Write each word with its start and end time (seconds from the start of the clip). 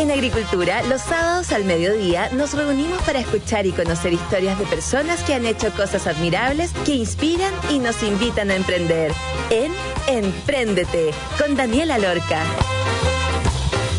En 0.00 0.10
Agricultura, 0.10 0.82
los 0.84 1.02
sábados 1.02 1.52
al 1.52 1.66
mediodía 1.66 2.30
nos 2.30 2.54
reunimos 2.54 3.02
para 3.02 3.18
escuchar 3.18 3.66
y 3.66 3.72
conocer 3.72 4.14
historias 4.14 4.58
de 4.58 4.64
personas 4.64 5.22
que 5.22 5.34
han 5.34 5.44
hecho 5.44 5.70
cosas 5.72 6.06
admirables, 6.06 6.72
que 6.86 6.94
inspiran 6.94 7.52
y 7.68 7.80
nos 7.80 8.02
invitan 8.02 8.50
a 8.50 8.54
emprender. 8.54 9.12
En 9.50 9.70
Empréndete, 10.08 11.10
con 11.38 11.54
Daniela 11.54 11.98
Lorca. 11.98 12.42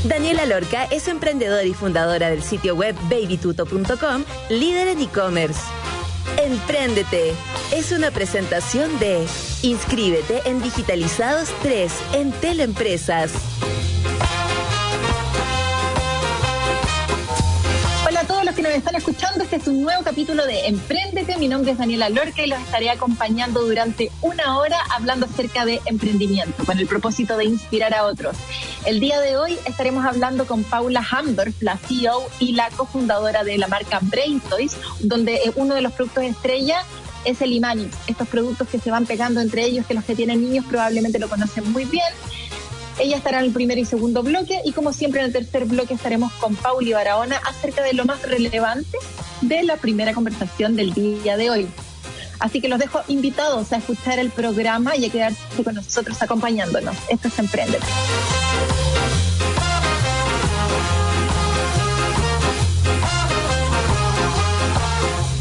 Daniela 0.03 0.47
Lorca 0.47 0.85
es 0.85 1.07
emprendedora 1.07 1.65
y 1.65 1.75
fundadora 1.75 2.31
del 2.31 2.41
sitio 2.41 2.75
web 2.75 2.95
babytuto.com, 3.03 4.23
líder 4.49 4.87
en 4.87 5.01
e-commerce. 5.01 5.61
Empréndete 6.43 7.35
es 7.75 7.91
una 7.91 8.09
presentación 8.09 8.97
de 8.97 9.23
Inscríbete 9.61 10.41
en 10.45 10.63
Digitalizados 10.63 11.49
3 11.61 11.93
en 12.13 12.31
Teleempresas. 12.31 13.33
Nos 18.71 18.77
están 18.77 18.95
escuchando. 18.95 19.43
Este 19.43 19.57
es 19.57 19.67
un 19.67 19.81
nuevo 19.81 20.01
capítulo 20.01 20.45
de 20.45 20.67
Empréndete. 20.67 21.35
Mi 21.35 21.49
nombre 21.49 21.71
es 21.71 21.77
Daniela 21.77 22.07
Lorca 22.07 22.41
y 22.41 22.47
los 22.47 22.57
estaré 22.61 22.89
acompañando 22.89 23.65
durante 23.65 24.09
una 24.21 24.57
hora 24.57 24.77
hablando 24.95 25.25
acerca 25.25 25.65
de 25.65 25.81
emprendimiento 25.87 26.63
con 26.63 26.79
el 26.79 26.87
propósito 26.87 27.35
de 27.35 27.43
inspirar 27.43 27.93
a 27.93 28.05
otros. 28.05 28.37
El 28.85 29.01
día 29.01 29.19
de 29.19 29.35
hoy 29.35 29.57
estaremos 29.65 30.05
hablando 30.05 30.45
con 30.45 30.63
Paula 30.63 31.05
Hamdorf, 31.11 31.61
la 31.61 31.75
CEO 31.75 32.23
y 32.39 32.53
la 32.53 32.69
cofundadora 32.69 33.43
de 33.43 33.57
la 33.57 33.67
marca 33.67 33.99
Brain 34.03 34.39
Toys, 34.39 34.77
donde 35.01 35.35
eh, 35.35 35.51
uno 35.55 35.75
de 35.75 35.81
los 35.81 35.91
productos 35.91 36.23
estrella 36.23 36.85
es 37.25 37.41
el 37.41 37.51
Imanix, 37.51 37.93
estos 38.07 38.27
productos 38.29 38.69
que 38.69 38.79
se 38.79 38.89
van 38.89 39.05
pegando 39.05 39.41
entre 39.41 39.65
ellos, 39.65 39.85
que 39.85 39.93
los 39.95 40.05
que 40.05 40.15
tienen 40.15 40.41
niños 40.41 40.65
probablemente 40.65 41.19
lo 41.19 41.27
conocen 41.27 41.69
muy 41.73 41.83
bien. 41.83 42.07
Ella 42.99 43.17
estará 43.17 43.39
en 43.39 43.45
el 43.45 43.51
primer 43.51 43.77
y 43.77 43.85
segundo 43.85 44.23
bloque 44.23 44.61
y 44.63 44.71
como 44.71 44.93
siempre 44.93 45.21
en 45.21 45.27
el 45.27 45.33
tercer 45.33 45.65
bloque 45.65 45.93
estaremos 45.93 46.31
con 46.33 46.55
Pauli 46.55 46.93
Barahona 46.93 47.37
acerca 47.37 47.83
de 47.83 47.93
lo 47.93 48.05
más 48.05 48.21
relevante 48.23 48.97
de 49.41 49.63
la 49.63 49.77
primera 49.77 50.13
conversación 50.13 50.75
del 50.75 50.93
día 50.93 51.37
de 51.37 51.49
hoy. 51.49 51.67
Así 52.39 52.59
que 52.59 52.67
los 52.67 52.79
dejo 52.79 53.01
invitados 53.07 53.71
a 53.71 53.77
escuchar 53.77 54.17
el 54.17 54.31
programa 54.31 54.95
y 54.95 55.05
a 55.05 55.09
quedarse 55.09 55.63
con 55.63 55.75
nosotros 55.75 56.21
acompañándonos. 56.21 56.95
Esto 57.07 57.27
es 57.27 57.39
Emprendete. 57.39 57.85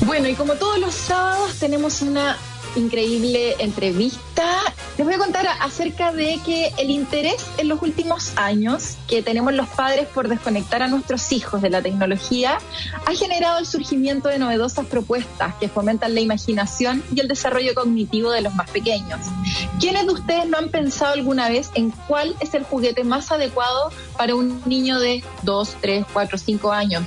Bueno, 0.05 0.29
y 0.29 0.35
como 0.35 0.55
todos 0.55 0.79
los 0.79 0.95
sábados 0.95 1.55
tenemos 1.55 2.03
una 2.03 2.37
increíble 2.77 3.57
entrevista. 3.59 4.61
Les 4.97 5.07
voy 5.07 5.15
a 5.15 5.19
contar 5.19 5.47
acerca 5.61 6.13
de 6.13 6.39
que 6.45 6.73
el 6.79 6.91
interés 6.91 7.47
en 7.59 7.69
los 7.69 7.81
últimos 7.83 8.33
años 8.37 8.97
que 9.09 9.23
tenemos 9.23 9.55
los 9.55 9.69
padres 9.69 10.07
por 10.09 10.29
desconectar 10.29 10.83
a 10.83 10.89
nuestros 10.89 11.33
hijos 11.33 11.63
de 11.63 11.71
la 11.71 11.81
tecnología 11.81 12.59
ha 13.07 13.15
generado 13.15 13.59
el 13.59 13.67
surgimiento 13.67 14.29
de 14.29 14.39
novedosas 14.39 14.87
propuestas 14.87 15.55
que 15.55 15.69
fomentan 15.69 16.15
la 16.15 16.21
imaginación 16.21 17.03
y 17.15 17.21
el 17.21 17.29
desarrollo 17.29 17.75
cognitivo 17.75 18.31
de 18.31 18.43
los 18.43 18.55
más 18.55 18.71
pequeños. 18.71 19.21
¿Quiénes 19.79 20.07
de 20.07 20.13
ustedes 20.13 20.47
no 20.47 20.59
han 20.59 20.69
pensado 20.69 21.15
alguna 21.15 21.49
vez 21.49 21.71
en 21.75 21.91
cuál 21.91 22.35
es 22.41 22.55
el 22.55 22.65
juguete 22.65 23.05
más 23.05 23.33
adecuado 23.33 23.91
para 24.17 24.35
un 24.35 24.61
niño 24.67 25.01
de 25.01 25.25
2, 25.43 25.77
3, 25.81 26.05
4, 26.13 26.39
5 26.39 26.73
años? 26.73 27.05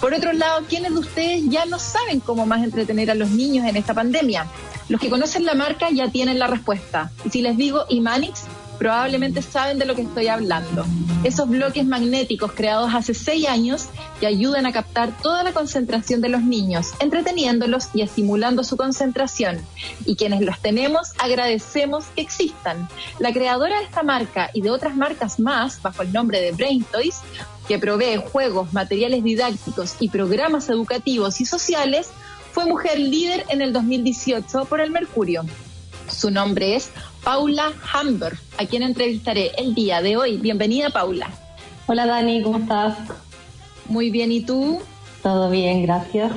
Por 0.00 0.14
otro 0.14 0.32
lado, 0.32 0.64
¿quiénes 0.66 0.94
de 0.94 0.98
ustedes 0.98 1.42
ya 1.48 1.66
no 1.66 1.78
saben 1.78 2.20
cómo 2.20 2.46
más 2.46 2.64
entretener 2.64 3.10
a 3.10 3.14
los 3.14 3.30
niños 3.30 3.66
en 3.66 3.76
esta 3.76 3.92
pandemia? 3.92 4.46
Los 4.88 5.00
que 5.00 5.10
conocen 5.10 5.44
la 5.44 5.54
marca 5.54 5.88
ya 5.90 6.08
tienen 6.10 6.38
la 6.38 6.46
respuesta. 6.46 7.12
Y 7.24 7.28
si 7.30 7.42
les 7.42 7.56
digo 7.58 7.84
Imanix, 7.90 8.44
probablemente 8.78 9.42
saben 9.42 9.78
de 9.78 9.84
lo 9.84 9.94
que 9.94 10.00
estoy 10.00 10.28
hablando. 10.28 10.86
Esos 11.22 11.46
bloques 11.50 11.84
magnéticos 11.84 12.52
creados 12.52 12.94
hace 12.94 13.12
seis 13.12 13.46
años 13.46 13.88
que 14.20 14.26
ayudan 14.26 14.64
a 14.64 14.72
captar 14.72 15.14
toda 15.20 15.44
la 15.44 15.52
concentración 15.52 16.22
de 16.22 16.30
los 16.30 16.42
niños, 16.42 16.92
entreteniéndolos 16.98 17.90
y 17.92 18.00
estimulando 18.00 18.64
su 18.64 18.78
concentración. 18.78 19.58
Y 20.06 20.16
quienes 20.16 20.40
los 20.40 20.58
tenemos 20.60 21.08
agradecemos 21.18 22.06
que 22.16 22.22
existan. 22.22 22.88
La 23.18 23.34
creadora 23.34 23.80
de 23.80 23.84
esta 23.84 24.02
marca 24.02 24.50
y 24.54 24.62
de 24.62 24.70
otras 24.70 24.96
marcas 24.96 25.38
más, 25.38 25.82
bajo 25.82 26.00
el 26.00 26.10
nombre 26.10 26.40
de 26.40 26.52
Brain 26.52 26.82
Toys, 26.90 27.20
que 27.70 27.78
provee 27.78 28.16
juegos, 28.16 28.72
materiales 28.72 29.22
didácticos 29.22 29.94
y 30.00 30.08
programas 30.08 30.68
educativos 30.68 31.40
y 31.40 31.44
sociales, 31.44 32.10
fue 32.50 32.64
mujer 32.66 32.98
líder 32.98 33.44
en 33.48 33.62
el 33.62 33.72
2018 33.72 34.64
por 34.64 34.80
el 34.80 34.90
Mercurio. 34.90 35.44
Su 36.08 36.32
nombre 36.32 36.74
es 36.74 36.90
Paula 37.22 37.72
Hamburg, 37.92 38.36
a 38.58 38.66
quien 38.66 38.82
entrevistaré 38.82 39.52
el 39.56 39.76
día 39.76 40.02
de 40.02 40.16
hoy. 40.16 40.38
Bienvenida, 40.38 40.90
Paula. 40.90 41.30
Hola, 41.86 42.06
Dani, 42.06 42.42
¿cómo 42.42 42.58
estás? 42.58 42.98
Muy 43.86 44.10
bien, 44.10 44.32
¿y 44.32 44.40
tú? 44.40 44.80
Todo 45.22 45.48
bien, 45.48 45.84
gracias. 45.84 46.32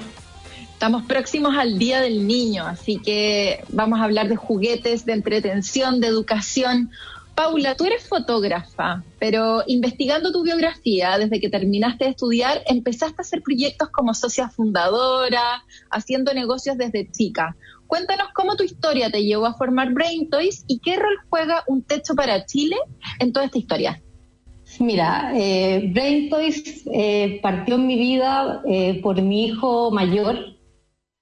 Estamos 0.71 1.01
próximos 1.05 1.55
al 1.57 1.79
Día 1.79 2.01
del 2.01 2.27
Niño, 2.27 2.67
así 2.67 2.99
que 2.99 3.63
vamos 3.69 3.99
a 3.99 4.03
hablar 4.03 4.29
de 4.29 4.35
juguetes, 4.35 5.03
de 5.07 5.13
entretención, 5.13 5.99
de 5.99 6.09
educación. 6.09 6.91
Paula, 7.35 7.75
tú 7.75 7.85
eres 7.85 8.07
fotógrafa, 8.07 9.03
pero 9.19 9.63
investigando 9.65 10.31
tu 10.31 10.43
biografía, 10.43 11.17
desde 11.17 11.39
que 11.39 11.49
terminaste 11.49 12.05
de 12.05 12.11
estudiar, 12.11 12.61
empezaste 12.67 13.15
a 13.17 13.21
hacer 13.21 13.41
proyectos 13.41 13.89
como 13.89 14.13
socia 14.13 14.49
fundadora, 14.49 15.63
haciendo 15.89 16.31
negocios 16.33 16.77
desde 16.77 17.09
chica. 17.11 17.55
Cuéntanos 17.87 18.27
cómo 18.35 18.55
tu 18.55 18.63
historia 18.63 19.09
te 19.09 19.23
llevó 19.23 19.47
a 19.47 19.55
formar 19.55 19.93
Brain 19.93 20.29
Toys 20.29 20.63
y 20.67 20.79
qué 20.79 20.95
rol 20.95 21.17
juega 21.29 21.63
un 21.67 21.81
techo 21.81 22.13
para 22.13 22.45
Chile 22.45 22.75
en 23.19 23.33
toda 23.33 23.45
esta 23.45 23.57
historia. 23.57 24.01
Mira, 24.79 25.31
eh, 25.35 25.89
Brain 25.91 26.29
Toys 26.29 26.83
eh, 26.91 27.39
partió 27.41 27.75
en 27.75 27.87
mi 27.87 27.97
vida 27.97 28.61
eh, 28.67 29.01
por 29.01 29.19
mi 29.21 29.45
hijo 29.45 29.89
mayor. 29.89 30.37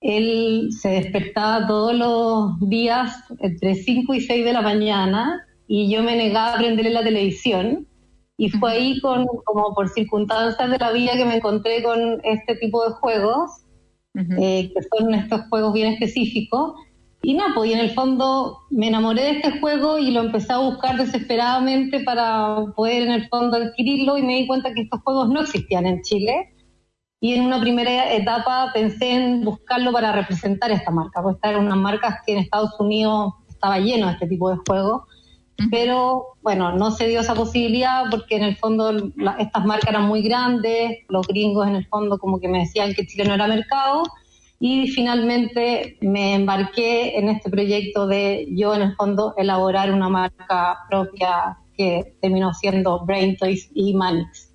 Él 0.02 0.70
se 0.78 0.90
despertaba 0.90 1.68
todos 1.68 1.94
los 1.94 2.70
días 2.70 3.16
entre 3.40 3.76
5 3.76 4.14
y 4.14 4.22
6 4.22 4.46
de 4.46 4.54
la 4.54 4.62
mañana 4.62 5.48
y 5.74 5.90
yo 5.90 6.04
me 6.04 6.18
negaba 6.18 6.56
a 6.56 6.58
prenderle 6.58 6.92
la 6.92 7.02
televisión. 7.02 7.88
Y 8.36 8.50
fue 8.50 8.74
ahí 8.74 9.00
con, 9.00 9.26
como 9.46 9.74
por 9.74 9.88
circunstancias 9.88 10.70
de 10.70 10.78
la 10.78 10.92
vida 10.92 11.14
que 11.14 11.24
me 11.24 11.38
encontré 11.38 11.82
con 11.82 12.20
este 12.26 12.56
tipo 12.56 12.84
de 12.86 12.92
juegos, 12.96 13.52
eh, 14.14 14.70
que 14.74 14.82
son 14.92 15.14
estos 15.14 15.44
juegos 15.50 15.72
bien 15.72 15.94
específicos. 15.94 16.74
Y 17.24 17.36
nada, 17.36 17.52
pues 17.56 17.70
y 17.70 17.74
en 17.74 17.80
el 17.80 17.92
fondo 17.92 18.58
me 18.70 18.90
enamoré 18.90 19.22
de 19.22 19.32
este 19.32 19.62
juego 19.62 19.98
y 19.98 20.12
lo 20.12 20.20
empecé 20.20 20.52
a 20.52 20.58
buscar 20.58 20.98
desesperadamente 20.98 22.02
para 22.02 22.66
poder 22.76 23.04
en 23.04 23.14
el 23.14 23.30
fondo 23.30 23.56
adquirirlo. 23.56 24.18
Y 24.18 24.24
me 24.24 24.36
di 24.40 24.48
cuenta 24.48 24.74
que 24.74 24.82
estos 24.82 25.00
juegos 25.04 25.30
no 25.30 25.40
existían 25.40 25.86
en 25.86 26.02
Chile. 26.02 26.54
Y 27.22 27.36
en 27.36 27.46
una 27.46 27.62
primera 27.62 28.12
etapa 28.12 28.72
pensé 28.74 29.12
en 29.12 29.46
buscarlo 29.46 29.94
para 29.94 30.12
representar 30.12 30.70
esta 30.72 30.92
marca, 30.92 31.24
porque 31.24 31.38
esta 31.38 31.52
era 31.52 31.60
una 31.60 31.78
marca 31.78 32.20
que 32.26 32.34
en 32.34 32.40
Estados 32.40 32.78
Unidos 32.78 33.36
estaba 33.48 33.80
lleno 33.80 34.08
de 34.08 34.14
este 34.14 34.28
tipo 34.28 34.50
de 34.50 34.58
juegos 34.68 35.04
pero 35.70 36.38
bueno, 36.42 36.72
no 36.72 36.92
se 36.92 37.08
dio 37.08 37.22
esa 37.22 37.36
posibilidad 37.36 38.06
porque 38.10 38.38
en 38.38 38.44
el 38.44 38.56
fondo 38.56 38.92
estas 39.38 39.66
marcas 39.66 39.90
eran 39.90 40.08
muy 40.08 40.22
grandes, 40.22 41.00
los 41.10 41.28
gringos 41.28 41.68
en 41.68 41.76
el 41.76 41.86
fondo 41.88 42.18
como 42.18 42.40
que 42.40 42.48
me 42.48 42.60
decían 42.60 42.94
que 42.94 43.06
Chile 43.06 43.26
no 43.26 43.34
era 43.34 43.48
mercado 43.48 44.04
y 44.60 44.88
finalmente 44.90 45.98
me 46.02 46.36
embarqué 46.36 47.18
en 47.18 47.30
este 47.30 47.50
proyecto 47.50 48.08
de 48.08 48.48
yo 48.52 48.76
en 48.76 48.84
el 48.84 48.96
fondo 48.96 49.34
elaborar 49.38 49.92
una 49.92 50.08
marca 50.08 50.78
propia 50.90 51.58
que 51.76 52.16
terminó 52.22 52.54
siendo 52.54 53.04
Brain 53.06 53.38
Toys 53.38 53.72
y 53.74 53.94
Manix. 53.96 54.51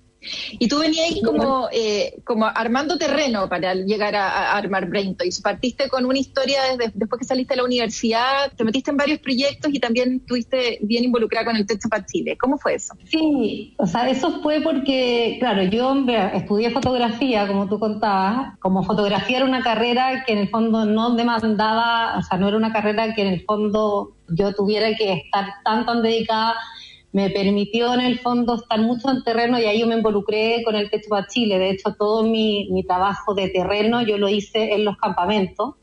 Y 0.59 0.67
tú 0.67 0.79
venías 0.79 1.07
como, 1.23 1.69
eh, 1.71 2.19
como 2.23 2.45
armando 2.45 2.97
terreno 2.97 3.47
para 3.47 3.73
llegar 3.75 4.15
a, 4.15 4.57
armar 4.57 4.87
Brain. 4.87 5.15
Partiste 5.43 5.89
con 5.89 6.05
una 6.05 6.17
historia 6.17 6.59
desde, 6.71 6.91
después 6.95 7.19
que 7.19 7.25
saliste 7.25 7.53
de 7.53 7.57
la 7.57 7.63
universidad, 7.63 8.51
te 8.55 8.63
metiste 8.63 8.91
en 8.91 8.97
varios 8.97 9.19
proyectos 9.19 9.73
y 9.73 9.79
también 9.79 10.15
estuviste 10.21 10.79
bien 10.81 11.03
involucrada 11.03 11.45
con 11.45 11.55
el 11.55 11.65
Techo 11.65 11.89
para 11.89 12.05
Chile. 12.05 12.37
¿Cómo 12.39 12.57
fue 12.57 12.75
eso? 12.75 12.95
Sí, 13.05 13.75
o 13.77 13.85
sea, 13.85 14.09
eso 14.09 14.41
fue 14.41 14.61
porque, 14.61 15.37
claro, 15.39 15.63
yo 15.63 15.95
estudié 16.33 16.71
fotografía, 16.71 17.47
como 17.47 17.67
tú 17.67 17.79
contabas. 17.79 18.57
Como 18.59 18.83
fotografía 18.83 19.37
era 19.37 19.45
una 19.45 19.61
carrera 19.61 20.23
que 20.25 20.33
en 20.33 20.39
el 20.39 20.49
fondo 20.49 20.85
no 20.85 21.15
demandaba, 21.15 22.17
o 22.17 22.21
sea, 22.23 22.37
no 22.37 22.47
era 22.47 22.57
una 22.57 22.73
carrera 22.73 23.13
que 23.13 23.21
en 23.21 23.33
el 23.33 23.45
fondo 23.45 24.13
yo 24.29 24.53
tuviera 24.53 24.93
que 24.95 25.13
estar 25.13 25.45
tan, 25.63 25.85
tan 25.85 26.01
dedicada 26.01 26.55
me 27.17 27.31
permitió 27.31 27.95
en 27.95 28.01
el 28.01 28.19
fondo 28.19 28.53
estar 28.53 28.79
mucho 28.79 29.09
en 29.09 29.23
terreno 29.23 29.59
y 29.59 29.65
ahí 29.65 29.79
yo 29.79 29.87
me 29.87 29.95
involucré 29.95 30.61
con 30.63 30.75
el 30.75 30.91
Techo 30.91 31.09
para 31.09 31.25
Chile. 31.25 31.57
De 31.57 31.71
hecho, 31.71 31.95
todo 31.97 32.21
mi, 32.21 32.69
trabajo 32.87 33.33
de 33.33 33.49
terreno 33.49 34.03
yo 34.03 34.19
lo 34.19 34.29
hice 34.29 34.75
en 34.75 34.85
los 34.85 34.97
campamentos. 34.97 35.77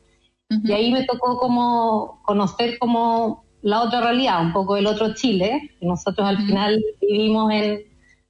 Y 0.49 0.71
ahí 0.71 0.93
me 0.93 1.03
tocó 1.03 1.37
como 1.39 2.23
conocer 2.23 2.79
como 2.79 3.47
la 3.63 3.83
otra 3.83 4.01
realidad, 4.01 4.45
un 4.45 4.53
poco 4.53 4.77
el 4.77 4.87
otro 4.87 5.15
Chile. 5.15 5.73
Nosotros 5.81 6.25
al 6.25 6.37
final 6.47 6.81
vivimos 7.01 7.53
en 7.53 7.81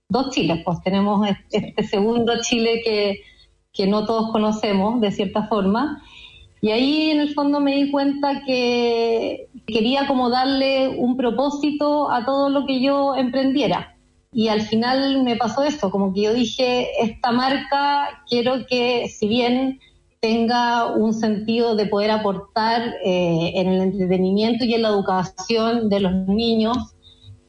dos 0.09 0.31
Chiles, 0.31 0.63
pues 0.65 0.81
tenemos 0.83 1.29
este 1.51 1.83
segundo 1.83 2.41
Chile 2.41 2.81
que, 2.83 3.21
que 3.71 3.87
no 3.87 4.07
todos 4.07 4.33
conocemos 4.33 4.99
de 5.03 5.13
cierta 5.13 5.47
forma. 5.49 6.03
Y 6.63 6.71
ahí 6.71 7.11
en 7.11 7.21
el 7.21 7.35
fondo 7.35 7.61
me 7.61 7.75
di 7.75 7.91
cuenta 7.91 8.45
que 8.47 9.51
quería 9.67 10.07
como 10.07 10.31
darle 10.31 10.89
un 10.89 11.17
propósito 11.17 12.11
a 12.11 12.25
todo 12.25 12.51
lo 12.51 12.67
que 12.67 12.81
yo 12.81 13.15
emprendiera. 13.17 13.91
y 14.37 14.49
al 14.49 14.63
final 14.63 15.23
me 15.23 15.37
pasó 15.37 15.63
eso, 15.63 15.91
como 15.93 16.13
que 16.13 16.23
yo 16.23 16.35
dije, 16.35 16.89
esta 17.01 17.31
marca 17.31 18.25
quiero 18.29 18.67
que 18.67 19.09
si 19.09 19.29
bien 19.29 19.79
tenga 20.25 20.87
un 20.87 21.13
sentido 21.13 21.77
de 21.77 21.85
poder 21.85 22.11
aportar 22.11 22.95
eh, 23.05 23.53
en 23.57 23.69
el 23.69 23.83
entretenimiento 23.83 24.65
y 24.65 24.73
en 24.73 24.81
la 24.81 24.89
educación 24.89 25.91
de 25.91 26.01
los 26.01 26.15
niños, 26.27 26.79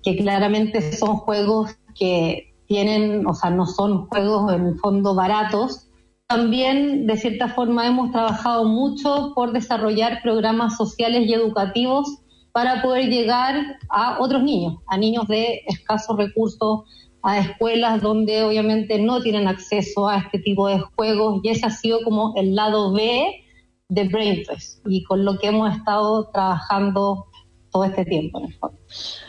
que 0.03 0.18
claramente 0.18 0.91
son 0.91 1.15
juegos 1.15 1.71
que 1.97 2.53
tienen, 2.68 3.25
o 3.25 3.33
sea, 3.33 3.50
no 3.50 3.65
son 3.65 4.07
juegos 4.07 4.53
en 4.53 4.65
el 4.68 4.79
fondo 4.79 5.15
baratos. 5.15 5.84
También, 6.27 7.06
de 7.06 7.18
cierta 7.18 7.50
forma, 7.50 7.86
hemos 7.86 8.12
trabajado 8.12 8.66
mucho 8.66 9.33
por 9.36 9.54
desarrollar 9.54 10.22
programas 10.24 10.75
sociales 10.75 11.27
y 11.27 11.33
educativos 11.33 12.19
para 12.51 12.81
poder 12.81 13.10
llegar 13.10 13.77
a 13.89 14.18
otros 14.19 14.42
niños, 14.42 14.77
a 14.88 14.98
niños 14.98 15.27
de 15.27 15.62
escasos 15.68 16.18
recursos, 16.18 16.81
a 17.22 17.38
escuelas 17.39 18.01
donde 18.01 18.44
obviamente 18.44 18.98
no 18.98 19.22
tienen 19.22 19.48
acceso 19.48 20.07
a 20.07 20.18
este 20.18 20.39
tipo 20.39 20.68
de 20.68 20.80
juegos 20.95 21.42
y 21.44 21.50
ese 21.50 21.66
ha 21.66 21.69
sido 21.69 22.00
como 22.04 22.33
el 22.36 22.56
lado 22.56 22.94
B 22.94 23.44
de 23.89 24.07
Braintress 24.07 24.81
y 24.86 25.04
con 25.04 25.25
lo 25.25 25.38
que 25.38 25.48
hemos 25.48 25.75
estado 25.75 26.30
trabajando 26.31 27.28
todo 27.75 27.83
este 27.83 28.06
tiempo. 28.06 28.50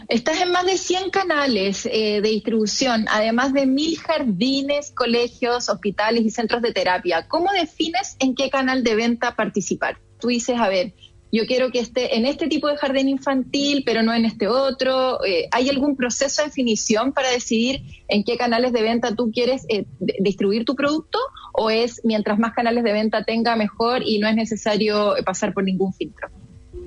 Estás 0.06 0.40
en 0.40 0.52
más 0.52 0.64
de 0.66 0.78
100 0.78 1.10
canales 1.10 1.84
eh, 1.84 2.20
de 2.20 2.28
distribución, 2.28 3.06
además 3.10 3.52
de 3.52 3.66
mil 3.66 3.98
jardines, 3.98 4.92
colegios, 4.92 5.68
hospitales 5.68 6.24
y 6.24 6.30
centros 6.30 6.62
de 6.62 6.72
terapia. 6.72 7.26
¿Cómo 7.26 7.50
defines 7.50 8.14
en 8.20 8.36
qué 8.36 8.48
canal 8.48 8.84
de 8.84 8.94
venta 8.94 9.34
participar? 9.34 9.98
Tú 10.20 10.28
dices, 10.28 10.60
a 10.60 10.68
ver, 10.68 10.94
yo 11.32 11.44
quiero 11.46 11.72
que 11.72 11.80
esté 11.80 12.16
en 12.16 12.24
este 12.24 12.46
tipo 12.46 12.68
de 12.68 12.76
jardín 12.76 13.08
infantil, 13.08 13.82
pero 13.84 14.04
no 14.04 14.14
en 14.14 14.24
este 14.24 14.46
otro. 14.46 15.24
Eh, 15.24 15.48
¿Hay 15.50 15.68
algún 15.68 15.96
proceso 15.96 16.42
de 16.42 16.46
definición 16.46 17.12
para 17.12 17.30
decidir 17.30 17.80
en 18.06 18.22
qué 18.22 18.36
canales 18.36 18.72
de 18.72 18.82
venta 18.82 19.16
tú 19.16 19.32
quieres 19.32 19.66
eh, 19.68 19.86
distribuir 20.20 20.64
tu 20.64 20.76
producto? 20.76 21.18
¿O 21.52 21.68
es 21.68 22.00
mientras 22.04 22.38
más 22.38 22.52
canales 22.52 22.84
de 22.84 22.92
venta 22.92 23.24
tenga, 23.24 23.56
mejor 23.56 24.02
y 24.06 24.20
no 24.20 24.28
es 24.28 24.36
necesario 24.36 25.16
pasar 25.24 25.52
por 25.52 25.64
ningún 25.64 25.92
filtro? 25.92 26.28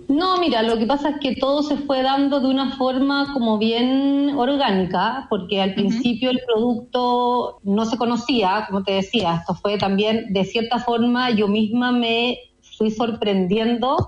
No, 0.10 0.40
mira, 0.40 0.64
lo 0.64 0.80
que 0.80 0.88
pasa 0.88 1.10
es 1.10 1.20
que 1.20 1.36
todo 1.36 1.62
se 1.62 1.78
fue 1.78 2.02
dando 2.02 2.40
de 2.40 2.48
una 2.48 2.76
forma 2.78 3.32
como 3.32 3.60
bien 3.60 4.32
orgánica, 4.36 5.28
porque 5.30 5.62
al 5.62 5.76
principio 5.76 6.32
el 6.32 6.42
producto 6.48 7.60
no 7.62 7.86
se 7.86 7.96
conocía, 7.96 8.66
como 8.68 8.84
te 8.84 8.94
decía, 8.94 9.36
esto 9.36 9.54
fue 9.54 9.78
también, 9.78 10.34
de 10.34 10.46
cierta 10.46 10.80
forma, 10.80 11.30
yo 11.30 11.48
misma 11.48 11.92
me 11.92 12.40
fui 12.76 12.90
sorprendiendo 12.90 14.08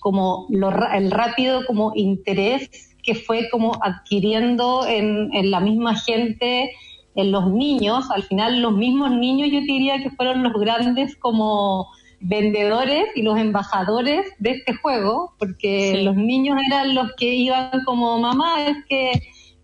como 0.00 0.46
el 0.50 1.10
rápido 1.10 1.64
como 1.66 1.92
interés 1.94 2.94
que 3.02 3.14
fue 3.14 3.48
como 3.48 3.72
adquiriendo 3.80 4.86
en, 4.86 5.50
la 5.50 5.60
misma 5.60 5.94
gente, 5.94 6.72
en 7.14 7.32
los 7.32 7.50
niños, 7.50 8.10
al 8.10 8.22
final 8.22 8.60
los 8.60 8.74
mismos 8.74 9.12
niños 9.12 9.48
yo 9.50 9.60
diría 9.60 10.02
que 10.02 10.10
fueron 10.10 10.42
los 10.42 10.52
grandes 10.52 11.16
como 11.16 11.88
vendedores 12.20 13.04
y 13.14 13.22
los 13.22 13.38
embajadores 13.38 14.26
de 14.38 14.50
este 14.50 14.74
juego, 14.74 15.34
porque 15.38 16.02
los 16.02 16.16
niños 16.16 16.58
eran 16.66 16.94
los 16.94 17.12
que 17.16 17.34
iban 17.34 17.70
como 17.84 18.18
mamá, 18.18 18.66
es 18.66 18.76
que 18.88 19.12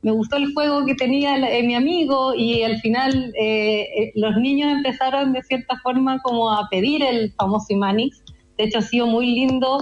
me 0.02 0.12
gustó 0.12 0.36
el 0.36 0.52
juego 0.52 0.84
que 0.84 0.94
tenía 0.94 1.36
mi 1.62 1.74
amigo 1.74 2.34
y 2.34 2.62
al 2.62 2.78
final 2.80 3.32
eh, 3.40 3.80
eh, 3.80 4.12
los 4.14 4.36
niños 4.36 4.70
empezaron 4.70 5.32
de 5.32 5.42
cierta 5.42 5.78
forma 5.82 6.20
como 6.22 6.52
a 6.52 6.68
pedir 6.70 7.02
el 7.02 7.32
famoso 7.32 7.66
Imanix. 7.70 8.22
De 8.58 8.64
hecho 8.64 8.80
ha 8.80 8.82
sido 8.82 9.06
muy 9.06 9.26
lindo 9.26 9.78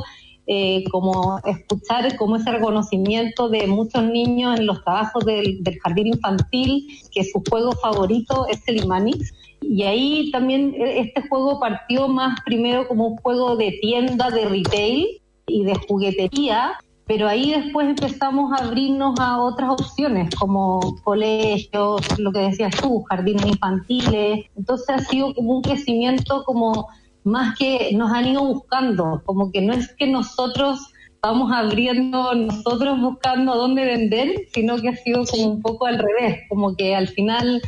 eh, 0.46 0.84
como 0.90 1.40
escuchar 1.44 2.16
como 2.16 2.36
ese 2.36 2.50
reconocimiento 2.50 3.48
de 3.48 3.66
muchos 3.66 4.04
niños 4.04 4.58
en 4.58 4.66
los 4.66 4.82
trabajos 4.84 5.24
del, 5.24 5.60
jardín 5.82 6.08
infantil, 6.08 6.86
que 7.12 7.24
su 7.24 7.42
juego 7.48 7.72
favorito 7.72 8.46
es 8.48 8.60
el 8.68 8.82
Imanix. 8.84 9.32
Y 9.62 9.82
ahí 9.84 10.30
también 10.30 10.74
e, 10.74 11.00
este 11.00 11.26
juego 11.28 11.60
partió 11.60 12.08
más 12.08 12.38
primero 12.44 12.86
como 12.88 13.08
un 13.08 13.16
juego 13.18 13.56
de 13.56 13.78
tienda, 13.80 14.30
de 14.30 14.46
retail 14.46 15.06
y 15.46 15.64
de 15.64 15.74
juguetería, 15.74 16.72
pero 17.06 17.28
ahí 17.28 17.50
después 17.50 17.88
empezamos 17.88 18.52
a 18.52 18.64
abrirnos 18.64 19.18
a 19.18 19.40
otras 19.40 19.70
opciones 19.70 20.34
como 20.36 20.80
colegios, 21.02 22.00
lo 22.18 22.32
que 22.32 22.40
decías 22.40 22.74
tú, 22.76 23.02
jardines 23.02 23.46
infantiles. 23.46 24.46
Entonces 24.56 24.88
ha 24.88 24.98
sido 25.00 25.34
como 25.34 25.56
un 25.56 25.62
crecimiento 25.62 26.44
como 26.44 26.88
más 27.24 27.56
que 27.58 27.90
nos 27.94 28.10
han 28.12 28.28
ido 28.28 28.44
buscando, 28.44 29.22
como 29.24 29.50
que 29.52 29.60
no 29.60 29.72
es 29.72 29.94
que 29.94 30.06
nosotros 30.06 30.92
vamos 31.22 31.52
abriendo 31.52 32.34
nosotros 32.34 33.00
buscando 33.00 33.54
dónde 33.54 33.84
vender, 33.84 34.48
sino 34.52 34.76
que 34.78 34.88
ha 34.88 34.96
sido 34.96 35.24
como 35.24 35.44
un 35.44 35.62
poco 35.62 35.86
al 35.86 35.98
revés, 35.98 36.40
como 36.48 36.74
que 36.74 36.96
al 36.96 37.08
final 37.08 37.62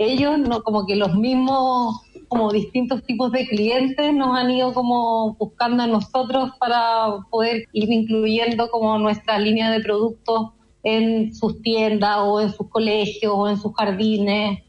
ellos, 0.00 0.38
no 0.38 0.62
como 0.62 0.86
que 0.86 0.96
los 0.96 1.14
mismos, 1.14 2.00
como 2.28 2.50
distintos 2.50 3.04
tipos 3.04 3.32
de 3.32 3.46
clientes 3.46 4.14
nos 4.14 4.36
han 4.36 4.50
ido 4.50 4.72
como 4.72 5.34
buscando 5.34 5.82
a 5.82 5.86
nosotros 5.86 6.52
para 6.58 7.18
poder 7.30 7.64
ir 7.72 7.92
incluyendo 7.92 8.70
como 8.70 8.98
nuestra 8.98 9.38
línea 9.38 9.70
de 9.70 9.80
productos 9.80 10.52
en 10.82 11.34
sus 11.34 11.60
tiendas 11.60 12.16
o 12.20 12.40
en 12.40 12.50
sus 12.50 12.68
colegios 12.70 13.34
o 13.36 13.48
en 13.48 13.58
sus 13.58 13.74
jardines. 13.74 14.60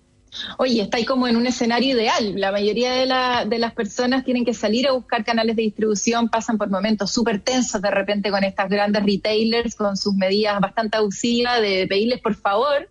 Oye, 0.57 0.81
está 0.81 1.03
como 1.05 1.27
en 1.27 1.35
un 1.35 1.47
escenario 1.47 1.95
ideal. 1.95 2.33
La 2.35 2.51
mayoría 2.51 2.93
de, 2.93 3.05
la, 3.05 3.45
de 3.45 3.59
las 3.59 3.73
personas 3.73 4.23
tienen 4.23 4.45
que 4.45 4.53
salir 4.53 4.87
a 4.87 4.93
buscar 4.93 5.23
canales 5.25 5.55
de 5.55 5.63
distribución, 5.63 6.29
pasan 6.29 6.57
por 6.57 6.69
momentos 6.69 7.11
súper 7.11 7.41
tensos 7.41 7.81
de 7.81 7.91
repente 7.91 8.31
con 8.31 8.43
estas 8.43 8.69
grandes 8.69 9.03
retailers, 9.03 9.75
con 9.75 9.97
sus 9.97 10.13
medidas 10.13 10.59
bastante 10.59 10.97
abusivas 10.97 11.61
de 11.61 11.85
pedirles 11.87 12.21
por 12.21 12.35
favor 12.35 12.87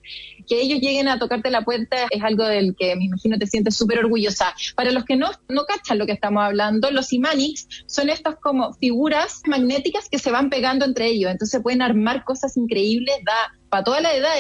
que 0.51 0.61
ellos 0.61 0.81
lleguen 0.81 1.07
a 1.07 1.19
tocarte 1.19 1.49
la 1.49 1.63
puerta 1.63 1.97
es 2.11 2.23
algo 2.25 2.45
del 2.45 2.75
que 2.77 2.97
me 2.97 3.05
imagino 3.05 3.39
te 3.39 3.47
sientes 3.47 3.77
súper 3.77 4.01
orgullosa. 4.01 4.53
Para 4.75 4.91
los 4.91 5.05
que 5.05 5.15
no, 5.15 5.31
no 5.49 5.65
cachan 5.65 5.97
lo 5.97 6.07
que 6.07 6.13
estamos 6.13 6.43
hablando, 6.43 6.91
los 6.91 7.13
Imanix 7.13 7.69
son 7.87 8.11
estas 8.11 8.35
como 8.43 8.75
figuras 8.75 9.43
magnéticas 9.47 10.09
que 10.09 10.19
se 10.19 10.33
van 10.33 10.51
pegando 10.51 10.85
entre 10.85 11.07
ellos, 11.07 11.31
entonces 11.31 11.63
pueden 11.63 11.83
armar 11.83 12.25
cosas 12.25 12.57
increíbles, 12.57 13.15
da 13.25 13.60
para 13.71 13.85
toda 13.85 14.01
la 14.01 14.15
edad. 14.15 14.33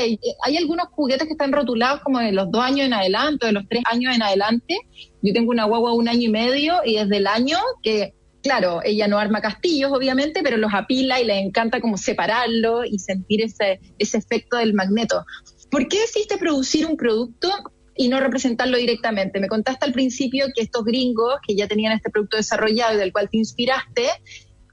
Hay 0.43 0.56
algunos 0.56 0.88
juguetes 0.88 1.27
que 1.27 1.32
están 1.32 1.53
rotulados 1.53 2.00
como 2.03 2.19
de 2.19 2.32
los 2.32 2.50
dos 2.50 2.62
años 2.62 2.87
en 2.87 2.93
adelante, 2.93 3.47
de 3.47 3.53
los 3.53 3.67
tres 3.69 3.82
años 3.91 4.15
en 4.15 4.23
adelante. 4.23 4.77
Yo 5.23 5.32
tengo 5.32 5.50
una 5.50 5.65
guagua 5.65 5.94
un 5.94 6.09
año 6.09 6.23
y 6.23 6.29
medio 6.29 6.81
y 6.85 6.97
desde 6.97 7.17
el 7.19 7.27
año 7.27 7.59
que 7.82 8.15
claro, 8.43 8.81
ella 8.85 9.09
no 9.09 9.19
arma 9.19 9.41
castillos, 9.41 9.93
obviamente, 9.93 10.43
pero 10.43 10.56
los 10.56 10.73
apila 10.75 11.21
y 11.21 11.25
le 11.25 11.38
encanta 11.38 11.81
como 11.81 11.97
separarlo 11.97 12.85
y 12.85 12.99
sentir 12.99 13.43
ese, 13.43 13.81
ese 13.99 14.19
efecto 14.19 14.56
del 14.56 14.75
magneto. 14.75 15.25
¿Por 15.71 15.88
qué 15.88 16.00
decidiste 16.00 16.38
producir 16.38 16.87
un 16.87 16.97
producto 16.97 17.50
y 17.94 18.09
no 18.09 18.19
representarlo 18.19 18.79
directamente? 18.79 19.41
Me 19.41 19.49
contaste 19.49 19.85
al 19.85 19.93
principio 19.93 20.47
que 20.55 20.62
estos 20.62 20.85
gringos 20.85 21.35
que 21.47 21.55
ya 21.55 21.69
tenían 21.69 21.93
este 21.93 22.11
producto 22.11 22.37
desarrollado 22.37 22.95
y 22.95 22.99
del 22.99 23.12
cual 23.12 23.28
te 23.31 23.37
inspiraste, 23.37 24.09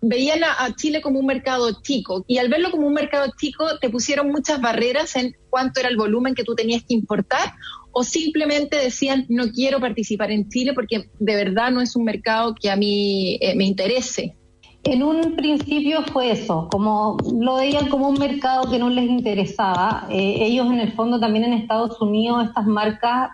veían 0.02 0.40
a, 0.44 0.76
Chile 0.76 1.02
como 1.02 1.20
un 1.20 1.26
mercado 1.26 1.82
chico 1.82 2.24
y 2.28 2.38
al 2.38 2.50
verlo 2.50 2.72
como 2.72 2.88
un 2.88 2.94
mercado 2.94 3.32
chico 3.38 3.66
te 3.80 3.90
pusieron 3.90 4.30
muchas 4.30 4.62
barreras 4.62 5.16
en 5.16 5.36
cuánto 5.50 5.80
era 5.80 5.90
el 5.90 5.98
volumen 5.98 6.36
que 6.36 6.44
tú 6.44 6.56
tenías 6.56 6.84
que 6.84 6.94
importar 6.94 7.54
o 7.92 8.04
simplemente 8.04 8.78
decían 8.78 9.26
no 9.30 9.52
quiero 9.52 9.80
participar 9.80 10.32
en 10.32 10.50
Chile 10.50 10.74
porque 10.74 11.10
de 11.20 11.36
verdad 11.36 11.72
no 11.72 11.82
es 11.82 11.96
un 11.96 12.04
mercado 12.04 12.54
que 12.54 12.70
a 12.70 12.76
mí 12.76 13.38
eh, 13.42 13.56
me 13.56 13.66
interese. 13.66 14.36
En 14.84 15.04
un 15.04 15.36
principio 15.36 16.04
fue 16.14 16.32
eso, 16.32 16.70
como 16.72 17.18
lo 17.42 17.56
veían 17.56 17.90
como 17.90 18.08
un 18.08 18.20
mercado 18.20 18.70
que 18.70 18.80
no 18.80 18.90
les 18.90 19.10
interesaba. 19.10 20.08
Eh, 20.10 20.38
ellos 20.40 20.68
en 20.68 20.80
el 20.80 20.94
fondo 20.94 21.20
también 21.20 21.44
en 21.44 21.54
Estados 21.54 22.00
Unidos 22.00 22.46
estas 22.46 22.68
marcas 22.68 23.32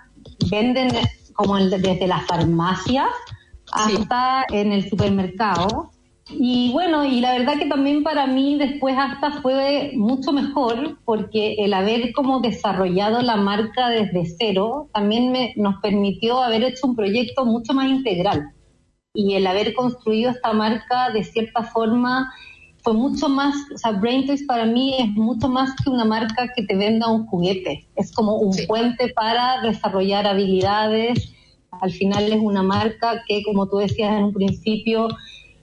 venden 0.49 0.89
como 1.33 1.57
desde 1.57 2.07
las 2.07 2.25
farmacias 2.25 3.09
hasta 3.71 4.45
en 4.49 4.71
el 4.71 4.89
supermercado. 4.89 5.91
Y 6.39 6.71
bueno, 6.71 7.05
y 7.05 7.21
la 7.21 7.33
verdad 7.33 7.57
que 7.57 7.65
también 7.65 8.03
para 8.03 8.27
mí 8.27 8.57
después 8.57 8.95
hasta 8.97 9.41
fue 9.41 9.91
mucho 9.95 10.31
mejor 10.31 10.97
porque 11.05 11.55
el 11.59 11.73
haber 11.73 12.11
como 12.13 12.39
desarrollado 12.39 13.21
la 13.21 13.35
marca 13.35 13.89
desde 13.89 14.25
cero 14.37 14.89
también 14.93 15.31
me, 15.31 15.53
nos 15.55 15.81
permitió 15.81 16.41
haber 16.41 16.63
hecho 16.63 16.87
un 16.87 16.95
proyecto 16.95 17.45
mucho 17.45 17.73
más 17.73 17.87
integral. 17.87 18.51
Y 19.13 19.35
el 19.35 19.45
haber 19.45 19.73
construido 19.73 20.31
esta 20.31 20.53
marca 20.53 21.11
de 21.11 21.23
cierta 21.23 21.63
forma 21.63 22.33
fue 22.83 22.93
mucho 22.93 23.29
más, 23.29 23.55
o 23.73 23.77
sea, 23.77 23.91
Braintree 23.91 24.45
para 24.45 24.65
mí 24.65 24.95
es 24.99 25.07
mucho 25.09 25.47
más 25.47 25.71
que 25.81 25.89
una 25.89 26.03
marca 26.03 26.49
que 26.53 26.63
te 26.63 26.75
venda 26.75 27.07
un 27.07 27.25
juguete, 27.27 27.87
es 27.95 28.11
como 28.11 28.35
un 28.35 28.53
puente 28.67 29.13
para 29.15 29.61
desarrollar 29.61 30.27
habilidades, 30.27 31.33
al 31.81 31.91
final 31.91 32.31
es 32.31 32.39
una 32.41 32.61
marca 32.61 33.23
que, 33.25 33.41
como 33.43 33.69
tú 33.69 33.77
decías 33.77 34.17
en 34.17 34.25
un 34.25 34.33
principio, 34.33 35.07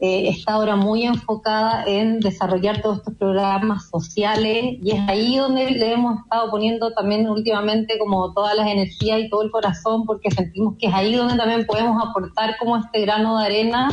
eh, 0.02 0.30
está 0.30 0.54
ahora 0.54 0.76
muy 0.76 1.04
enfocada 1.04 1.85
en 1.87 2.21
desarrollar 2.21 2.80
todos 2.80 2.99
estos 2.99 3.14
programas 3.16 3.90
sociales 3.90 4.78
y 4.83 4.92
es 4.92 5.00
ahí 5.09 5.37
donde 5.37 5.73
le 5.73 5.92
hemos 5.92 6.21
estado 6.21 6.50
poniendo 6.50 6.92
también 6.92 7.28
últimamente 7.28 7.99
como 7.99 8.33
todas 8.33 8.57
las 8.57 8.66
energías 8.66 9.21
y 9.21 9.28
todo 9.28 9.42
el 9.42 9.50
corazón 9.50 10.07
porque 10.07 10.30
sentimos 10.30 10.76
que 10.78 10.87
es 10.87 10.95
ahí 10.95 11.14
donde 11.14 11.37
también 11.37 11.66
podemos 11.66 12.02
aportar 12.02 12.57
como 12.59 12.78
este 12.78 13.02
grano 13.02 13.38
de 13.38 13.45
arena 13.45 13.90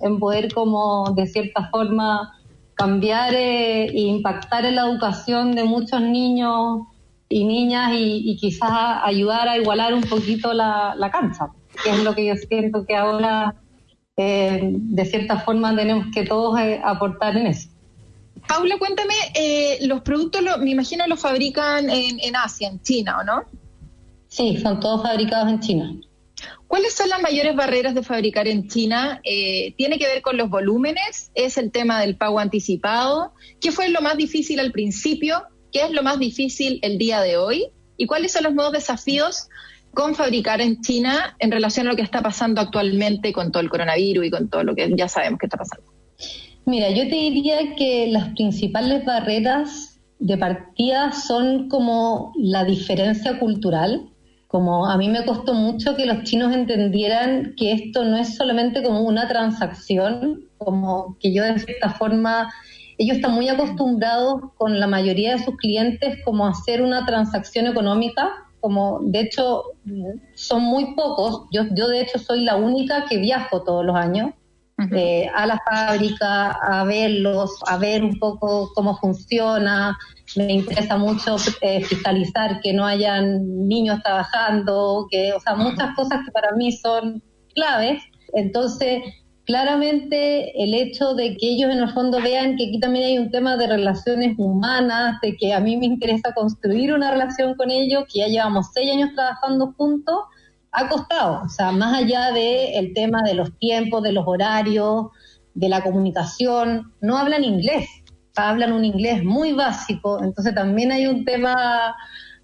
en 0.00 0.20
poder 0.20 0.54
como 0.54 1.12
de 1.16 1.26
cierta 1.26 1.68
forma 1.70 2.38
cambiar 2.74 3.34
eh, 3.34 3.86
e 3.86 4.00
impactar 4.02 4.64
en 4.64 4.76
la 4.76 4.82
educación 4.82 5.56
de 5.56 5.64
muchos 5.64 6.00
niños 6.00 6.82
y 7.28 7.44
niñas 7.44 7.90
y, 7.94 8.36
quizás 8.36 9.00
ayudar 9.02 9.48
a 9.48 9.58
igualar 9.58 9.92
un 9.92 10.02
poquito 10.02 10.54
la, 10.54 11.10
cancha, 11.10 11.48
que 11.82 11.90
es 11.90 12.04
lo 12.04 12.14
que 12.14 12.26
yo 12.26 12.36
siento 12.36 12.86
que 12.86 12.94
ahora 12.94 13.56
eh, 14.18 14.60
de 14.62 15.04
cierta 15.06 15.38
forma 15.40 15.74
tenemos 15.74 16.06
que 16.12 16.24
todos 16.24 16.58
eh, 16.60 16.80
aportar 16.84 17.36
en 17.36 17.46
eso. 17.46 17.68
Paula, 18.46 18.76
cuéntame, 18.78 19.14
eh, 19.34 19.78
los 19.86 20.02
productos, 20.02 20.42
me 20.58 20.70
imagino, 20.70 21.06
los 21.06 21.20
fabrican 21.20 21.88
en, 21.88 22.18
en 22.20 22.36
Asia, 22.36 22.68
en 22.68 22.82
China, 22.82 23.18
¿o 23.20 23.24
no? 23.24 23.44
Sí, 24.26 24.58
son 24.58 24.80
todos 24.80 25.02
fabricados 25.02 25.48
en 25.48 25.60
China. 25.60 25.94
¿Cuáles 26.66 26.94
son 26.94 27.08
las 27.08 27.22
mayores 27.22 27.56
barreras 27.56 27.94
de 27.94 28.02
fabricar 28.02 28.46
en 28.48 28.68
China? 28.68 29.20
Eh, 29.24 29.74
¿Tiene 29.76 29.98
que 29.98 30.06
ver 30.06 30.20
con 30.20 30.36
los 30.36 30.50
volúmenes? 30.50 31.30
¿Es 31.34 31.56
el 31.56 31.70
tema 31.70 32.00
del 32.00 32.16
pago 32.16 32.38
anticipado? 32.40 33.32
¿Qué 33.60 33.72
fue 33.72 33.88
lo 33.88 34.00
más 34.00 34.16
difícil 34.16 34.60
al 34.60 34.72
principio? 34.72 35.44
¿Qué 35.72 35.82
es 35.84 35.90
lo 35.92 36.02
más 36.02 36.18
difícil 36.18 36.78
el 36.82 36.98
día 36.98 37.20
de 37.22 37.36
hoy? 37.36 37.68
¿Y 37.96 38.06
cuáles 38.06 38.32
son 38.32 38.44
los 38.44 38.54
nuevos 38.54 38.72
desafíos 38.72 39.48
con 39.98 40.14
fabricar 40.14 40.60
en 40.60 40.80
China 40.80 41.34
en 41.40 41.50
relación 41.50 41.88
a 41.88 41.90
lo 41.90 41.96
que 41.96 42.02
está 42.02 42.22
pasando 42.22 42.60
actualmente 42.60 43.32
con 43.32 43.50
todo 43.50 43.60
el 43.64 43.68
coronavirus 43.68 44.26
y 44.26 44.30
con 44.30 44.48
todo 44.48 44.62
lo 44.62 44.76
que 44.76 44.88
ya 44.96 45.08
sabemos 45.08 45.40
que 45.40 45.46
está 45.46 45.56
pasando? 45.56 45.92
Mira, 46.66 46.88
yo 46.90 47.02
te 47.08 47.16
diría 47.16 47.74
que 47.74 48.06
las 48.06 48.28
principales 48.28 49.04
barreras 49.04 49.98
de 50.20 50.38
partida 50.38 51.10
son 51.10 51.68
como 51.68 52.32
la 52.36 52.62
diferencia 52.64 53.40
cultural 53.40 54.08
como 54.46 54.86
a 54.86 54.96
mí 54.96 55.08
me 55.08 55.26
costó 55.26 55.52
mucho 55.52 55.96
que 55.96 56.06
los 56.06 56.22
chinos 56.22 56.54
entendieran 56.54 57.54
que 57.56 57.72
esto 57.72 58.04
no 58.04 58.16
es 58.16 58.36
solamente 58.36 58.84
como 58.84 59.02
una 59.02 59.26
transacción, 59.26 60.44
como 60.58 61.18
que 61.20 61.34
yo 61.34 61.42
de 61.42 61.58
cierta 61.58 61.90
forma, 61.90 62.50
ellos 62.96 63.16
están 63.16 63.34
muy 63.34 63.48
acostumbrados 63.48 64.40
con 64.56 64.80
la 64.80 64.86
mayoría 64.86 65.32
de 65.32 65.44
sus 65.44 65.56
clientes 65.56 66.20
como 66.24 66.46
a 66.46 66.50
hacer 66.50 66.82
una 66.82 67.04
transacción 67.04 67.66
económica, 67.66 68.32
como 68.60 69.00
de 69.02 69.20
hecho 69.20 69.64
son 70.34 70.62
muy 70.62 70.94
pocos, 70.94 71.46
yo, 71.52 71.64
yo 71.72 71.88
de 71.88 72.02
hecho 72.02 72.18
soy 72.18 72.44
la 72.44 72.56
única 72.56 73.06
que 73.06 73.18
viajo 73.18 73.62
todos 73.62 73.84
los 73.84 73.96
años. 73.96 74.32
Eh, 74.92 75.28
a 75.34 75.44
la 75.44 75.60
fábrica, 75.68 76.52
a 76.52 76.84
verlos, 76.84 77.50
a 77.66 77.78
ver 77.78 78.04
un 78.04 78.16
poco 78.20 78.70
cómo 78.76 78.96
funciona, 78.96 79.98
me 80.36 80.52
interesa 80.52 80.96
mucho 80.96 81.34
eh, 81.62 81.82
fiscalizar 81.82 82.60
que 82.60 82.72
no 82.72 82.86
hayan 82.86 83.66
niños 83.66 84.00
trabajando, 84.04 85.08
que, 85.10 85.32
o 85.32 85.40
sea, 85.40 85.56
muchas 85.56 85.96
cosas 85.96 86.20
que 86.24 86.30
para 86.30 86.52
mí 86.52 86.70
son 86.70 87.20
claves. 87.56 88.00
Entonces, 88.34 89.02
claramente 89.48 90.62
el 90.62 90.74
hecho 90.74 91.14
de 91.14 91.34
que 91.38 91.48
ellos 91.48 91.72
en 91.72 91.78
el 91.78 91.88
fondo 91.94 92.20
vean 92.20 92.56
que 92.56 92.68
aquí 92.68 92.78
también 92.80 93.06
hay 93.06 93.18
un 93.18 93.30
tema 93.30 93.56
de 93.56 93.66
relaciones 93.66 94.34
humanas, 94.36 95.18
de 95.22 95.38
que 95.38 95.54
a 95.54 95.60
mí 95.60 95.78
me 95.78 95.86
interesa 95.86 96.34
construir 96.34 96.92
una 96.92 97.10
relación 97.10 97.54
con 97.54 97.70
ellos, 97.70 98.04
que 98.12 98.20
ya 98.20 98.26
llevamos 98.26 98.66
seis 98.74 98.92
años 98.92 99.08
trabajando 99.14 99.72
juntos, 99.78 100.18
ha 100.70 100.86
costado. 100.90 101.44
O 101.46 101.48
sea, 101.48 101.72
más 101.72 101.96
allá 101.96 102.30
del 102.32 102.74
el 102.74 102.92
tema 102.92 103.22
de 103.22 103.32
los 103.32 103.58
tiempos, 103.58 104.02
de 104.02 104.12
los 104.12 104.24
horarios, 104.26 105.06
de 105.54 105.70
la 105.70 105.82
comunicación, 105.82 106.92
no 107.00 107.16
hablan 107.16 107.42
inglés 107.42 107.88
hablan 108.36 108.72
un 108.72 108.84
inglés 108.84 109.24
muy 109.24 109.52
básico, 109.52 110.22
entonces 110.22 110.54
también 110.54 110.92
hay 110.92 111.08
un 111.08 111.24
tema 111.24 111.96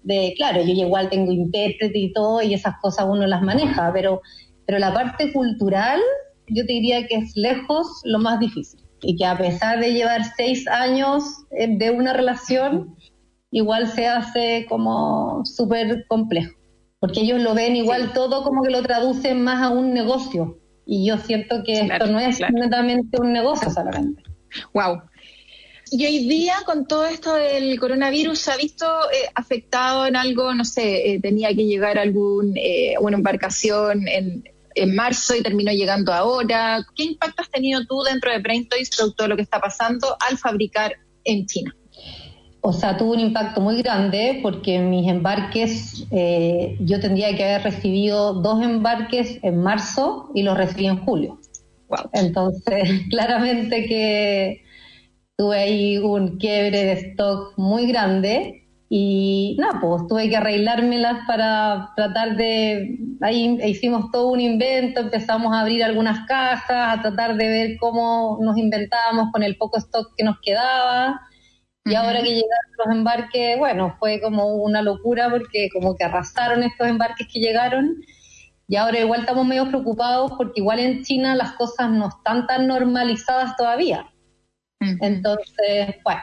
de, 0.03 0.33
claro, 0.35 0.61
yo 0.61 0.73
igual 0.73 1.09
tengo 1.09 1.31
intérprete 1.31 1.97
y 1.97 2.11
todo, 2.11 2.41
y 2.41 2.53
esas 2.53 2.75
cosas 2.81 3.05
uno 3.07 3.25
las 3.25 3.41
maneja, 3.41 3.91
pero, 3.93 4.21
pero 4.65 4.77
la 4.77 4.93
parte 4.93 5.31
cultural 5.31 6.01
yo 6.47 6.65
te 6.65 6.73
diría 6.73 7.07
que 7.07 7.15
es 7.15 7.35
lejos 7.35 7.87
lo 8.03 8.19
más 8.19 8.39
difícil. 8.39 8.81
Y 9.01 9.17
que 9.17 9.25
a 9.25 9.37
pesar 9.37 9.79
de 9.79 9.93
llevar 9.93 10.21
seis 10.35 10.67
años 10.67 11.23
eh, 11.51 11.67
de 11.77 11.91
una 11.91 12.13
relación, 12.13 12.95
igual 13.51 13.87
se 13.87 14.07
hace 14.07 14.65
como 14.67 15.45
súper 15.45 16.05
complejo. 16.07 16.55
Porque 16.99 17.21
ellos 17.21 17.41
lo 17.41 17.53
ven 17.53 17.75
igual 17.75 18.13
todo 18.13 18.43
como 18.43 18.63
que 18.63 18.71
lo 18.71 18.81
traducen 18.81 19.43
más 19.43 19.61
a 19.61 19.69
un 19.69 19.93
negocio. 19.93 20.59
Y 20.85 21.07
yo 21.07 21.17
siento 21.17 21.63
que 21.63 21.81
esto 21.81 22.07
no 22.07 22.19
es 22.19 22.39
netamente 22.51 23.19
un 23.19 23.33
negocio 23.33 23.69
solamente. 23.69 24.23
Wow. 24.73 25.01
Y 25.91 26.05
hoy 26.05 26.27
día, 26.27 26.55
con 26.65 26.87
todo 26.87 27.05
esto 27.05 27.35
del 27.35 27.79
coronavirus, 27.79 28.39
¿se 28.39 28.51
ha 28.51 28.57
visto 28.57 28.85
eh, 28.85 29.29
afectado 29.35 30.07
en 30.07 30.15
algo? 30.15 30.53
No 30.53 30.65
sé, 30.65 31.11
eh, 31.11 31.19
tenía 31.21 31.49
que 31.49 31.65
llegar 31.65 31.99
algún, 31.99 32.57
eh, 32.57 32.95
una 32.99 33.17
embarcación 33.17 34.07
en, 34.07 34.43
en 34.75 34.95
marzo 34.95 35.35
y 35.35 35.41
terminó 35.41 35.71
llegando 35.71 36.13
ahora. 36.13 36.85
¿Qué 36.95 37.03
impacto 37.03 37.41
has 37.41 37.49
tenido 37.49 37.85
tú 37.85 38.03
dentro 38.03 38.31
de 38.31 38.39
Brain 38.39 38.67
Toys, 38.67 38.89
producto 38.95 39.23
de 39.23 39.29
lo 39.29 39.35
que 39.35 39.41
está 39.41 39.59
pasando, 39.59 40.15
al 40.27 40.37
fabricar 40.37 40.93
en 41.23 41.45
China? 41.45 41.75
O 42.61 42.73
sea, 42.73 42.97
tuvo 42.97 43.13
un 43.13 43.19
impacto 43.19 43.61
muy 43.61 43.77
grande 43.81 44.39
porque 44.41 44.79
mis 44.79 45.07
embarques, 45.07 46.07
yo 46.09 46.99
tendría 46.99 47.35
que 47.35 47.43
haber 47.43 47.63
recibido 47.63 48.33
dos 48.33 48.63
embarques 48.63 49.37
en 49.43 49.61
marzo 49.61 50.31
y 50.33 50.41
los 50.41 50.57
recibí 50.57 50.87
en 50.87 50.97
julio. 50.97 51.39
Wow. 51.89 52.09
Entonces, 52.13 52.89
claramente 53.11 53.85
que 53.85 54.63
tuve 55.37 55.57
ahí 55.57 55.97
un 55.99 56.37
quiebre 56.37 56.85
de 56.85 56.93
stock 56.93 57.53
muy 57.57 57.87
grande 57.87 58.64
y 58.87 59.57
nada, 59.59 59.79
pues 59.81 60.07
tuve 60.07 60.29
que 60.29 60.37
arreglármelas 60.37 61.25
para 61.25 61.91
tratar 61.95 62.37
de, 62.37 62.99
ahí 63.21 63.57
hicimos 63.63 64.11
todo 64.11 64.29
un 64.29 64.39
invento, 64.39 65.01
empezamos 65.01 65.53
a 65.53 65.61
abrir 65.61 65.83
algunas 65.83 66.27
cajas, 66.27 66.99
a 66.99 67.01
tratar 67.01 67.35
de 67.35 67.47
ver 67.47 67.77
cómo 67.79 68.37
nos 68.41 68.57
inventábamos 68.57 69.31
con 69.31 69.41
el 69.41 69.57
poco 69.57 69.77
stock 69.77 70.13
que 70.15 70.23
nos 70.23 70.39
quedaba. 70.39 71.19
Y 71.85 71.93
ahora 71.95 72.21
que 72.21 72.29
llegaron 72.29 72.71
los 72.77 72.95
embarques, 72.95 73.59
bueno, 73.59 73.95
fue 73.99 74.19
como 74.21 74.55
una 74.55 74.81
locura 74.81 75.29
porque 75.29 75.69
como 75.73 75.95
que 75.95 76.03
arrasaron 76.03 76.63
estos 76.63 76.87
embarques 76.87 77.27
que 77.31 77.39
llegaron. 77.39 77.95
Y 78.67 78.75
ahora 78.75 78.99
igual 78.99 79.21
estamos 79.21 79.45
medio 79.45 79.67
preocupados 79.67 80.31
porque 80.37 80.61
igual 80.61 80.79
en 80.79 81.03
China 81.03 81.35
las 81.35 81.53
cosas 81.53 81.91
no 81.91 82.09
están 82.09 82.47
tan 82.47 82.67
normalizadas 82.67 83.55
todavía. 83.55 84.11
Entonces, 84.79 85.95
bueno, 86.03 86.21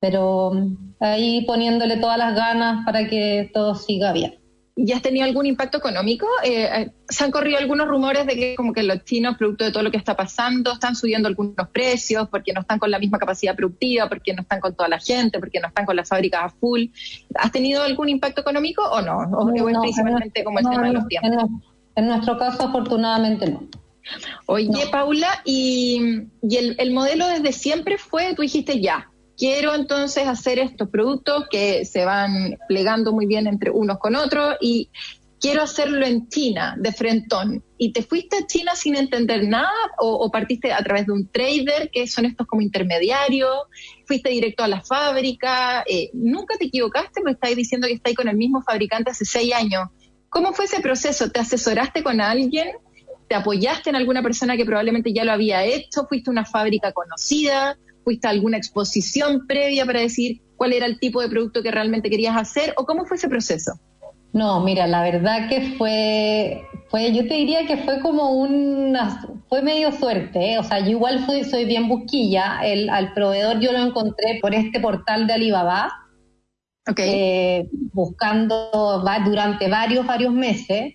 pero 0.00 0.52
ahí 0.98 1.44
poniéndole 1.46 1.98
todas 1.98 2.18
las 2.18 2.34
ganas 2.34 2.84
para 2.84 3.06
que 3.06 3.50
todo 3.52 3.74
siga 3.74 4.12
bien. 4.12 4.40
¿Y 4.76 4.92
has 4.92 5.02
tenido 5.02 5.26
algún 5.26 5.44
impacto 5.44 5.76
económico? 5.76 6.26
Eh, 6.42 6.64
eh, 6.64 6.90
se 7.06 7.24
han 7.24 7.30
corrido 7.30 7.58
algunos 7.58 7.86
rumores 7.86 8.24
de 8.26 8.34
que 8.34 8.54
como 8.54 8.72
que 8.72 8.82
los 8.82 9.04
chinos, 9.04 9.36
producto 9.36 9.64
de 9.64 9.72
todo 9.72 9.82
lo 9.82 9.90
que 9.90 9.98
está 9.98 10.16
pasando, 10.16 10.72
están 10.72 10.96
subiendo 10.96 11.28
algunos 11.28 11.68
precios 11.70 12.28
porque 12.30 12.54
no 12.54 12.62
están 12.62 12.78
con 12.78 12.90
la 12.90 12.98
misma 12.98 13.18
capacidad 13.18 13.54
productiva, 13.54 14.08
porque 14.08 14.32
no 14.32 14.40
están 14.40 14.60
con 14.60 14.74
toda 14.74 14.88
la 14.88 14.98
gente, 14.98 15.38
porque 15.38 15.60
no 15.60 15.68
están 15.68 15.84
con 15.84 15.96
las 15.96 16.08
fábricas 16.08 16.44
a 16.44 16.48
full. 16.48 16.84
¿Has 17.34 17.52
tenido 17.52 17.82
algún 17.82 18.08
impacto 18.08 18.40
económico 18.40 18.82
o 18.82 19.02
no? 19.02 19.18
¿O 19.18 19.54
es 19.54 19.78
principalmente 19.80 20.44
como 20.44 20.60
el 20.60 20.64
tema 20.70 20.86
de 20.86 20.92
los 20.94 21.06
tiempos? 21.08 21.50
en 21.96 22.06
nuestro 22.06 22.38
caso, 22.38 22.62
afortunadamente 22.62 23.50
no. 23.50 23.68
Oye, 24.46 24.86
Paula, 24.90 25.42
y, 25.44 26.26
el, 26.42 26.92
modelo 26.92 27.26
desde 27.28 27.52
siempre 27.52 27.98
fue, 27.98 28.34
tú 28.34 28.42
dijiste 28.42 28.80
ya, 28.80 29.09
quiero 29.40 29.74
entonces 29.74 30.28
hacer 30.28 30.58
estos 30.58 30.90
productos 30.90 31.46
que 31.50 31.86
se 31.86 32.04
van 32.04 32.58
plegando 32.68 33.10
muy 33.14 33.24
bien 33.24 33.46
entre 33.46 33.70
unos 33.70 33.98
con 33.98 34.14
otros 34.14 34.56
y 34.60 34.90
quiero 35.40 35.62
hacerlo 35.62 36.04
en 36.04 36.28
China, 36.28 36.74
de 36.78 36.92
frentón. 36.92 37.64
¿Y 37.78 37.94
te 37.94 38.02
fuiste 38.02 38.36
a 38.36 38.46
China 38.46 38.76
sin 38.76 38.96
entender 38.96 39.48
nada 39.48 39.72
o, 39.96 40.30
partiste 40.30 40.74
a 40.74 40.84
través 40.84 41.06
de 41.06 41.12
un 41.12 41.26
trader, 41.26 41.88
que 41.90 42.06
son 42.06 42.26
estos 42.26 42.46
como 42.46 42.60
intermediarios? 42.60 43.56
¿Fuiste 44.06 44.28
directo 44.28 44.62
a 44.62 44.68
la 44.68 44.82
fábrica? 44.82 45.84
Eh, 45.88 46.10
¿Nunca 46.12 46.58
te 46.58 46.66
equivocaste 46.66 47.22
porque 47.22 47.32
estáis 47.32 47.56
diciendo 47.56 47.86
que 47.86 47.94
estáis 47.94 48.16
con 48.16 48.28
el 48.28 48.36
mismo 48.36 48.60
fabricante 48.60 49.10
hace 49.10 49.24
seis 49.24 49.54
años? 49.54 49.88
¿Cómo 50.28 50.52
fue 50.52 50.66
ese 50.66 50.80
proceso? 50.80 51.30
¿Te 51.30 51.40
asesoraste 51.40 52.02
con 52.02 52.20
alguien? 52.20 52.68
te 53.26 53.36
apoyaste 53.36 53.90
en 53.90 53.94
alguna 53.94 54.24
persona 54.24 54.56
que 54.56 54.64
probablemente 54.64 55.12
ya 55.12 55.24
lo 55.24 55.30
había 55.30 55.64
hecho, 55.64 56.04
fuiste 56.08 56.30
a 56.30 56.32
una 56.32 56.44
fábrica 56.44 56.90
conocida, 56.90 57.78
fuiste 58.04 58.26
a 58.26 58.30
alguna 58.30 58.56
exposición 58.56 59.46
previa 59.46 59.86
para 59.86 60.00
decir 60.00 60.40
cuál 60.56 60.72
era 60.72 60.86
el 60.86 60.98
tipo 60.98 61.20
de 61.20 61.28
producto 61.28 61.62
que 61.62 61.70
realmente 61.70 62.10
querías 62.10 62.36
hacer 62.36 62.74
o 62.76 62.84
cómo 62.84 63.06
fue 63.06 63.16
ese 63.16 63.28
proceso. 63.28 63.72
No, 64.32 64.60
mira, 64.60 64.86
la 64.86 65.02
verdad 65.02 65.48
que 65.48 65.74
fue, 65.76 66.62
fue, 66.88 67.12
yo 67.12 67.26
te 67.26 67.34
diría 67.34 67.66
que 67.66 67.78
fue 67.78 68.00
como 68.00 68.30
una, 68.30 69.26
fue 69.48 69.60
medio 69.60 69.90
suerte, 69.90 70.52
¿eh? 70.52 70.58
o 70.58 70.62
sea, 70.62 70.78
yo 70.80 70.90
igual 70.90 71.26
soy, 71.26 71.42
soy 71.42 71.64
bien 71.64 71.88
busquilla, 71.88 72.60
el, 72.62 72.90
al 72.90 73.12
proveedor 73.12 73.58
yo 73.58 73.72
lo 73.72 73.78
encontré 73.78 74.38
por 74.40 74.54
este 74.54 74.78
portal 74.78 75.26
de 75.26 75.32
Alibaba, 75.32 75.90
okay. 76.88 77.10
Eh, 77.12 77.68
buscando 77.92 79.02
va, 79.04 79.18
durante 79.18 79.68
varios, 79.68 80.06
varios 80.06 80.32
meses, 80.32 80.94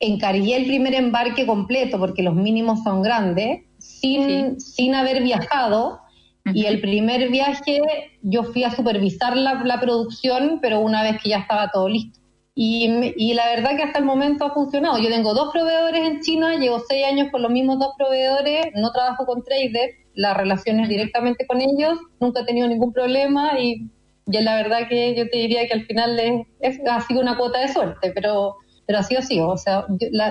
encargué 0.00 0.56
el 0.56 0.66
primer 0.66 0.94
embarque 0.94 1.46
completo 1.46 1.98
porque 2.00 2.24
los 2.24 2.34
mínimos 2.34 2.82
son 2.82 3.02
grandes, 3.02 3.60
sin, 3.78 4.60
sin 4.60 4.94
haber 4.94 5.22
viajado. 5.22 6.00
Y 6.46 6.66
el 6.66 6.80
primer 6.80 7.30
viaje 7.30 7.80
yo 8.22 8.42
fui 8.42 8.64
a 8.64 8.74
supervisar 8.74 9.36
la, 9.36 9.62
la, 9.64 9.80
producción, 9.80 10.58
pero 10.60 10.80
una 10.80 11.02
vez 11.02 11.22
que 11.22 11.30
ya 11.30 11.38
estaba 11.38 11.70
todo 11.70 11.88
listo. 11.88 12.18
Y, 12.54 13.14
y, 13.16 13.32
la 13.34 13.46
verdad 13.46 13.76
que 13.76 13.84
hasta 13.84 13.98
el 13.98 14.04
momento 14.04 14.44
ha 14.44 14.52
funcionado. 14.52 14.98
Yo 14.98 15.08
tengo 15.08 15.32
dos 15.34 15.52
proveedores 15.52 16.06
en 16.06 16.20
China, 16.20 16.56
llevo 16.56 16.80
seis 16.86 17.06
años 17.06 17.28
con 17.30 17.42
los 17.42 17.50
mismos 17.50 17.78
dos 17.78 17.94
proveedores, 17.96 18.66
no 18.74 18.92
trabajo 18.92 19.24
con 19.24 19.42
traders, 19.42 19.94
la 20.14 20.34
relación 20.34 20.80
es 20.80 20.88
directamente 20.88 21.46
con 21.46 21.60
ellos, 21.60 21.98
nunca 22.20 22.40
he 22.40 22.44
tenido 22.44 22.68
ningún 22.68 22.92
problema 22.92 23.58
y 23.58 23.88
yo 24.26 24.40
la 24.40 24.56
verdad 24.56 24.88
que 24.88 25.14
yo 25.14 25.28
te 25.28 25.38
diría 25.38 25.66
que 25.66 25.74
al 25.74 25.86
final 25.86 26.18
es, 26.60 26.80
ha 26.88 27.00
sido 27.00 27.20
una 27.20 27.36
cuota 27.36 27.60
de 27.60 27.68
suerte, 27.68 28.12
pero 28.14 28.56
pero 28.92 29.00
así 29.00 29.16
o 29.16 29.22
sí, 29.22 29.40
o 29.40 29.56
sea, 29.56 29.86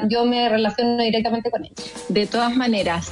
yo, 0.07 0.23
me 0.25 0.47
relaciono 0.47 1.01
directamente 1.01 1.49
con 1.49 1.65
ella. 1.65 1.73
De 2.09 2.27
todas 2.27 2.55
maneras, 2.55 3.11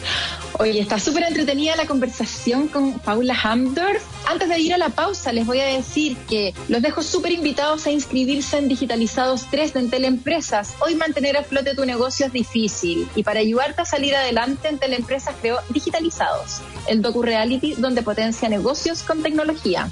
oye, 0.59 0.79
está 0.79 0.99
súper 0.99 1.23
entretenida 1.23 1.75
la 1.75 1.87
conversación 1.87 2.67
con 2.67 2.99
Paula 2.99 3.35
Hamdorf. 3.41 4.03
Antes 4.27 4.47
de 4.47 4.59
ir 4.59 4.75
a 4.75 4.77
la 4.77 4.89
pausa, 4.89 5.31
les 5.31 5.47
voy 5.47 5.59
a 5.59 5.65
decir 5.65 6.15
que 6.29 6.53
los 6.67 6.83
dejo 6.83 7.01
súper 7.01 7.31
invitados 7.31 7.87
a 7.87 7.89
inscribirse 7.89 8.59
en 8.59 8.67
Digitalizados 8.67 9.47
3 9.49 9.73
de 9.73 9.87
Teleempresas. 9.87 10.75
Hoy 10.81 10.93
mantener 10.93 11.35
a 11.35 11.41
flote 11.41 11.73
tu 11.73 11.83
negocio 11.83 12.27
es 12.27 12.31
difícil 12.31 13.07
y 13.15 13.23
para 13.23 13.39
ayudarte 13.39 13.81
a 13.81 13.85
salir 13.85 14.15
adelante 14.15 14.67
en 14.67 14.77
Teleempresas 14.77 15.33
creo 15.41 15.57
Digitalizados, 15.69 16.61
el 16.87 17.01
docu-reality 17.01 17.73
donde 17.73 18.03
potencia 18.03 18.49
negocios 18.49 19.01
con 19.01 19.23
tecnología. 19.23 19.89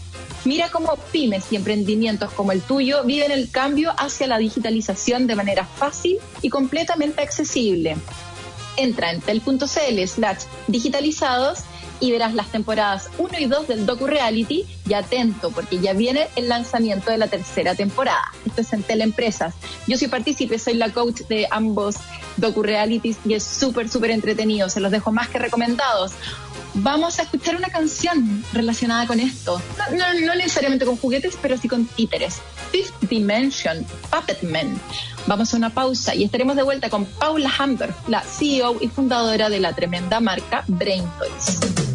Mira 0.47 0.69
cómo 0.71 0.95
pymes 1.11 1.51
y 1.51 1.57
emprendimientos 1.57 2.31
como 2.31 2.53
el 2.53 2.61
tuyo 2.61 3.03
viven 3.03 3.31
el 3.31 3.49
cambio 3.51 3.91
hacia 3.97 4.27
la 4.27 4.37
digitalización 4.37 5.27
de 5.27 5.35
manera 5.35 5.46
fácil 5.55 6.17
y 6.41 6.49
completamente 6.49 7.21
accesible. 7.21 7.97
Entra 8.75 9.11
en 9.11 9.21
tel.cl 9.21 10.07
slash 10.07 10.43
digitalizados 10.67 11.59
y 11.99 12.11
verás 12.11 12.33
las 12.33 12.51
temporadas 12.51 13.09
1 13.17 13.39
y 13.39 13.45
2 13.45 13.67
del 13.67 13.85
Docu 13.85 14.07
Reality 14.07 14.65
y 14.87 14.93
atento 14.93 15.51
porque 15.51 15.79
ya 15.79 15.93
viene 15.93 16.27
el 16.35 16.47
lanzamiento 16.47 17.11
de 17.11 17.17
la 17.17 17.27
tercera 17.27 17.75
temporada. 17.75 18.31
Esto 18.45 18.61
es 18.61 18.73
en 18.73 18.83
Teleempresas. 18.83 19.55
Yo 19.87 19.97
soy 19.97 20.07
partícipe, 20.07 20.59
soy 20.59 20.75
la 20.75 20.91
coach 20.91 21.21
de 21.29 21.47
ambos 21.49 21.95
Docu 22.37 22.61
Realities 22.61 23.17
y 23.25 23.33
es 23.33 23.43
súper, 23.43 23.89
súper 23.89 24.11
entretenido. 24.11 24.69
Se 24.69 24.79
los 24.79 24.91
dejo 24.91 25.11
más 25.11 25.27
que 25.29 25.39
recomendados 25.39 26.11
vamos 26.77 27.19
a 27.19 27.23
escuchar 27.23 27.55
una 27.55 27.69
canción 27.69 28.43
relacionada 28.53 29.07
con 29.07 29.19
esto. 29.19 29.61
No, 29.91 30.35
necesariamente 30.35 30.85
con 30.85 30.97
juguetes, 30.97 31.37
pero 31.41 31.57
sí 31.57 31.67
con 31.67 31.85
títeres. 31.85 32.41
Fifth 32.71 33.09
Dimension, 33.09 33.85
Puppet 34.09 34.43
Man. 34.43 34.79
Vamos 35.25 35.53
a 35.53 35.57
una 35.57 35.69
pausa 35.69 36.15
y 36.15 36.23
estaremos 36.23 36.55
de 36.55 36.63
vuelta 36.63 36.89
con 36.89 37.05
Paula 37.05 37.51
Hamburg, 37.57 37.95
la 38.07 38.21
CEO 38.21 38.77
y 38.81 38.87
fundadora 38.87 39.49
de 39.49 39.59
la 39.59 39.73
tremenda 39.73 40.19
marca 40.19 40.63
Brain 40.67 41.03
Toys. 41.17 41.86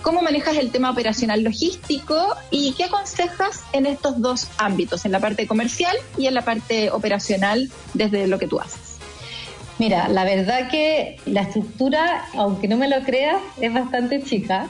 ¿Cómo 0.03 0.21
manejas 0.21 0.57
el 0.57 0.73
tema 0.73 0.90
operacional 0.90 1.44
logístico 1.44 2.35
y 2.51 2.73
qué 2.73 2.87
aconsejas 2.87 3.61
en 3.73 3.87
estos 3.87 4.21
dos 4.21 4.49
ámbitos, 4.59 5.05
en 5.05 5.12
la 5.12 5.21
parte 5.21 5.47
comercial 5.47 5.97
y 6.16 6.27
en 6.27 6.35
la 6.35 6.42
parte 6.42 6.90
operacional 6.90 7.71
desde 7.94 8.27
lo 8.27 8.40
que 8.40 8.49
tú 8.49 8.59
haces? 8.59 8.99
Mira, 9.79 10.09
la 10.09 10.25
verdad 10.25 10.68
que 10.68 11.21
la 11.25 11.42
estructura, 11.42 12.27
aunque 12.35 12.66
no 12.66 12.77
me 12.77 12.88
lo 12.88 13.05
creas, 13.05 13.40
es 13.61 13.73
bastante 13.73 14.25
chica. 14.25 14.68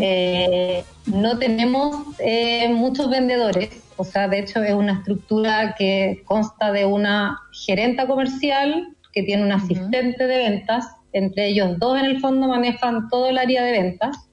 Eh, 0.00 0.82
no 1.06 1.38
tenemos 1.38 2.04
eh, 2.18 2.68
muchos 2.70 3.08
vendedores, 3.08 3.70
o 4.02 4.04
sea, 4.04 4.26
de 4.26 4.40
hecho 4.40 4.60
es 4.64 4.74
una 4.74 4.94
estructura 4.94 5.76
que 5.78 6.24
consta 6.24 6.72
de 6.72 6.84
una 6.84 7.38
gerenta 7.52 8.08
comercial 8.08 8.96
que 9.12 9.22
tiene 9.22 9.44
un 9.44 9.52
asistente 9.52 10.26
de 10.26 10.38
ventas, 10.38 10.88
entre 11.12 11.46
ellos 11.46 11.78
dos 11.78 12.00
en 12.00 12.06
el 12.06 12.18
fondo 12.18 12.48
manejan 12.48 13.08
todo 13.08 13.28
el 13.28 13.38
área 13.38 13.62
de 13.62 13.70
ventas, 13.70 14.28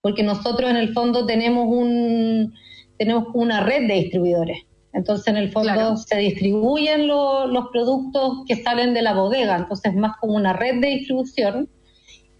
porque 0.00 0.22
nosotros 0.22 0.70
en 0.70 0.78
el 0.78 0.94
fondo 0.94 1.26
tenemos 1.26 1.66
un 1.68 2.54
tenemos 2.96 3.24
una 3.34 3.60
red 3.60 3.86
de 3.88 3.94
distribuidores. 3.94 4.62
Entonces, 4.94 5.26
en 5.26 5.36
el 5.36 5.52
fondo 5.52 5.98
se 5.98 6.16
distribuyen 6.16 7.06
los 7.06 7.66
productos 7.72 8.44
que 8.48 8.56
salen 8.56 8.94
de 8.94 9.02
la 9.02 9.12
bodega, 9.12 9.56
entonces 9.56 9.94
más 9.94 10.16
como 10.18 10.34
una 10.34 10.54
red 10.54 10.80
de 10.80 10.88
distribución. 10.88 11.68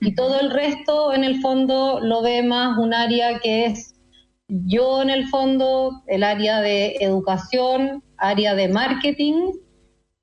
Y 0.00 0.14
todo 0.14 0.40
el 0.40 0.50
resto, 0.50 1.12
en 1.12 1.24
el 1.24 1.42
fondo, 1.42 2.00
lo 2.00 2.22
ve 2.22 2.42
más 2.42 2.78
un 2.78 2.94
área 2.94 3.38
que 3.40 3.66
es 3.66 3.93
yo, 4.48 5.02
en 5.02 5.10
el 5.10 5.28
fondo, 5.28 6.02
el 6.06 6.22
área 6.22 6.60
de 6.60 6.96
educación, 7.00 8.02
área 8.16 8.54
de 8.54 8.68
marketing 8.68 9.52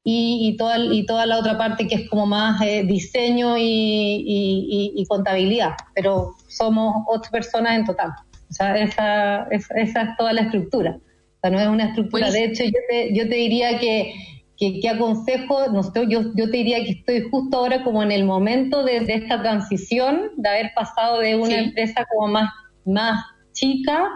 y, 0.03 0.55
toda, 0.57 0.77
y 0.77 1.05
toda 1.05 1.25
la 1.25 1.39
otra 1.39 1.57
parte 1.57 1.87
que 1.87 1.95
es 1.95 2.09
como 2.09 2.25
más 2.25 2.61
eh, 2.61 2.83
diseño 2.83 3.55
y, 3.57 5.05
contabilidad, 5.09 5.71
pero 5.93 6.35
somos 6.47 7.03
ocho 7.07 7.29
personas 7.31 7.77
en 7.77 7.85
total. 7.85 8.11
O 8.49 8.53
sea, 8.53 8.77
esa, 8.77 9.43
esa, 9.51 10.01
es 10.01 10.17
toda 10.17 10.33
la 10.33 10.41
estructura. 10.41 10.97
O 10.97 11.39
sea, 11.41 11.49
no 11.49 11.59
es 11.59 11.67
una 11.67 11.85
estructura. 11.85 12.29
De 12.31 12.45
hecho, 12.45 12.63
yo 12.63 12.79
te, 12.89 13.13
yo 13.13 13.27
te 13.27 13.35
diría 13.35 13.79
que, 13.79 14.13
que, 14.57 14.89
aconsejo, 14.89 15.67
no 15.69 15.83
sé, 15.83 16.05
yo, 16.07 16.21
yo 16.35 16.49
te 16.49 16.57
diría 16.57 16.83
que 16.83 16.91
estoy 16.91 17.29
justo 17.29 17.57
ahora 17.57 17.83
como 17.83 18.03
en 18.03 18.11
el 18.11 18.25
momento 18.25 18.83
de, 18.83 18.97
esta 18.97 19.41
transición, 19.41 20.31
de 20.37 20.49
haber 20.49 20.71
pasado 20.75 21.19
de 21.19 21.35
una 21.35 21.55
empresa 21.55 22.05
como 22.13 22.27
más, 22.27 22.51
más 22.85 23.23
chica 23.61 24.09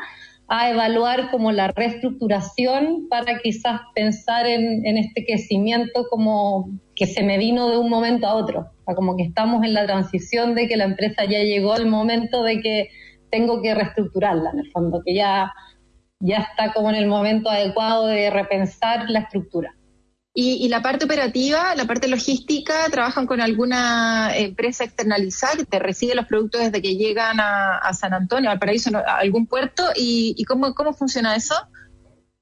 a 0.48 0.70
evaluar 0.70 1.32
como 1.32 1.52
la 1.52 1.70
reestructuración 1.70 3.08
para 3.10 3.40
quizás 3.40 3.82
pensar 3.96 4.46
en, 4.46 4.98
este 4.98 5.26
crecimiento 5.26 6.06
como 6.10 6.70
que 6.96 7.08
se 7.08 7.24
me 7.24 7.38
vino 7.38 7.70
de 7.70 7.78
un 7.78 7.90
momento 7.90 8.28
a 8.28 8.36
otro. 8.36 8.60
O 8.60 8.84
sea, 8.86 8.96
como 8.96 9.16
que 9.16 9.24
estamos 9.24 9.64
en 9.64 9.74
la 9.74 9.86
transición 9.86 10.54
de 10.54 10.68
que 10.68 10.78
la 10.78 10.86
empresa 10.86 11.26
ya 11.26 11.40
llegó 11.40 11.74
al 11.74 11.88
momento 11.88 12.44
de 12.44 12.62
que 12.62 12.90
tengo 13.32 13.62
que 13.62 13.74
reestructurarla, 13.74 14.52
en 14.52 14.60
el 14.60 14.72
fondo, 14.72 15.02
que 15.04 15.16
ya, 15.16 15.52
ya 16.20 16.38
está 16.38 16.74
como 16.74 16.90
en 16.90 16.96
el 16.96 17.08
momento 17.08 17.50
adecuado 17.50 18.06
de 18.08 18.30
repensar 18.30 19.10
la 19.10 19.22
estructura. 19.22 19.76
Y, 20.38 20.68
la 20.68 20.82
parte 20.82 21.06
operativa, 21.06 21.74
la 21.76 21.86
parte 21.86 22.10
logística, 22.10 22.74
¿trabajan 22.92 23.26
con 23.26 23.40
alguna 23.40 24.36
empresa 24.36 24.84
externalizada 24.84 25.56
que 25.56 25.64
te 25.64 25.80
recibe 25.80 26.14
los 26.14 26.26
productos 26.26 26.60
desde 26.60 26.82
que 26.82 26.98
llegan 26.98 27.40
a, 27.40 27.94
San 27.94 28.14
Antonio, 28.14 28.52
al 28.52 28.60
paraíso, 28.60 28.92
a 28.98 29.20
algún 29.20 29.48
puerto? 29.48 29.84
¿Y, 29.96 30.44
cómo, 30.44 30.76
cómo 30.76 30.92
funciona 30.92 31.38
eso? 31.38 31.56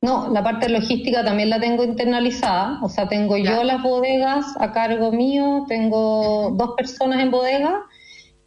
No, 0.01 0.27
la 0.33 0.43
parte 0.43 0.69
logística 0.69 1.23
también 1.23 1.51
la 1.51 1.59
tengo 1.59 1.83
internalizada, 1.83 2.79
o 2.81 2.89
sea, 2.89 3.07
tengo 3.07 3.37
yo 3.37 3.63
las 3.63 3.83
bodegas 3.83 4.47
a 4.59 4.71
cargo 4.71 5.11
mío, 5.11 5.65
tengo 5.67 6.49
dos 6.57 6.71
personas 6.75 7.21
en 7.21 7.29
bodega 7.29 7.79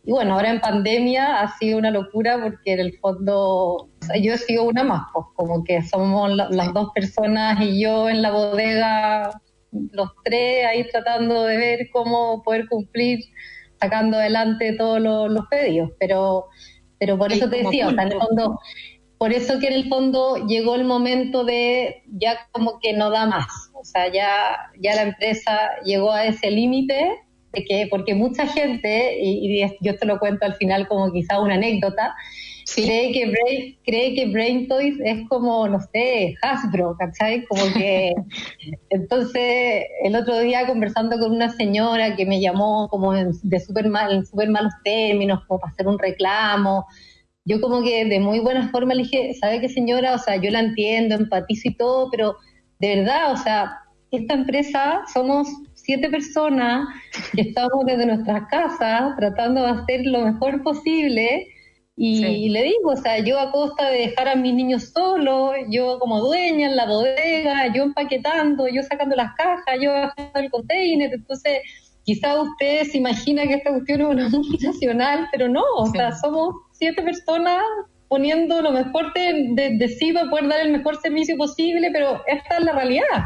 y 0.06 0.12
bueno, 0.12 0.34
ahora 0.34 0.50
en 0.50 0.60
pandemia 0.60 1.40
ha 1.40 1.58
sido 1.58 1.78
una 1.78 1.90
locura 1.90 2.40
porque 2.40 2.74
en 2.74 2.78
el 2.78 2.96
fondo 2.98 3.88
yo 4.22 4.34
he 4.34 4.38
sido 4.38 4.62
una 4.62 4.84
más, 4.84 5.02
pues 5.12 5.26
como 5.34 5.64
que 5.64 5.82
somos 5.82 6.30
las 6.30 6.72
dos 6.72 6.90
personas 6.94 7.60
y 7.60 7.82
yo 7.82 8.08
en 8.08 8.22
la 8.22 8.30
bodega, 8.30 9.32
los 9.72 10.10
tres 10.22 10.64
ahí 10.64 10.88
tratando 10.88 11.42
de 11.42 11.56
ver 11.56 11.88
cómo 11.92 12.40
poder 12.44 12.68
cumplir, 12.68 13.18
sacando 13.80 14.16
adelante 14.16 14.74
todos 14.74 15.00
los, 15.00 15.44
pedidos. 15.50 15.90
Pero, 15.98 16.46
pero 17.00 17.18
por 17.18 17.32
eso 17.32 17.50
te 17.50 17.64
decía, 17.64 17.88
o 17.88 17.90
sea, 17.90 18.04
en 18.04 18.12
el 18.12 18.18
fondo, 18.20 18.60
por 19.18 19.32
eso 19.32 19.58
que 19.58 19.66
en 19.66 19.72
el 19.72 19.88
fondo 19.88 20.46
llegó 20.46 20.76
el 20.76 20.84
momento 20.84 21.44
de 21.44 22.04
ya 22.12 22.46
como 22.52 22.78
que 22.78 22.92
no 22.92 23.10
da 23.10 23.26
más. 23.26 23.72
O 23.74 23.84
sea, 23.84 24.06
ya, 24.06 24.70
ya 24.80 24.94
la 24.94 25.02
empresa 25.02 25.80
llegó 25.84 26.12
a 26.12 26.26
ese 26.26 26.52
límite 26.52 27.25
que, 27.64 27.86
porque 27.90 28.14
mucha 28.14 28.46
gente, 28.46 29.18
y, 29.20 29.64
yo 29.80 29.96
te 29.96 30.06
lo 30.06 30.18
cuento 30.18 30.46
al 30.46 30.54
final 30.54 30.86
como 30.88 31.12
quizá 31.12 31.40
una 31.40 31.54
anécdota, 31.54 32.14
cree, 32.74 33.12
que 33.12 33.26
Brain, 33.30 33.78
cree 33.84 34.14
que 34.14 34.26
Brain 34.26 34.68
Toys 34.68 34.96
es 35.04 35.28
como, 35.28 35.68
no 35.68 35.78
sé, 35.92 36.34
Hasbro, 36.42 36.96
¿cachai? 36.98 37.44
Como 37.46 37.62
que, 37.74 38.12
entonces, 38.90 39.84
el 40.02 40.16
otro 40.16 40.40
día 40.40 40.66
conversando 40.66 41.18
con 41.18 41.32
una 41.32 41.50
señora 41.50 42.16
que 42.16 42.26
me 42.26 42.40
llamó 42.40 42.88
como 42.88 43.12
de 43.12 43.60
súper 43.60 43.88
mal, 43.88 44.12
en 44.12 44.26
súper 44.26 44.50
malos 44.50 44.72
términos, 44.84 45.44
como 45.46 45.60
para 45.60 45.72
hacer 45.72 45.86
un 45.86 45.98
reclamo, 45.98 46.86
yo 47.46 47.60
como 47.60 47.82
que 47.82 48.04
de 48.04 48.18
muy 48.18 48.40
buena 48.40 48.68
forma 48.70 48.92
le 48.94 49.04
dije, 49.04 49.32
¿sabe 49.40 49.60
qué 49.60 49.68
señora? 49.68 50.14
O 50.14 50.18
sea, 50.18 50.36
yo 50.36 50.50
la 50.50 50.58
entiendo, 50.60 51.14
empatizo 51.14 51.68
y 51.68 51.76
todo, 51.76 52.10
pero 52.10 52.36
de 52.80 52.96
verdad, 52.96 53.32
o 53.32 53.36
sea, 53.36 53.78
esta 54.10 54.34
empresa 54.34 55.02
somos 55.12 55.48
siete 55.86 56.10
personas 56.10 56.88
que 57.32 57.42
estamos 57.42 57.86
desde 57.86 58.06
nuestras 58.06 58.48
casas 58.48 59.16
tratando 59.16 59.62
de 59.62 59.68
hacer 59.68 60.00
lo 60.04 60.20
mejor 60.20 60.62
posible. 60.62 61.46
Y 61.98 62.50
le 62.50 62.62
digo, 62.62 62.90
o 62.90 62.96
sea, 62.96 63.20
yo 63.20 63.40
a 63.40 63.50
costa 63.50 63.88
de 63.88 64.00
dejar 64.00 64.28
a 64.28 64.36
mis 64.36 64.52
niños 64.52 64.90
solos, 64.92 65.54
yo 65.70 65.98
como 65.98 66.20
dueña 66.20 66.68
en 66.68 66.76
la 66.76 66.84
bodega, 66.84 67.72
yo 67.72 67.84
empaquetando, 67.84 68.68
yo 68.68 68.82
sacando 68.82 69.16
las 69.16 69.32
cajas, 69.34 69.78
yo 69.80 69.92
bajando 69.92 70.40
el 70.40 70.50
container, 70.50 71.14
entonces 71.14 71.60
quizá 72.04 72.38
usted 72.42 72.84
se 72.84 72.98
imagina 72.98 73.46
que 73.46 73.54
esta 73.54 73.70
cuestión 73.70 74.02
es 74.02 74.06
una 74.08 74.28
multinacional, 74.28 75.28
pero 75.32 75.48
no, 75.48 75.62
o 75.78 75.86
sea, 75.86 76.12
somos 76.12 76.54
siete 76.72 77.00
personas 77.02 77.62
poniendo 78.08 78.60
lo 78.60 78.72
mejor 78.72 79.14
de, 79.14 79.72
de, 79.78 79.88
sí 79.88 80.12
para 80.12 80.28
poder 80.28 80.48
dar 80.48 80.60
el 80.60 80.72
mejor 80.72 81.00
servicio 81.00 81.34
posible, 81.38 81.88
pero 81.92 82.22
esta 82.26 82.58
es 82.58 82.64
la 82.64 82.72
realidad. 82.72 83.24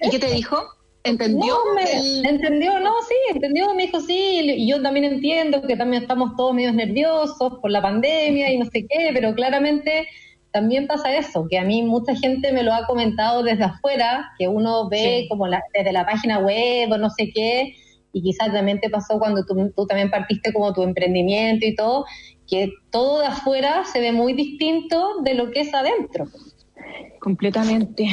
¿Y 0.00 0.08
qué 0.08 0.18
te 0.18 0.32
dijo? 0.32 0.56
¿Entendió? 1.02 1.54
No, 1.54 1.74
me, 1.74 2.28
entendió, 2.28 2.78
no, 2.78 2.92
sí, 3.08 3.14
entendió, 3.34 3.74
me 3.74 3.86
dijo 3.86 4.00
sí, 4.00 4.40
y 4.44 4.68
yo 4.68 4.82
también 4.82 5.06
entiendo 5.06 5.62
que 5.62 5.76
también 5.76 6.02
estamos 6.02 6.36
todos 6.36 6.54
medio 6.54 6.72
nerviosos 6.72 7.54
por 7.60 7.70
la 7.70 7.80
pandemia 7.80 8.52
y 8.52 8.58
no 8.58 8.66
sé 8.66 8.86
qué, 8.86 9.10
pero 9.14 9.34
claramente 9.34 10.06
también 10.50 10.86
pasa 10.86 11.16
eso, 11.16 11.46
que 11.48 11.58
a 11.58 11.64
mí 11.64 11.82
mucha 11.82 12.14
gente 12.16 12.52
me 12.52 12.62
lo 12.62 12.74
ha 12.74 12.86
comentado 12.86 13.42
desde 13.42 13.64
afuera, 13.64 14.30
que 14.38 14.48
uno 14.48 14.88
ve 14.90 15.26
como 15.30 15.46
la, 15.46 15.62
desde 15.72 15.92
la 15.92 16.04
página 16.04 16.38
web 16.38 16.92
o 16.92 16.98
no 16.98 17.08
sé 17.08 17.30
qué, 17.34 17.74
y 18.12 18.22
quizás 18.22 18.52
también 18.52 18.80
te 18.80 18.90
pasó 18.90 19.18
cuando 19.18 19.44
tú, 19.46 19.72
tú 19.74 19.86
también 19.86 20.10
partiste 20.10 20.52
como 20.52 20.74
tu 20.74 20.82
emprendimiento 20.82 21.66
y 21.66 21.74
todo, 21.74 22.04
que 22.46 22.72
todo 22.90 23.20
de 23.20 23.26
afuera 23.26 23.84
se 23.84 24.00
ve 24.00 24.12
muy 24.12 24.34
distinto 24.34 25.22
de 25.22 25.34
lo 25.34 25.50
que 25.50 25.60
es 25.60 25.72
adentro. 25.72 26.26
Completamente. 27.20 28.08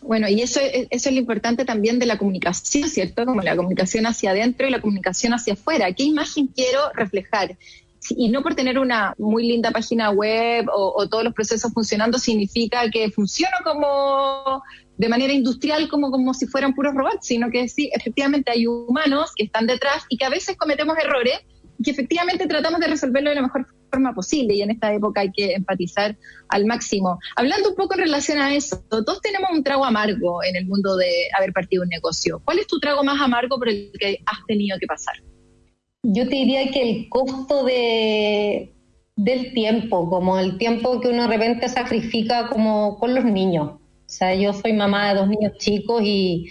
Bueno, 0.00 0.28
y 0.28 0.40
eso, 0.40 0.60
eso 0.62 1.08
es 1.08 1.14
lo 1.14 1.20
importante 1.20 1.64
también 1.64 1.98
de 1.98 2.06
la 2.06 2.16
comunicación, 2.16 2.88
¿cierto? 2.88 3.26
Como 3.26 3.42
la 3.42 3.56
comunicación 3.56 4.06
hacia 4.06 4.30
adentro 4.30 4.66
y 4.66 4.70
la 4.70 4.80
comunicación 4.80 5.34
hacia 5.34 5.54
afuera. 5.54 5.92
¿Qué 5.92 6.04
imagen 6.04 6.46
quiero 6.46 6.78
reflejar? 6.94 7.56
Y 8.10 8.28
no 8.28 8.42
por 8.42 8.54
tener 8.54 8.78
una 8.78 9.14
muy 9.18 9.46
linda 9.46 9.70
página 9.70 10.10
web 10.10 10.66
o, 10.72 11.08
todos 11.08 11.24
los 11.24 11.34
procesos 11.34 11.72
funcionando 11.72 12.18
significa 12.18 12.88
que 12.90 13.10
funciona 13.10 13.56
como 13.64 14.62
de 14.96 15.08
manera 15.08 15.32
industrial 15.32 15.88
como, 15.88 16.10
como 16.10 16.34
si 16.34 16.46
fueran 16.46 16.74
puros 16.74 16.94
robots, 16.94 17.26
sino 17.26 17.50
que 17.50 17.68
sí, 17.68 17.90
efectivamente 17.92 18.50
hay 18.52 18.66
humanos 18.66 19.32
que 19.36 19.44
están 19.44 19.66
detrás 19.66 20.04
y 20.08 20.16
que 20.16 20.24
a 20.24 20.30
veces 20.30 20.56
cometemos 20.56 20.96
errores 20.98 21.40
que 21.82 21.90
efectivamente 21.90 22.46
tratamos 22.46 22.80
de 22.80 22.86
resolverlo 22.88 23.30
de 23.30 23.36
la 23.36 23.42
mejor 23.42 23.66
forma 23.90 24.14
posible 24.14 24.54
y 24.54 24.62
en 24.62 24.70
esta 24.70 24.92
época 24.92 25.20
hay 25.20 25.32
que 25.32 25.52
empatizar 25.54 26.16
al 26.48 26.66
máximo. 26.66 27.18
Hablando 27.36 27.70
un 27.70 27.76
poco 27.76 27.94
en 27.94 28.00
relación 28.00 28.38
a 28.38 28.54
eso, 28.54 28.82
todos 28.88 29.20
tenemos 29.20 29.50
un 29.52 29.62
trago 29.62 29.84
amargo 29.84 30.42
en 30.42 30.56
el 30.56 30.66
mundo 30.66 30.96
de 30.96 31.10
haber 31.36 31.52
partido 31.52 31.82
un 31.82 31.88
negocio. 31.88 32.40
¿Cuál 32.44 32.58
es 32.58 32.66
tu 32.66 32.80
trago 32.80 33.04
más 33.04 33.20
amargo 33.20 33.58
por 33.58 33.68
el 33.68 33.92
que 33.98 34.18
has 34.26 34.38
tenido 34.46 34.78
que 34.78 34.86
pasar? 34.86 35.16
Yo 36.02 36.24
te 36.28 36.34
diría 36.34 36.70
que 36.70 36.82
el 36.82 37.08
costo 37.08 37.64
de, 37.64 38.74
del 39.16 39.52
tiempo, 39.52 40.08
como 40.10 40.38
el 40.38 40.58
tiempo 40.58 41.00
que 41.00 41.08
uno 41.08 41.22
de 41.22 41.28
repente 41.28 41.68
sacrifica 41.68 42.48
como 42.48 42.98
con 42.98 43.14
los 43.14 43.24
niños. 43.24 43.72
O 44.12 44.14
sea, 44.14 44.34
yo 44.34 44.52
soy 44.52 44.72
mamá 44.72 45.08
de 45.08 45.20
dos 45.20 45.28
niños 45.28 45.52
chicos 45.58 46.02
y, 46.04 46.50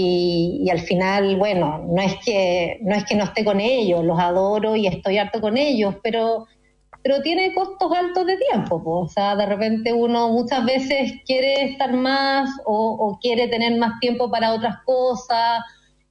y, 0.00 0.70
al 0.70 0.78
final, 0.78 1.36
bueno, 1.36 1.84
no 1.88 2.00
es 2.00 2.14
que 2.24 2.78
no 2.82 2.94
es 2.94 3.04
que 3.04 3.16
no 3.16 3.24
esté 3.24 3.44
con 3.44 3.58
ellos, 3.58 4.04
los 4.04 4.18
adoro 4.18 4.76
y 4.76 4.86
estoy 4.86 5.18
harto 5.18 5.40
con 5.40 5.56
ellos, 5.56 5.96
pero 6.04 6.46
pero 7.02 7.20
tiene 7.22 7.52
costos 7.54 7.90
altos 7.92 8.26
de 8.26 8.36
tiempo, 8.36 8.80
o 8.84 9.08
sea, 9.08 9.34
de 9.34 9.46
repente 9.46 9.92
uno 9.92 10.28
muchas 10.30 10.64
veces 10.64 11.14
quiere 11.26 11.64
estar 11.64 11.92
más 11.92 12.50
o, 12.64 13.18
quiere 13.20 13.48
tener 13.48 13.76
más 13.78 13.98
tiempo 14.00 14.30
para 14.30 14.52
otras 14.52 14.76
cosas 14.84 15.62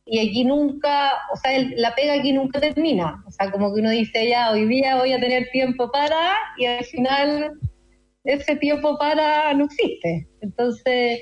y 0.06 0.20
aquí 0.20 0.44
nunca, 0.44 1.14
o 1.34 1.38
sea, 1.38 1.52
la 1.76 1.94
pega 1.96 2.14
aquí 2.16 2.32
nunca 2.34 2.60
termina. 2.60 3.24
O 3.28 3.32
sea, 3.32 3.52
como 3.52 3.74
que 3.74 3.82
uno 3.82 3.90
dice, 3.90 4.28
ya, 4.30 4.52
hoy 4.52 4.66
día 4.66 4.98
voy 4.98 5.12
a 5.12 5.20
tener 5.20 5.50
tiempo 5.52 5.92
para, 5.92 6.34
y 6.58 6.66
al 6.66 6.86
final 6.86 7.52
ese 8.24 8.56
tiempo 8.56 8.98
para 8.98 9.54
no 9.54 9.66
existe. 9.66 10.28
Entonces, 10.42 11.22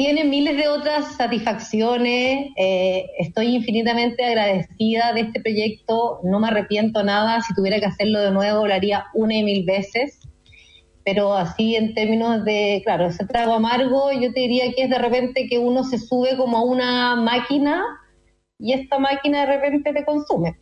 tiene 0.00 0.24
miles 0.24 0.56
de 0.56 0.66
otras 0.66 1.14
satisfacciones. 1.16 2.52
Eh, 2.56 3.04
estoy 3.18 3.54
infinitamente 3.54 4.24
agradecida 4.24 5.12
de 5.12 5.20
este 5.20 5.42
proyecto. 5.42 6.20
No 6.24 6.40
me 6.40 6.48
arrepiento 6.48 7.02
nada. 7.02 7.42
Si 7.42 7.52
tuviera 7.52 7.78
que 7.80 7.84
hacerlo 7.84 8.18
de 8.20 8.30
nuevo, 8.30 8.66
lo 8.66 8.72
haría 8.72 9.04
una 9.12 9.34
y 9.34 9.42
mil 9.42 9.62
veces. 9.66 10.26
Pero 11.04 11.34
así 11.34 11.76
en 11.76 11.92
términos 11.92 12.46
de, 12.46 12.80
claro, 12.82 13.08
ese 13.08 13.26
trago 13.26 13.52
amargo, 13.52 14.10
yo 14.12 14.32
te 14.32 14.40
diría 14.40 14.72
que 14.72 14.84
es 14.84 14.88
de 14.88 14.96
repente 14.96 15.46
que 15.50 15.58
uno 15.58 15.84
se 15.84 15.98
sube 15.98 16.34
como 16.38 16.56
a 16.56 16.64
una 16.64 17.16
máquina 17.16 17.84
y 18.58 18.72
esta 18.72 18.98
máquina 18.98 19.40
de 19.40 19.58
repente 19.58 19.92
te 19.92 20.06
consume. 20.06 20.56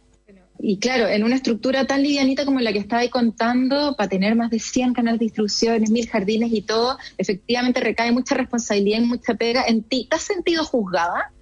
Y 0.60 0.78
claro, 0.78 1.06
en 1.06 1.22
una 1.22 1.36
estructura 1.36 1.86
tan 1.86 2.02
livianita 2.02 2.44
como 2.44 2.60
la 2.60 2.72
que 2.72 2.84
ahí 2.90 3.08
contando, 3.08 3.94
para 3.96 4.08
tener 4.08 4.34
más 4.34 4.50
de 4.50 4.58
100 4.58 4.92
canales 4.92 5.20
de 5.20 5.26
distribuciones, 5.26 5.90
mil 5.90 6.08
jardines 6.08 6.52
y 6.52 6.62
todo, 6.62 6.98
efectivamente 7.16 7.80
recae 7.80 8.10
mucha 8.10 8.34
responsabilidad 8.34 8.98
y 8.98 9.06
mucha 9.06 9.34
pega 9.34 9.64
en 9.66 9.84
ti. 9.84 10.08
¿Te 10.10 10.16
has 10.16 10.22
sentido 10.22 10.64
juzgada? 10.64 11.32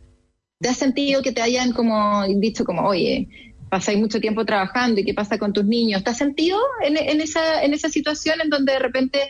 ¿Te 0.61 0.69
has 0.69 0.77
sentido 0.77 1.23
que 1.23 1.33
te 1.33 1.41
hayan 1.41 1.73
como 1.73 2.25
dicho 2.27 2.65
como, 2.65 2.87
oye, 2.87 3.29
pasáis 3.71 3.99
mucho 3.99 4.21
tiempo 4.21 4.45
trabajando 4.45 5.01
y 5.01 5.05
qué 5.05 5.15
pasa 5.15 5.39
con 5.39 5.53
tus 5.53 5.65
niños? 5.65 6.05
¿Te 6.05 6.11
has 6.11 6.19
sentido 6.19 6.59
en, 6.83 7.21
esa, 7.21 7.63
en 7.63 7.73
esa 7.73 7.89
situación 7.89 8.41
en 8.43 8.51
donde 8.51 8.73
de 8.73 8.79
repente 8.79 9.21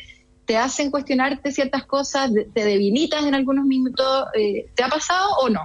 te 0.47 0.57
hacen 0.57 0.91
cuestionarte 0.91 1.53
ciertas 1.53 1.85
cosas, 1.85 2.31
te 2.55 2.65
debilitas 2.65 3.25
en 3.25 3.35
algunos 3.35 3.65
minutos? 3.67 4.27
Eh, 4.35 4.67
¿Te 4.75 4.83
ha 4.83 4.89
pasado 4.89 5.31
o 5.43 5.49
no? 5.49 5.61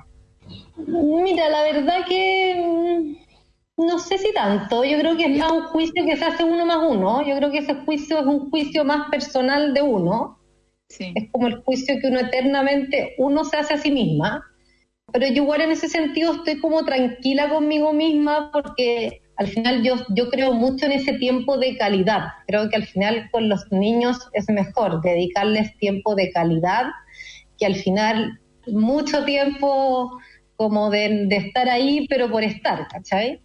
Mira, 0.78 1.50
la 1.50 1.64
verdad 1.64 2.06
que 2.08 3.18
no 3.78 4.00
sé 4.00 4.18
si 4.18 4.34
tanto, 4.34 4.84
yo 4.84 4.98
creo 5.00 5.18
que 5.18 5.26
es 5.26 5.38
más 5.38 5.52
un 5.52 5.64
juicio 5.64 6.06
que 6.06 6.18
se 6.18 6.26
hace 6.26 6.44
uno 6.44 6.66
más 6.66 6.80
uno, 6.88 7.26
yo 7.26 7.36
creo 7.38 7.52
que 7.52 7.60
ese 7.60 7.76
juicio 7.76 8.20
es 8.20 8.26
un 8.26 8.50
juicio 8.50 8.84
más 8.84 9.10
personal 9.10 9.74
de 9.74 9.82
uno, 9.82 10.40
es 11.00 11.32
como 11.32 11.48
el 11.48 11.62
juicio 11.64 11.96
que 12.02 12.08
uno 12.08 12.20
eternamente, 12.20 13.16
uno 13.18 13.46
se 13.46 13.58
hace 13.58 13.74
a 13.74 13.78
sí 13.78 13.92
misma, 13.92 14.44
pero 15.12 15.28
yo 15.28 15.44
igual 15.44 15.62
en 15.62 15.72
ese 15.72 15.88
sentido 15.88 16.34
estoy 16.34 16.60
como 16.60 16.86
tranquila 16.86 17.50
conmigo 17.50 17.94
misma 17.94 18.52
porque 18.52 19.22
al 19.38 19.48
final 19.48 19.84
yo, 19.84 19.96
yo 20.10 20.30
creo 20.30 20.54
mucho 20.54 20.86
en 20.86 20.94
ese 20.94 21.14
tiempo 21.14 21.58
de 21.58 21.78
calidad, 21.78 22.26
creo 22.48 22.70
que 22.70 22.76
al 22.76 22.86
final 22.86 23.30
con 23.32 23.50
los 23.50 23.72
niños 23.72 24.20
es 24.34 24.50
mejor 24.50 25.02
dedicarles 25.02 25.76
tiempo 25.78 26.16
de 26.16 26.32
calidad 26.32 26.88
que 27.58 27.66
al 27.66 27.76
final 27.76 28.40
mucho 28.68 29.26
tiempo 29.26 30.12
como 30.56 30.90
de, 30.90 31.26
de 31.28 31.38
estar 31.38 31.70
ahí 31.70 32.06
pero 32.08 32.30
por 32.30 32.44
estar, 32.44 32.88
¿cachai? 32.88 33.42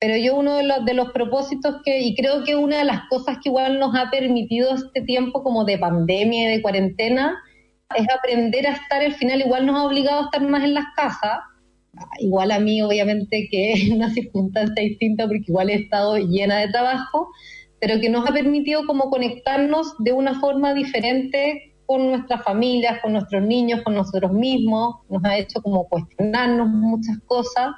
Pero 0.00 0.16
yo 0.16 0.36
uno 0.36 0.56
de 0.56 0.62
los, 0.62 0.84
de 0.84 0.94
los 0.94 1.10
propósitos 1.12 1.76
que, 1.84 2.00
y 2.00 2.14
creo 2.14 2.44
que 2.44 2.54
una 2.54 2.78
de 2.78 2.84
las 2.84 3.08
cosas 3.08 3.38
que 3.42 3.48
igual 3.48 3.78
nos 3.78 3.96
ha 3.96 4.10
permitido 4.10 4.74
este 4.74 5.02
tiempo 5.02 5.42
como 5.42 5.64
de 5.64 5.78
pandemia 5.78 6.44
y 6.44 6.56
de 6.56 6.62
cuarentena, 6.62 7.36
es 7.96 8.06
aprender 8.10 8.66
a 8.66 8.72
estar, 8.72 9.02
al 9.02 9.14
final 9.14 9.40
igual 9.40 9.66
nos 9.66 9.76
ha 9.76 9.84
obligado 9.84 10.20
a 10.20 10.24
estar 10.24 10.42
más 10.42 10.64
en 10.64 10.74
las 10.74 10.84
casas, 10.94 11.38
igual 12.18 12.50
a 12.50 12.60
mí 12.60 12.82
obviamente 12.82 13.48
que 13.50 13.72
es 13.72 13.90
una 13.90 14.10
circunstancia 14.10 14.82
distinta 14.82 15.26
porque 15.26 15.44
igual 15.48 15.70
he 15.70 15.74
estado 15.74 16.16
llena 16.16 16.58
de 16.58 16.68
trabajo, 16.68 17.28
pero 17.80 18.00
que 18.00 18.08
nos 18.08 18.28
ha 18.28 18.32
permitido 18.32 18.84
como 18.86 19.08
conectarnos 19.08 19.94
de 19.98 20.12
una 20.12 20.38
forma 20.40 20.74
diferente 20.74 21.74
con 21.86 22.06
nuestras 22.08 22.44
familias, 22.44 23.00
con 23.00 23.14
nuestros 23.14 23.42
niños, 23.42 23.80
con 23.82 23.94
nosotros 23.94 24.32
mismos, 24.32 24.96
nos 25.08 25.24
ha 25.24 25.38
hecho 25.38 25.62
como 25.62 25.88
cuestionarnos 25.88 26.68
muchas 26.68 27.18
cosas 27.24 27.70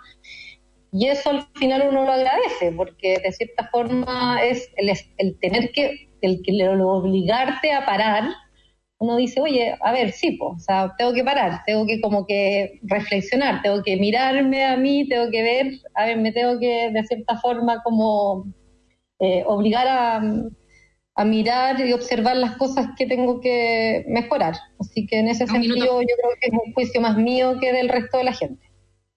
y 0.93 1.07
eso 1.07 1.31
al 1.31 1.47
final 1.55 1.89
uno 1.89 2.05
lo 2.05 2.13
agradece, 2.13 2.73
porque 2.77 3.19
de 3.23 3.33
cierta 3.33 3.69
forma 3.69 4.41
es 4.43 4.71
el, 4.77 4.91
el 5.19 5.39
tener 5.39 5.71
que, 5.73 6.09
el 6.21 6.43
que 6.43 6.53
lo 6.53 6.89
obligarte 6.91 7.73
a 7.73 7.87
parar, 7.87 8.25
uno 8.99 9.17
dice, 9.17 9.41
oye, 9.41 9.77
a 9.81 9.93
ver, 9.93 10.13
sí, 10.13 10.37
o 10.41 10.59
sea, 10.59 10.93
tengo 10.99 11.15
que 11.15 11.25
parar, 11.25 11.63
tengo 11.65 11.87
que 11.87 12.01
como 12.01 12.27
que 12.27 12.81
reflexionar, 12.83 13.63
tengo 13.63 13.83
que 13.83 13.97
mirarme 13.97 14.65
a 14.65 14.77
mí, 14.77 15.09
tengo 15.09 15.31
que 15.31 15.43
ver, 15.43 15.73
a 15.95 16.07
ver, 16.07 16.19
me 16.19 16.33
tengo 16.33 16.59
que 16.59 16.91
de 16.91 17.07
cierta 17.07 17.39
forma 17.39 17.83
como 17.83 18.45
eh, 19.21 19.45
obligar 19.47 19.87
a, 19.87 20.23
a 21.15 21.25
mirar 21.25 21.81
y 21.81 21.93
observar 21.93 22.37
las 22.37 22.57
cosas 22.57 22.89
que 22.99 23.07
tengo 23.07 23.41
que 23.41 24.05
mejorar. 24.09 24.55
Así 24.79 25.07
que 25.07 25.21
en 25.21 25.29
ese 25.29 25.47
sentido 25.47 26.03
yo 26.03 26.17
creo 26.17 26.31
que 26.41 26.49
es 26.49 26.53
un 26.53 26.73
juicio 26.75 27.01
más 27.01 27.17
mío 27.17 27.59
que 27.61 27.73
del 27.73 27.89
resto 27.89 28.19
de 28.19 28.25
la 28.25 28.33
gente 28.33 28.70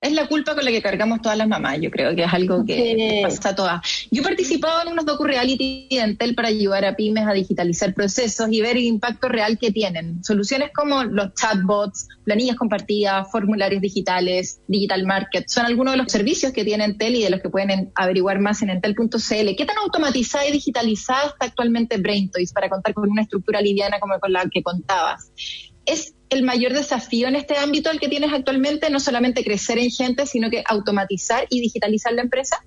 es 0.04 0.12
la 0.12 0.28
culpa 0.28 0.54
con 0.54 0.66
la 0.66 0.72
que 0.72 0.82
cargamos 0.82 1.22
todas 1.22 1.38
las 1.38 1.48
mamás, 1.48 1.80
yo 1.80 1.90
creo 1.90 2.14
que 2.14 2.24
es 2.24 2.34
algo 2.34 2.66
que 2.66 3.22
pasa 3.24 3.50
a 3.50 3.56
todas. 3.56 4.08
Yo 4.12 4.22
he 4.22 4.26
participado 4.26 4.82
en 4.82 4.90
unos 4.90 5.06
docu-reality 5.06 5.88
de 5.90 6.00
Entel 6.00 6.36
para 6.36 6.50
ayudar 6.50 6.84
a 6.84 6.96
pymes 6.98 7.26
a 7.26 7.32
digitalizar 7.32 7.94
procesos 7.94 8.50
y 8.52 8.60
ver 8.60 8.76
el 8.76 8.84
impacto 8.84 9.30
real 9.30 9.58
que 9.58 9.72
tienen. 9.72 10.22
Soluciones 10.22 10.72
como 10.76 11.06
los 11.06 11.34
chatbots, 11.36 12.10
planillas 12.26 12.58
compartidas, 12.58 13.32
formularios 13.32 13.82
digitales, 13.82 14.60
digital 14.68 15.06
market, 15.06 15.48
son 15.48 15.66
algunos 15.66 15.94
de 15.94 15.98
los 16.00 16.12
servicios 16.12 16.52
que 16.52 16.66
tiene 16.66 16.84
Entel 16.84 17.16
y 17.16 17.24
de 17.24 17.30
los 17.30 17.40
que 17.40 17.50
pueden 17.50 17.94
averiguar 17.96 18.40
más 18.40 18.62
en 18.62 18.72
entel.cl. 18.72 19.56
¿Qué 19.58 19.66
tan 19.66 19.78
automatizada 19.78 20.46
y 20.46 20.52
digitalizada 20.52 21.28
está 21.28 21.46
actualmente 21.46 21.98
BrainToys 21.98 22.52
para 22.52 22.68
contar 22.68 22.94
con 22.94 23.10
una 23.10 23.22
estructura 23.22 23.62
liviana 23.62 24.02
como 24.02 24.20
con 24.20 24.34
la 24.34 24.50
que 24.52 24.62
contabas? 24.62 25.32
¿Es 25.86 26.16
el 26.30 26.44
mayor 26.44 26.74
desafío 26.74 27.28
en 27.28 27.36
este 27.36 27.58
ámbito 27.58 27.92
el 27.92 28.00
que 28.00 28.10
tienes 28.10 28.34
actualmente, 28.34 28.90
no 28.90 29.00
solamente 29.00 29.44
crecer 29.44 29.78
en 29.78 29.90
gente, 29.90 30.26
sino 30.26 30.50
que 30.50 30.64
automatizar 30.68 31.46
y 31.50 31.62
digitalizar 31.62 32.14
la 32.14 32.22
empresa? 32.22 32.58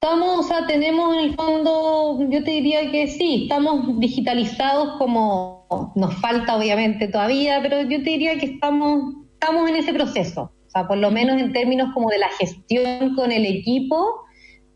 Estamos, 0.00 0.44
o 0.44 0.48
sea, 0.48 0.66
tenemos 0.66 1.16
en 1.16 1.24
el 1.24 1.34
fondo, 1.34 2.18
yo 2.30 2.44
te 2.44 2.52
diría 2.52 2.90
que 2.90 3.08
sí, 3.08 3.44
estamos 3.44 3.98
digitalizados 3.98 4.96
como 4.96 5.58
nos 5.96 6.14
falta 6.20 6.56
obviamente 6.56 7.08
todavía, 7.08 7.60
pero 7.62 7.82
yo 7.82 7.98
te 8.02 8.10
diría 8.10 8.38
que 8.38 8.46
estamos, 8.46 9.14
estamos 9.34 9.68
en 9.68 9.76
ese 9.76 9.92
proceso. 9.92 10.52
O 10.66 10.70
sea, 10.70 10.86
por 10.86 10.98
lo 10.98 11.10
menos 11.10 11.40
en 11.40 11.52
términos 11.52 11.92
como 11.94 12.10
de 12.10 12.18
la 12.18 12.28
gestión 12.28 13.14
con 13.16 13.32
el 13.32 13.44
equipo, 13.44 14.22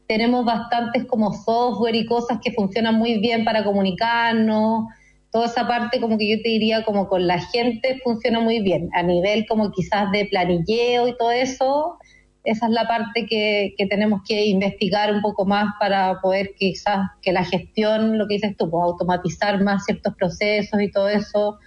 tenemos 0.09 0.45
bastantes 0.45 1.07
como 1.07 1.33
software 1.33 1.95
y 1.95 2.07
cosas 2.07 2.39
que 2.43 2.53
funcionan 2.53 2.97
muy 2.97 3.19
bien 3.19 3.45
para 3.45 3.65
comunicarnos, 3.65 4.87
toda 5.33 5.47
esa 5.47 5.67
parte 5.67 6.01
como 6.01 6.19
que 6.19 6.29
yo 6.29 6.43
te 6.43 6.51
diría 6.51 6.85
como 6.85 7.09
con 7.09 7.27
la 7.27 7.41
gente 7.41 7.99
funciona 8.05 8.39
muy 8.39 8.61
bien, 8.61 8.91
a 8.93 9.03
nivel 9.03 9.47
como 9.49 9.73
quizás 9.73 10.13
de 10.13 10.27
planilleo 10.27 11.09
y 11.09 11.17
todo 11.17 11.33
eso, 11.33 11.97
esa 12.45 12.67
es 12.67 12.73
la 12.73 12.87
parte 12.87 13.27
que, 13.27 13.75
tenemos 13.89 14.21
que 14.29 14.45
investigar 14.47 15.13
un 15.13 15.23
poco 15.23 15.47
más 15.47 15.73
para 15.81 16.21
poder 16.21 16.51
quizás 16.59 17.09
que 17.23 17.33
la 17.33 17.45
gestión, 17.45 18.19
lo 18.19 18.29
que 18.29 18.35
dices 18.35 18.57
tú, 18.59 18.69
pues 18.71 18.83
automatizar 18.85 19.63
más 19.63 19.87
ciertos 19.87 20.15
procesos 20.17 20.81
y 20.81 20.91
todo 20.91 21.09
eso, 21.09 21.59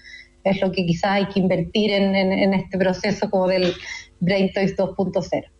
es 0.43 0.62
lo 0.62 0.71
que 0.71 0.86
quizás 0.86 1.12
hay 1.12 1.25
que 1.25 1.39
invertir 1.39 1.91
en, 1.91 2.15
en 2.15 2.54
este 2.54 2.78
proceso 2.78 3.32
como 3.32 3.47
del 3.47 3.73
Brain 4.19 4.51
Toys 4.54 4.78
2.0. 4.78 5.54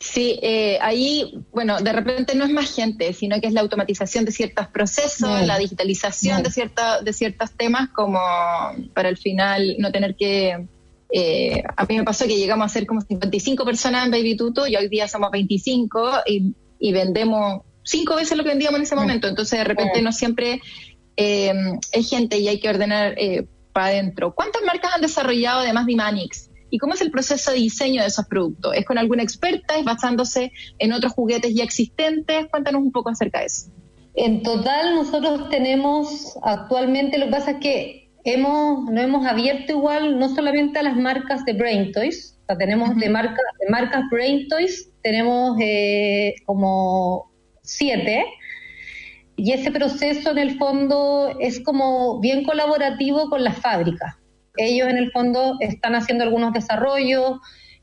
Sí, 0.00 0.38
eh, 0.42 0.78
ahí, 0.80 1.42
bueno, 1.50 1.80
de 1.80 1.92
repente 1.92 2.36
no 2.36 2.44
es 2.44 2.52
más 2.52 2.72
gente, 2.72 3.12
sino 3.12 3.40
que 3.40 3.48
es 3.48 3.52
la 3.52 3.62
automatización 3.62 4.24
de 4.24 4.30
ciertos 4.30 4.68
procesos, 4.68 5.44
la 5.44 5.58
digitalización 5.58 6.42
de, 6.44 6.52
cierta, 6.52 7.02
de 7.02 7.12
ciertos 7.12 7.50
temas, 7.52 7.88
como 7.90 8.20
para 8.94 9.08
al 9.08 9.16
final 9.16 9.76
no 9.78 9.90
tener 9.90 10.14
que... 10.14 10.66
Eh, 11.10 11.62
a 11.76 11.84
mí 11.86 11.96
me 11.96 12.04
pasó 12.04 12.26
que 12.26 12.36
llegamos 12.36 12.66
a 12.66 12.68
ser 12.68 12.86
como 12.86 13.00
55 13.00 13.64
personas 13.64 14.04
en 14.04 14.10
Baby 14.10 14.36
Tuto 14.36 14.66
y 14.66 14.76
hoy 14.76 14.88
día 14.88 15.08
somos 15.08 15.30
25 15.30 16.10
y, 16.26 16.54
y 16.78 16.92
vendemos 16.92 17.62
cinco 17.82 18.14
veces 18.14 18.36
lo 18.36 18.44
que 18.44 18.50
vendíamos 18.50 18.78
en 18.78 18.84
ese 18.84 18.94
momento. 18.94 19.26
Entonces, 19.26 19.58
de 19.58 19.64
repente 19.64 20.00
no 20.02 20.12
siempre 20.12 20.60
eh, 21.16 21.52
es 21.90 22.08
gente 22.08 22.38
y 22.38 22.46
hay 22.46 22.60
que 22.60 22.68
ordenar 22.68 23.16
para 23.72 23.86
adentro. 23.86 24.32
¿Cuántas 24.34 24.62
marcas 24.62 24.94
han 24.94 25.00
desarrollado 25.00 25.60
además 25.60 25.86
de 25.86 25.92
Imanix? 25.92 26.47
¿Y 26.70 26.78
cómo 26.78 26.94
es 26.94 27.00
el 27.00 27.10
proceso 27.10 27.50
de 27.50 27.58
diseño 27.58 28.02
de 28.02 28.08
esos 28.08 28.26
productos? 28.26 28.74
¿Es 28.74 28.84
con 28.84 28.98
alguna 28.98 29.22
experta? 29.22 29.78
¿Es 29.78 29.84
basándose 29.84 30.52
en 30.78 30.92
otros 30.92 31.12
juguetes 31.12 31.54
ya 31.54 31.64
existentes? 31.64 32.46
Cuéntanos 32.50 32.82
un 32.82 32.92
poco 32.92 33.10
acerca 33.10 33.40
de 33.40 33.46
eso. 33.46 33.70
En 34.14 34.42
total 34.42 34.94
nosotros 34.94 35.48
tenemos 35.48 36.36
actualmente, 36.42 37.18
lo 37.18 37.26
que 37.26 37.32
pasa 37.32 37.52
es 37.52 37.56
que 37.58 38.10
hemos, 38.24 38.90
no 38.90 39.00
hemos 39.00 39.26
abierto 39.26 39.72
igual 39.72 40.18
no 40.18 40.28
solamente 40.34 40.78
a 40.78 40.82
las 40.82 40.96
marcas 40.96 41.44
de 41.44 41.52
Brain 41.52 41.92
Toys, 41.92 42.36
o 42.42 42.46
sea, 42.46 42.58
tenemos 42.58 42.96
de, 42.96 43.08
marca, 43.08 43.40
de 43.60 43.70
marcas 43.70 44.02
Brain 44.10 44.48
Toys, 44.48 44.90
tenemos 45.02 45.56
eh, 45.60 46.34
como 46.46 47.30
siete, 47.62 48.24
y 49.36 49.52
ese 49.52 49.70
proceso 49.70 50.32
en 50.32 50.38
el 50.38 50.58
fondo 50.58 51.36
es 51.38 51.60
como 51.60 52.18
bien 52.18 52.44
colaborativo 52.44 53.30
con 53.30 53.44
las 53.44 53.56
fábricas 53.58 54.17
ellos 54.58 54.88
en 54.88 54.98
el 54.98 55.10
fondo 55.12 55.56
están 55.60 55.94
haciendo 55.94 56.24
algunos 56.24 56.52
desarrollos, 56.52 57.38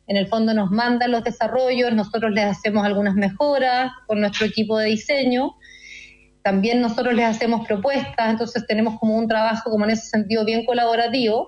en 0.08 0.18
el 0.18 0.28
fondo 0.28 0.54
nos 0.54 0.70
mandan 0.70 1.12
los 1.12 1.24
desarrollos, 1.24 1.94
nosotros 1.94 2.32
les 2.32 2.46
hacemos 2.46 2.86
algunas 2.86 3.16
mejoras 3.16 3.92
con 4.08 4.22
nuestro 4.22 4.46
equipo 4.46 4.78
de 4.78 4.88
diseño, 4.88 5.56
también 6.44 6.80
nosotros 6.80 7.16
les 7.16 7.26
hacemos 7.26 7.66
propuestas, 7.68 8.30
entonces 8.30 8.68
tenemos 8.68 9.00
como 9.00 9.18
un 9.18 9.28
trabajo 9.28 9.72
como 9.72 9.86
en 9.86 9.92
ese 9.92 10.08
sentido 10.08 10.46
bien 10.46 10.64
colaborativo. 10.64 11.48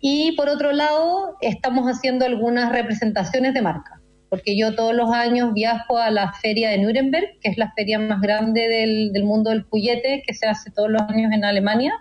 Y 0.00 0.32
por 0.32 0.48
otro 0.48 0.72
lado, 0.72 1.36
estamos 1.40 1.86
haciendo 1.86 2.26
algunas 2.26 2.72
representaciones 2.72 3.54
de 3.54 3.62
marca. 3.62 4.00
porque 4.28 4.58
yo 4.58 4.74
todos 4.74 4.92
los 4.92 5.12
años 5.12 5.54
viajo 5.54 5.98
a 5.98 6.10
la 6.10 6.32
feria 6.32 6.70
de 6.70 6.78
Nuremberg, 6.78 7.38
que 7.40 7.50
es 7.50 7.56
la 7.56 7.70
feria 7.76 8.00
más 8.00 8.20
grande 8.20 8.68
del, 8.68 9.24
mundo 9.24 9.50
del 9.50 9.62
juguete, 9.62 10.24
que 10.26 10.34
se 10.34 10.46
hace 10.46 10.72
todos 10.72 10.90
los 10.90 11.00
años 11.02 11.32
en 11.32 11.44
Alemania 11.44 11.94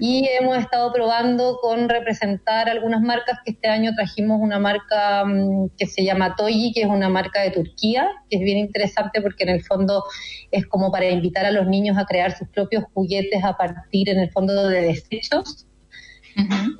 y 0.00 0.28
hemos 0.38 0.58
estado 0.58 0.92
probando 0.92 1.58
con 1.60 1.88
representar 1.88 2.68
algunas 2.68 3.00
marcas 3.00 3.38
que 3.44 3.52
este 3.52 3.68
año 3.68 3.92
trajimos 3.94 4.38
una 4.40 4.58
marca 4.58 5.24
mm, 5.24 5.70
que 5.78 5.86
se 5.86 6.04
llama 6.04 6.36
Toyi, 6.36 6.72
que 6.72 6.82
es 6.82 6.88
una 6.88 7.08
marca 7.08 7.40
de 7.42 7.50
Turquía, 7.50 8.08
que 8.28 8.36
es 8.36 8.42
bien 8.42 8.58
interesante 8.58 9.22
porque 9.22 9.44
en 9.44 9.50
el 9.50 9.62
fondo 9.62 10.04
es 10.50 10.66
como 10.66 10.90
para 10.92 11.08
invitar 11.08 11.46
a 11.46 11.50
los 11.50 11.66
niños 11.66 11.96
a 11.98 12.04
crear 12.04 12.36
sus 12.36 12.48
propios 12.48 12.84
juguetes 12.92 13.42
a 13.42 13.56
partir 13.56 14.08
en 14.08 14.18
el 14.18 14.30
fondo 14.30 14.68
de 14.68 14.82
desechos. 14.82 15.66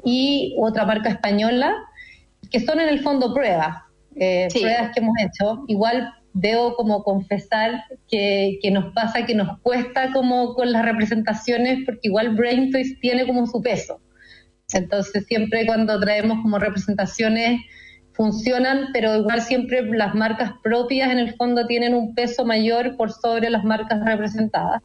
Y 0.05 0.57
otra 0.59 0.85
marca 0.85 1.09
española, 1.09 1.73
que 2.51 2.61
son 2.61 2.81
en 2.81 2.89
el 2.89 3.01
fondo 3.01 3.33
pruebas, 3.33 3.83
eh, 4.17 4.49
pruebas 4.53 4.91
que 4.93 5.01
hemos 5.01 5.15
hecho. 5.21 5.65
Igual 5.69 6.13
debo 6.35 6.75
como 6.75 7.05
confesar 7.05 7.85
que, 8.09 8.59
nos 8.71 8.93
pasa 8.93 9.25
que 9.25 9.35
nos 9.35 9.59
cuesta 9.61 10.13
como 10.13 10.55
con 10.55 10.73
las 10.73 10.85
representaciones 10.85 11.79
porque 11.87 12.09
igual 12.09 12.35
Brain 12.35 12.71
Toys 12.71 12.99
tiene 13.01 13.27
como 13.27 13.47
su 13.47 13.63
peso. 13.63 14.01
Entonces 14.73 15.25
siempre 15.27 15.65
cuando 15.65 15.99
traemos 16.01 16.43
como 16.43 16.59
representaciones 16.59 17.61
funcionan, 18.13 18.89
pero 18.93 19.17
igual 19.17 19.43
siempre 19.43 19.85
las 19.87 20.15
marcas 20.15 20.53
propias 20.63 21.11
en 21.11 21.19
el 21.19 21.35
fondo 21.35 21.67
tienen 21.67 21.95
un 21.95 22.15
peso 22.15 22.45
mayor 22.45 22.97
por 22.97 23.13
sobre 23.13 23.49
las 23.49 23.65
marcas 23.65 24.05
representadas. 24.05 24.83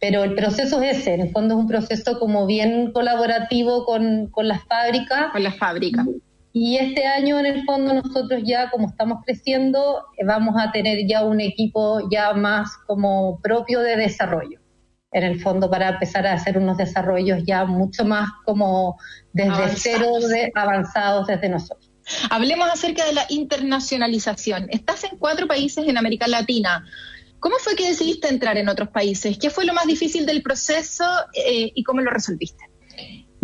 Pero 0.00 0.24
el 0.24 0.34
proceso 0.34 0.82
es 0.82 0.98
ese, 0.98 1.14
en 1.14 1.20
el 1.22 1.30
fondo 1.32 1.54
es 1.54 1.60
un 1.60 1.68
proceso 1.68 2.18
como 2.18 2.46
bien 2.46 2.92
colaborativo 2.92 3.84
con, 3.84 4.28
con 4.28 4.48
las 4.48 4.62
fábricas. 4.64 5.32
Con 5.32 5.42
las 5.42 5.56
fábricas. 5.56 6.06
Y 6.58 6.78
este 6.78 7.04
año, 7.04 7.38
en 7.38 7.44
el 7.44 7.64
fondo, 7.66 7.92
nosotros 7.92 8.40
ya, 8.42 8.70
como 8.70 8.88
estamos 8.88 9.22
creciendo, 9.26 10.06
eh, 10.16 10.24
vamos 10.24 10.54
a 10.58 10.72
tener 10.72 11.06
ya 11.06 11.22
un 11.22 11.38
equipo 11.42 12.08
ya 12.10 12.32
más 12.32 12.70
como 12.86 13.38
propio 13.42 13.80
de 13.80 13.94
desarrollo. 13.96 14.58
En 15.12 15.24
el 15.24 15.38
fondo, 15.38 15.70
para 15.70 15.90
empezar 15.90 16.26
a 16.26 16.32
hacer 16.32 16.56
unos 16.56 16.78
desarrollos 16.78 17.42
ya 17.44 17.66
mucho 17.66 18.06
más 18.06 18.30
como 18.46 18.96
desde 19.34 19.76
cero, 19.76 20.18
de, 20.18 20.50
avanzados 20.54 21.26
desde 21.26 21.50
nosotros. 21.50 21.90
Hablemos 22.30 22.70
acerca 22.70 23.04
de 23.04 23.12
la 23.12 23.26
internacionalización. 23.28 24.68
Estás 24.70 25.04
en 25.04 25.18
cuatro 25.18 25.46
países 25.46 25.86
en 25.86 25.98
América 25.98 26.26
Latina. 26.26 26.86
¿Cómo 27.38 27.56
fue 27.58 27.76
que 27.76 27.86
decidiste 27.86 28.28
entrar 28.28 28.56
en 28.56 28.70
otros 28.70 28.88
países? 28.88 29.36
¿Qué 29.36 29.50
fue 29.50 29.66
lo 29.66 29.74
más 29.74 29.86
difícil 29.86 30.24
del 30.24 30.40
proceso 30.40 31.04
eh, 31.34 31.70
y 31.74 31.82
cómo 31.82 32.00
lo 32.00 32.10
resolviste? 32.10 32.64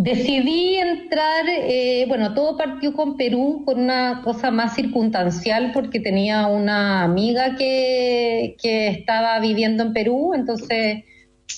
Decidí 0.02 0.78
entrar, 0.78 1.44
eh, 1.48 2.06
bueno, 2.08 2.34
todo 2.34 2.56
partió 2.56 2.92
con 2.92 3.16
Perú 3.16 3.62
por 3.64 3.76
una 3.76 4.20
cosa 4.24 4.50
más 4.50 4.74
circunstancial 4.74 5.70
porque 5.72 6.00
tenía 6.00 6.48
una 6.48 7.04
amiga 7.04 7.54
que, 7.54 8.56
que 8.60 8.88
estaba 8.88 9.38
viviendo 9.38 9.84
en 9.84 9.92
Perú, 9.92 10.32
entonces 10.34 11.04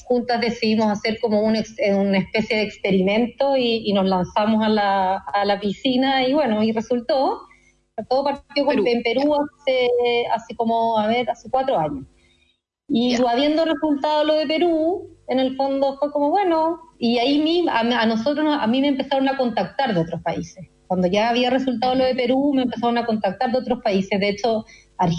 juntas 0.05 0.43
decidimos 0.43 0.89
hacer 0.89 1.19
como 1.23 1.41
un, 1.41 1.57
una 1.57 2.19
especie 2.19 2.59
de 2.59 2.63
experimento 2.65 3.57
y, 3.57 3.91
nos 3.95 4.05
lanzamos 4.05 4.63
a 4.63 4.69
la, 4.69 5.17
a 5.17 5.45
la, 5.47 5.59
piscina 5.59 6.29
y 6.29 6.35
bueno, 6.35 6.63
y 6.63 6.73
resultó. 6.73 7.41
Todo 8.11 8.25
partió 8.25 8.67
con, 8.67 8.87
en 8.87 9.03
Perú 9.03 9.35
hace, 9.35 9.89
hace 10.35 10.55
como, 10.55 10.99
a 10.99 11.07
ver, 11.07 11.31
hace 11.31 11.49
cuatro 11.49 11.79
años. 11.79 12.05
Y 12.89 13.17
habiendo 13.27 13.65
resultado 13.65 14.25
lo 14.25 14.35
de 14.35 14.47
Perú, 14.47 15.14
en 15.29 15.39
el 15.39 15.57
fondo 15.57 15.97
fue 15.99 16.11
como, 16.13 16.31
bueno, 16.31 16.81
y 16.99 17.19
ahí 17.19 17.65
a, 17.71 18.07
nosotros, 18.07 18.47
a 18.59 18.67
mí 18.67 18.81
me 18.81 18.89
empezaron 18.89 19.29
a 19.29 19.37
contactar 19.37 19.95
de 19.95 20.01
otros 20.01 20.21
países. 20.23 20.69
Cuando 20.87 21.09
ya 21.09 21.31
había 21.31 21.51
resultado 21.51 21.95
lo 21.95 22.05
de 22.05 22.15
Perú, 22.15 22.53
me 22.55 22.63
empezaron 22.63 22.99
a 22.99 23.07
contactar 23.07 23.51
de 23.51 23.59
otros 23.59 23.83
países. 23.83 24.21
De 24.21 24.29
hecho, 24.29 24.65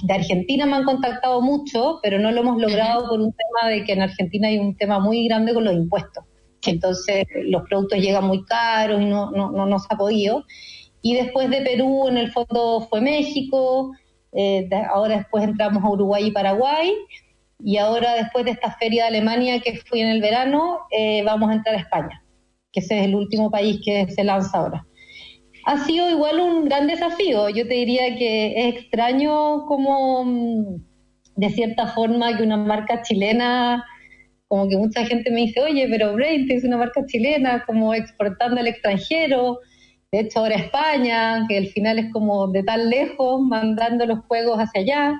de 0.03 0.13
Argentina 0.13 0.65
me 0.65 0.75
han 0.75 0.83
contactado 0.83 1.41
mucho, 1.41 1.99
pero 2.03 2.19
no 2.19 2.31
lo 2.31 2.41
hemos 2.41 2.61
logrado 2.61 3.09
por 3.09 3.19
un 3.19 3.33
tema 3.33 3.69
de 3.69 3.83
que 3.83 3.93
en 3.93 4.03
Argentina 4.03 4.47
hay 4.47 4.59
un 4.59 4.77
tema 4.77 4.99
muy 4.99 5.27
grande 5.27 5.53
con 5.53 5.63
los 5.63 5.73
impuestos. 5.73 6.23
Entonces, 6.65 7.25
los 7.45 7.63
productos 7.63 7.99
llegan 7.99 8.25
muy 8.25 8.43
caros 8.45 9.01
y 9.01 9.05
no, 9.05 9.31
no, 9.31 9.51
no, 9.51 9.79
se 9.79 9.87
ha 9.89 9.97
podido. 9.97 10.43
Y 11.01 11.15
después 11.15 11.49
de 11.49 11.61
Perú, 11.61 12.07
en 12.07 12.17
el 12.17 12.31
fondo 12.31 12.87
fue 12.89 13.01
México, 13.01 13.91
eh, 14.33 14.69
ahora 14.91 15.17
después 15.17 15.43
entramos 15.43 15.83
a 15.83 15.89
Uruguay 15.89 16.27
y 16.27 16.31
Paraguay 16.31 16.93
y 17.67 17.77
ahora, 17.77 18.13
después 18.13 18.45
de 18.45 18.51
esta 18.51 18.71
feria 18.73 19.05
de 19.05 19.07
Alemania 19.07 19.59
que 19.59 19.77
fui 19.87 19.99
en 19.99 20.09
el 20.09 20.21
verano, 20.21 20.81
eh, 20.91 21.23
vamos 21.23 21.49
a 21.49 21.55
entrar 21.55 21.73
a 21.73 21.79
España, 21.79 22.23
que 22.71 22.79
ese 22.79 22.99
es 22.99 23.05
el 23.05 23.15
último 23.15 23.49
país 23.49 23.81
que 23.83 24.07
se 24.11 24.23
lanza 24.23 24.59
ahora. 24.59 24.85
Ha 25.65 25.83
sido 25.83 26.07
igual 26.11 26.39
un 26.41 26.65
gran 26.65 26.85
desafío. 26.85 27.49
Yo 27.49 27.67
te 27.67 27.73
diría 27.73 28.15
que 28.17 28.53
es 28.55 28.75
extraño 28.75 29.65
como, 29.65 30.25
mm, 30.25 30.75
de 31.37 31.49
cierta 31.49 31.87
forma, 31.87 32.37
que 32.37 32.43
una 32.43 32.57
marca 32.57 33.01
chilena, 33.01 33.83
como 34.47 34.69
que 34.69 34.77
mucha 34.77 35.03
gente 35.03 35.31
me 35.31 35.41
dice, 35.41 35.59
oye, 35.61 35.87
pero 35.89 36.13
Brain 36.13 36.45
es 36.51 36.63
una 36.63 36.77
marca 36.77 37.03
chilena, 37.07 37.63
como 37.65 37.95
exportando 37.95 38.61
al 38.61 38.67
extranjero. 38.67 39.57
De 40.11 40.19
hecho, 40.19 40.41
ahora 40.41 40.57
España, 40.57 41.47
que 41.49 41.57
al 41.57 41.67
final 41.69 41.97
es 41.97 42.13
como 42.13 42.47
de 42.47 42.61
tan 42.61 42.91
lejos, 42.91 43.41
mandando 43.41 44.05
los 44.05 44.19
juegos 44.27 44.59
hacia 44.59 44.81
allá 44.81 45.19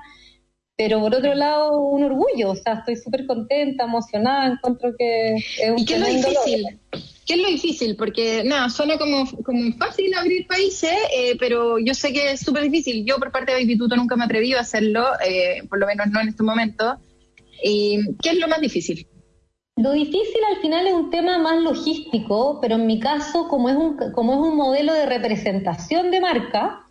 pero 0.76 1.00
por 1.00 1.14
otro 1.14 1.34
lado 1.34 1.80
un 1.80 2.04
orgullo, 2.04 2.50
o 2.50 2.56
sea, 2.56 2.74
estoy 2.74 2.96
súper 2.96 3.26
contenta, 3.26 3.84
emocionada, 3.84 4.52
encuentro 4.52 4.94
que 4.96 5.34
es 5.36 5.70
un 5.70 5.78
¿Y 5.78 5.84
qué 5.86 5.94
es 5.94 6.00
lo 6.00 6.06
difícil? 6.06 6.80
¿Qué 7.26 7.34
es 7.34 7.40
lo 7.40 7.48
difícil? 7.48 7.96
Porque 7.96 8.44
nada, 8.44 8.68
suena 8.68 8.98
como, 8.98 9.24
como 9.42 9.72
fácil 9.78 10.12
abrir 10.14 10.46
países, 10.46 10.92
eh, 11.16 11.36
pero 11.40 11.78
yo 11.78 11.94
sé 11.94 12.12
que 12.12 12.32
es 12.32 12.40
súper 12.40 12.64
difícil. 12.64 13.04
Yo 13.04 13.18
por 13.18 13.32
parte 13.32 13.52
de 13.52 13.62
Instituto 13.62 13.96
nunca 13.96 14.16
me 14.16 14.24
atreví 14.24 14.52
a 14.52 14.60
hacerlo, 14.60 15.06
eh, 15.26 15.62
por 15.68 15.80
lo 15.80 15.86
menos 15.86 16.06
no 16.08 16.20
en 16.20 16.28
este 16.28 16.42
momento. 16.42 16.98
¿Qué 17.62 18.30
es 18.30 18.38
lo 18.38 18.46
más 18.46 18.60
difícil? 18.60 19.08
Lo 19.78 19.92
difícil 19.92 20.40
al 20.54 20.60
final 20.62 20.86
es 20.86 20.94
un 20.94 21.10
tema 21.10 21.38
más 21.38 21.60
logístico, 21.62 22.60
pero 22.62 22.76
en 22.76 22.86
mi 22.86 23.00
caso, 23.00 23.48
como 23.48 23.68
es 23.68 23.76
un, 23.76 23.96
como 24.12 24.32
es 24.34 24.38
un 24.38 24.56
modelo 24.56 24.94
de 24.94 25.06
representación 25.06 26.10
de 26.10 26.20
marca, 26.20 26.85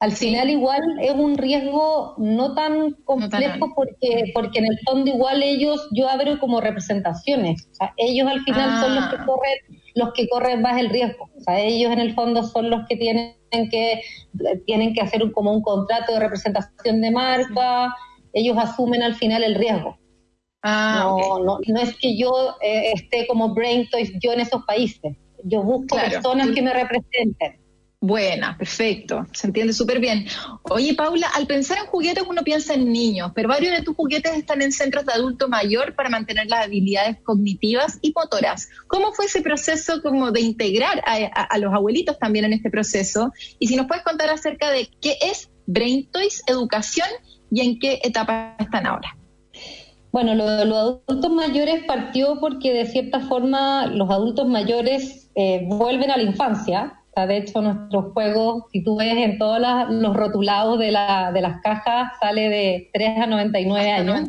al 0.00 0.12
final 0.12 0.48
igual 0.48 0.80
es 1.02 1.12
un 1.12 1.36
riesgo 1.36 2.14
no 2.16 2.54
tan 2.54 2.92
complejo 3.04 3.70
porque 3.74 4.32
porque 4.34 4.58
en 4.58 4.64
el 4.64 4.78
fondo 4.86 5.10
igual 5.10 5.42
ellos 5.42 5.88
yo 5.92 6.08
abro 6.08 6.38
como 6.38 6.62
representaciones. 6.62 7.68
O 7.70 7.74
sea, 7.74 7.92
ellos 7.98 8.26
al 8.26 8.40
final 8.40 8.80
son 8.80 8.94
los 8.94 9.08
que 9.08 9.16
ah. 9.16 9.26
corren 9.26 9.58
los 9.94 10.12
que 10.14 10.26
corren 10.28 10.62
más 10.62 10.80
el 10.80 10.88
riesgo. 10.88 11.28
O 11.36 11.40
sea 11.42 11.60
ellos 11.60 11.92
en 11.92 11.98
el 11.98 12.14
fondo 12.14 12.42
son 12.44 12.70
los 12.70 12.88
que 12.88 12.96
tienen 12.96 13.34
que 13.70 14.00
tienen 14.66 14.94
que 14.94 15.02
hacer 15.02 15.30
como 15.32 15.52
un 15.52 15.60
contrato 15.60 16.14
de 16.14 16.20
representación 16.20 17.02
de 17.02 17.10
marca. 17.10 17.94
Ellos 18.32 18.56
asumen 18.56 19.02
al 19.02 19.16
final 19.16 19.44
el 19.44 19.54
riesgo. 19.54 19.98
Ah, 20.62 21.00
no, 21.04 21.44
no, 21.44 21.58
no 21.66 21.80
es 21.80 21.94
que 21.98 22.16
yo 22.16 22.54
eh, 22.62 22.92
esté 22.94 23.26
como 23.26 23.52
brain 23.54 23.86
toys 23.90 24.12
yo 24.18 24.32
en 24.32 24.40
esos 24.40 24.64
países. 24.64 25.14
Yo 25.44 25.62
busco 25.62 25.96
personas 25.96 26.50
que 26.52 26.62
me 26.62 26.72
representen 26.72 27.59
Buena, 28.02 28.56
perfecto, 28.56 29.26
se 29.30 29.48
entiende 29.48 29.74
súper 29.74 30.00
bien. 30.00 30.24
Oye, 30.62 30.94
Paula, 30.94 31.28
al 31.34 31.46
pensar 31.46 31.76
en 31.76 31.84
juguetes 31.84 32.24
uno 32.26 32.42
piensa 32.42 32.72
en 32.72 32.90
niños, 32.90 33.32
pero 33.34 33.50
varios 33.50 33.76
de 33.76 33.82
tus 33.82 33.94
juguetes 33.94 34.38
están 34.38 34.62
en 34.62 34.72
centros 34.72 35.04
de 35.04 35.12
adulto 35.12 35.50
mayor 35.50 35.94
para 35.94 36.08
mantener 36.08 36.46
las 36.46 36.64
habilidades 36.64 37.18
cognitivas 37.22 37.98
y 38.00 38.14
motoras. 38.16 38.70
¿Cómo 38.86 39.12
fue 39.12 39.26
ese 39.26 39.42
proceso 39.42 40.00
como 40.00 40.32
de 40.32 40.40
integrar 40.40 41.02
a, 41.04 41.58
los 41.58 41.74
abuelitos 41.74 42.18
también 42.18 42.46
en 42.46 42.54
este 42.54 42.70
proceso? 42.70 43.34
Y 43.58 43.66
si 43.66 43.76
nos 43.76 43.86
puedes 43.86 44.02
contar 44.02 44.30
acerca 44.30 44.70
de 44.70 44.88
qué 45.02 45.18
es 45.20 45.50
Brain 45.66 46.08
Toys 46.10 46.42
Educación 46.46 47.08
y 47.50 47.60
en 47.60 47.78
qué 47.78 48.00
etapa 48.02 48.56
están 48.58 48.86
ahora. 48.86 49.14
Bueno, 50.10 50.34
lo 50.34 50.50
de 50.50 50.64
los 50.64 51.02
adultos 51.06 51.32
mayores 51.32 51.84
partió 51.84 52.40
porque 52.40 52.72
de 52.72 52.86
cierta 52.86 53.20
forma 53.20 53.84
los 53.88 54.08
adultos 54.08 54.48
mayores 54.48 55.30
eh, 55.34 55.66
vuelven 55.68 56.10
a 56.10 56.16
la 56.16 56.22
infancia 56.22 56.96
de 57.16 57.36
hecho, 57.36 57.60
nuestros 57.60 58.12
juegos, 58.12 58.64
si 58.72 58.82
tú 58.82 58.96
ves 58.96 59.16
en 59.16 59.38
todos 59.38 59.60
los 59.90 60.16
rotulados 60.16 60.78
de, 60.78 60.92
la, 60.92 61.32
de 61.32 61.40
las 61.40 61.60
cajas, 61.60 62.12
sale 62.20 62.48
de 62.48 62.90
3 62.92 63.18
a 63.18 63.26
99 63.26 63.90
años. 63.90 64.28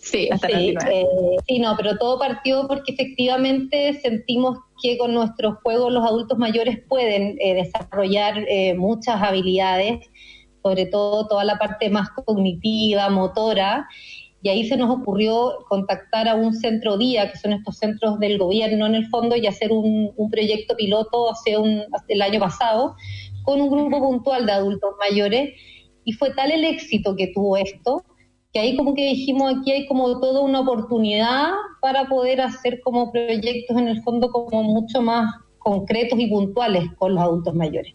sí, 0.00 0.28
hasta 0.30 0.48
sí, 0.48 0.74
eh, 0.90 1.06
sí, 1.46 1.58
no, 1.58 1.76
pero 1.76 1.96
todo 1.98 2.18
partió 2.18 2.66
porque 2.66 2.92
efectivamente 2.92 4.00
sentimos 4.00 4.58
que 4.82 4.96
con 4.98 5.14
nuestros 5.14 5.56
juegos 5.62 5.92
los 5.92 6.04
adultos 6.04 6.38
mayores 6.38 6.78
pueden 6.88 7.36
eh, 7.40 7.54
desarrollar 7.54 8.44
eh, 8.48 8.74
muchas 8.74 9.22
habilidades, 9.22 10.08
sobre 10.62 10.86
todo 10.86 11.26
toda 11.28 11.44
la 11.44 11.58
parte 11.58 11.90
más 11.90 12.08
cognitiva, 12.10 13.10
motora, 13.10 13.86
y 14.42 14.48
ahí 14.48 14.66
se 14.66 14.76
nos 14.76 14.90
ocurrió 14.90 15.64
contactar 15.68 16.28
a 16.28 16.34
un 16.34 16.52
centro 16.52 16.98
día, 16.98 17.30
que 17.30 17.38
son 17.38 17.52
estos 17.52 17.78
centros 17.78 18.18
del 18.18 18.38
gobierno 18.38 18.86
en 18.86 18.96
el 18.96 19.06
fondo, 19.08 19.36
y 19.36 19.46
hacer 19.46 19.70
un, 19.70 20.12
proyecto 20.30 20.74
piloto 20.76 21.30
hace, 21.30 21.56
un, 21.56 21.82
el 22.08 22.22
año 22.22 22.40
pasado 22.40 22.96
con 23.44 23.60
un 23.60 23.70
grupo 23.70 24.00
puntual 24.00 24.46
de 24.46 24.52
adultos 24.52 24.90
mayores. 24.98 25.54
Y 26.04 26.12
fue 26.12 26.34
tal 26.34 26.50
el 26.50 26.64
éxito 26.64 27.14
que 27.14 27.28
tuvo 27.28 27.56
esto, 27.56 28.02
que 28.52 28.58
ahí 28.58 28.76
como 28.76 28.94
que 28.94 29.06
dijimos, 29.06 29.54
aquí 29.60 29.70
hay 29.70 29.86
como 29.86 30.18
toda 30.20 30.40
una 30.40 30.60
oportunidad 30.60 31.52
para 31.80 32.06
poder 32.06 32.40
hacer 32.40 32.80
como 32.80 33.12
proyectos 33.12 33.76
en 33.76 33.86
el 33.86 34.02
fondo 34.02 34.30
como 34.32 34.64
mucho 34.64 35.00
más 35.00 35.32
concretos 35.58 36.18
y 36.18 36.26
puntuales 36.26 36.84
con 36.98 37.14
los 37.14 37.22
adultos 37.22 37.54
mayores. 37.54 37.94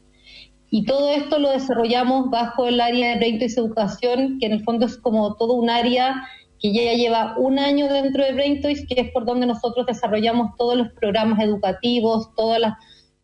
Y 0.69 0.85
todo 0.85 1.09
esto 1.09 1.39
lo 1.39 1.51
desarrollamos 1.51 2.29
bajo 2.29 2.67
el 2.67 2.81
área 2.81 3.11
de 3.11 3.17
Brain 3.17 3.39
Educación, 3.41 4.37
que 4.39 4.47
en 4.47 4.53
el 4.53 4.63
fondo 4.63 4.85
es 4.85 4.97
como 4.97 5.35
todo 5.35 5.53
un 5.53 5.69
área 5.69 6.27
que 6.59 6.73
ya 6.73 6.93
lleva 6.93 7.35
un 7.37 7.59
año 7.59 7.87
dentro 7.87 8.23
de 8.23 8.33
Brain 8.33 8.61
que 8.61 8.85
es 9.01 9.11
por 9.11 9.25
donde 9.25 9.45
nosotros 9.45 9.85
desarrollamos 9.85 10.55
todos 10.57 10.75
los 10.75 10.89
programas 10.89 11.39
educativos, 11.39 12.33
todas 12.35 12.59
las, 12.59 12.73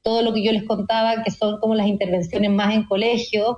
todo 0.04 0.22
lo 0.22 0.34
que 0.34 0.44
yo 0.44 0.52
les 0.52 0.64
contaba, 0.64 1.24
que 1.24 1.32
son 1.32 1.60
como 1.60 1.76
las 1.76 1.88
intervenciones 1.88 2.52
más 2.52 2.74
en 2.74 2.86
colegio, 2.86 3.58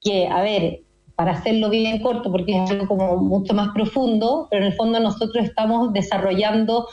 que, 0.00 0.26
a 0.28 0.42
ver, 0.42 0.82
para 1.16 1.32
hacerlo 1.32 1.70
bien 1.70 2.00
corto, 2.02 2.30
porque 2.30 2.62
es 2.62 2.70
algo 2.70 2.86
como 2.86 3.16
mucho 3.16 3.54
más 3.54 3.70
profundo, 3.74 4.46
pero 4.50 4.64
en 4.64 4.72
el 4.72 4.76
fondo 4.76 5.00
nosotros 5.00 5.44
estamos 5.44 5.92
desarrollando 5.92 6.86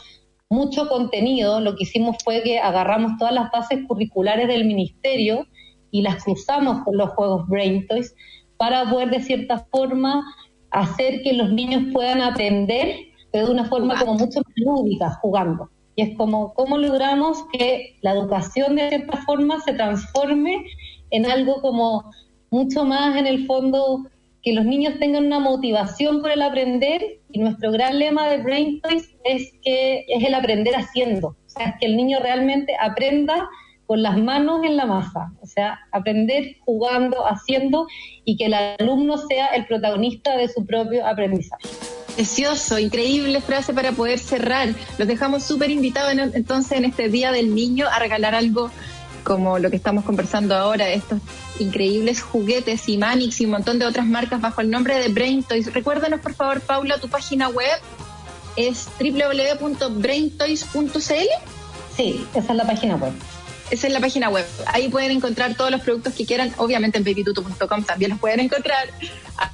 mucho 0.50 0.88
contenido. 0.88 1.60
Lo 1.62 1.76
que 1.76 1.84
hicimos 1.84 2.18
fue 2.24 2.42
que 2.42 2.60
agarramos 2.60 3.14
todas 3.18 3.34
las 3.34 3.52
bases 3.52 3.80
curriculares 3.88 4.48
del 4.48 4.66
ministerio 4.66 5.46
y 5.92 6.02
las 6.02 6.24
cruzamos 6.24 6.84
con 6.84 6.98
los 6.98 7.10
juegos 7.12 7.48
Brain 7.48 7.88
Toys 7.88 8.14
para 8.58 8.90
poder 8.90 9.10
de 9.10 9.22
cierta 9.22 9.66
forma 9.72 10.24
hacer 10.72 11.22
que 11.22 11.34
los 11.34 11.52
niños 11.52 11.84
puedan 11.94 12.22
aprender, 12.22 12.98
pero 13.32 13.48
de 13.48 13.54
una 13.54 13.66
forma 13.66 13.98
como 14.00 14.16
mucho 14.16 14.40
más 14.40 14.54
lúdica, 14.56 15.12
jugando. 15.22 15.70
Y 15.96 16.04
es 16.04 16.18
como, 16.18 16.54
¿cómo 16.54 16.78
logramos 16.78 17.44
que 17.54 17.98
la 18.02 18.12
educación 18.12 18.76
de 18.76 18.90
cierta 18.90 19.18
forma 19.24 19.60
se 19.62 19.74
transforme 19.74 20.66
en 21.12 21.26
algo 21.26 21.62
como 21.62 22.12
mucho 22.52 22.86
más 22.86 23.16
en 23.16 23.28
el 23.28 23.46
fondo 23.46 24.06
que 24.44 24.54
los 24.54 24.66
niños 24.66 24.94
tengan 25.00 25.26
una 25.26 25.40
motivación 25.40 26.22
por 26.22 26.32
el 26.32 26.42
aprender 26.42 27.20
y 27.32 27.40
nuestro 27.40 27.72
gran 27.72 28.00
lema 28.00 28.30
de 28.30 28.38
Brain 28.38 28.80
Toys 28.82 29.10
es 29.26 29.52
que 29.64 30.06
es 30.08 30.24
el 30.24 30.34
aprender 30.34 30.74
haciendo, 30.76 31.30
o 31.30 31.50
sea, 31.50 31.68
es 31.68 31.76
que 31.80 31.88
el 31.88 31.98
niño 31.98 32.20
realmente 32.22 32.74
aprenda 32.80 33.50
con 33.88 34.04
las 34.04 34.18
manos 34.18 34.66
en 34.66 34.76
la 34.76 34.86
masa, 34.86 35.32
o 35.42 35.48
sea, 35.48 35.80
aprender 35.92 36.58
jugando, 36.66 37.26
haciendo 37.26 37.88
y 38.26 38.36
que 38.36 38.48
el 38.48 38.54
alumno 38.54 39.18
sea 39.18 39.48
el 39.48 39.66
protagonista 39.66 40.36
de 40.36 40.50
su 40.50 40.66
propio 40.66 41.08
aprendizaje. 41.08 41.70
Precioso, 42.16 42.78
increíble 42.80 43.40
frase 43.42 43.74
para 43.74 43.94
poder 43.94 44.20
cerrar. 44.20 44.70
Los 44.98 45.08
dejamos 45.08 45.44
súper 45.44 45.72
invitados 45.72 46.14
entonces 46.34 46.78
en 46.78 46.84
este 46.86 47.10
Día 47.10 47.32
del 47.32 47.56
Niño 47.56 47.88
a 47.88 48.00
regalar 48.00 48.36
algo 48.36 48.70
como 49.24 49.58
lo 49.60 49.70
que 49.70 49.76
estamos 49.76 50.06
conversando 50.06 50.56
ahora, 50.56 50.90
estos 50.90 51.20
increíbles 51.60 52.22
juguetes 52.22 52.88
y 52.88 52.98
Manix 52.98 53.42
y 53.42 53.46
un 53.46 53.52
montón 53.52 53.78
de 53.78 53.86
otras 53.86 54.06
marcas 54.06 54.40
bajo 54.42 54.62
el 54.62 54.70
nombre 54.70 54.98
de 55.00 55.10
Brain 55.10 55.44
Toys. 55.44 55.74
Recuérdanos, 55.74 56.22
por 56.22 56.34
favor, 56.34 56.62
Paula, 56.62 56.98
tu 56.98 57.10
página 57.10 57.50
web 57.50 57.78
es 58.56 58.88
www.braintoys.cl. 59.00 61.28
Sí, 61.96 62.26
esa 62.34 62.52
es 62.52 62.58
la 62.58 62.66
página 62.66 62.96
web. 62.96 63.12
Esa 63.70 63.88
es 63.88 63.94
la 63.94 64.00
página 64.00 64.30
web. 64.30 64.46
Ahí 64.68 64.88
pueden 64.90 65.12
encontrar 65.12 65.56
todos 65.56 65.72
los 65.72 65.82
productos 65.82 66.14
que 66.14 66.26
quieran. 66.26 66.54
Obviamente 66.58 66.98
en 66.98 67.04
babytuto.com 67.04 67.84
también 67.84 68.12
los 68.12 68.20
pueden 68.20 68.40
encontrar. 68.40 68.88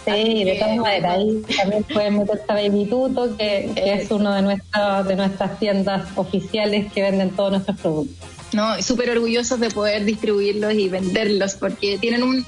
Sí, 0.05 0.43
de 0.43 0.55
todas 0.59 0.77
maneras. 0.77 1.17
Ahí 1.17 1.43
también 1.57 1.83
pueden 1.83 2.17
meterse 2.19 2.43
a 2.47 2.53
Babytuto, 2.53 3.35
que, 3.37 3.71
que 3.75 3.93
es 3.93 4.11
uno 4.11 4.33
de, 4.33 4.41
nuestras 4.41 5.07
de 5.07 5.15
nuestras 5.15 5.59
tiendas 5.59 6.07
oficiales 6.15 6.91
que 6.93 7.01
venden 7.01 7.31
todos 7.31 7.51
nuestros 7.51 7.79
productos. 7.79 8.29
¿no? 8.53 8.81
Súper 8.81 9.09
orgullosos 9.09 9.59
de 9.59 9.69
poder 9.69 10.05
distribuirlos 10.05 10.73
y 10.73 10.89
venderlos 10.89 11.55
porque 11.55 11.97
tienen 11.97 12.23
un 12.23 12.45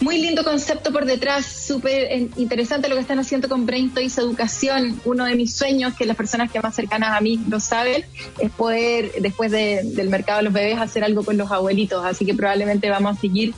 muy 0.00 0.20
lindo 0.20 0.44
concepto 0.44 0.92
por 0.92 1.04
detrás, 1.04 1.46
súper 1.46 2.28
interesante 2.36 2.88
lo 2.88 2.96
que 2.96 3.00
están 3.00 3.18
haciendo 3.18 3.48
con 3.48 3.64
Brain 3.64 3.92
Toys 3.92 4.18
Educación. 4.18 5.00
Uno 5.04 5.24
de 5.24 5.34
mis 5.34 5.54
sueños, 5.54 5.94
que 5.94 6.04
las 6.04 6.16
personas 6.16 6.50
que 6.50 6.60
más 6.60 6.74
cercanas 6.74 7.16
a 7.16 7.20
mí 7.20 7.40
lo 7.48 7.60
saben, 7.60 8.04
es 8.38 8.50
poder, 8.50 9.12
después 9.20 9.50
del 9.50 10.08
mercado 10.08 10.38
de 10.38 10.44
los 10.44 10.52
bebés, 10.52 10.78
hacer 10.78 11.04
algo 11.04 11.24
con 11.24 11.36
los 11.36 11.50
abuelitos. 11.50 12.04
Así 12.04 12.26
que 12.26 12.34
probablemente 12.34 12.90
vamos 12.90 13.16
a 13.16 13.20
seguir 13.20 13.54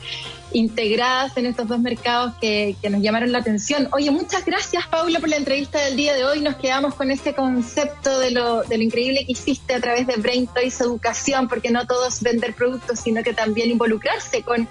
integradas 0.53 1.37
en 1.37 1.47
estos 1.47 1.69
dos 1.69 1.79
mercados 1.81 2.35
que, 2.41 2.77
nos 2.91 3.03
llamaron 3.03 3.33
la 3.33 3.39
atención. 3.39 3.89
Oye, 3.93 4.11
muchas 4.13 4.45
gracias 4.45 4.87
Paula 4.87 5.19
por 5.19 5.29
la 5.29 5.37
entrevista 5.37 5.81
del 5.81 5.97
día 5.97 6.15
de 6.15 6.25
hoy. 6.25 6.41
Nos 6.41 6.57
quedamos 6.57 6.95
con 6.95 7.11
ese 7.11 7.35
concepto 7.35 8.19
de 8.21 8.31
lo, 8.31 8.63
de 8.63 8.77
increíble 8.77 9.25
que 9.27 9.33
hiciste 9.33 9.75
a 9.75 9.81
través 9.81 10.07
de 10.07 10.17
Brain 10.17 10.47
Toys 10.47 10.81
Educación, 10.81 11.49
porque 11.49 11.71
no 11.71 11.87
todo 11.87 12.07
es 12.07 12.23
vender 12.23 12.55
productos, 12.55 13.01
sino 13.01 13.23
que 13.25 13.33
también 13.33 13.71
involucrarse 13.71 14.43
con, 14.43 14.69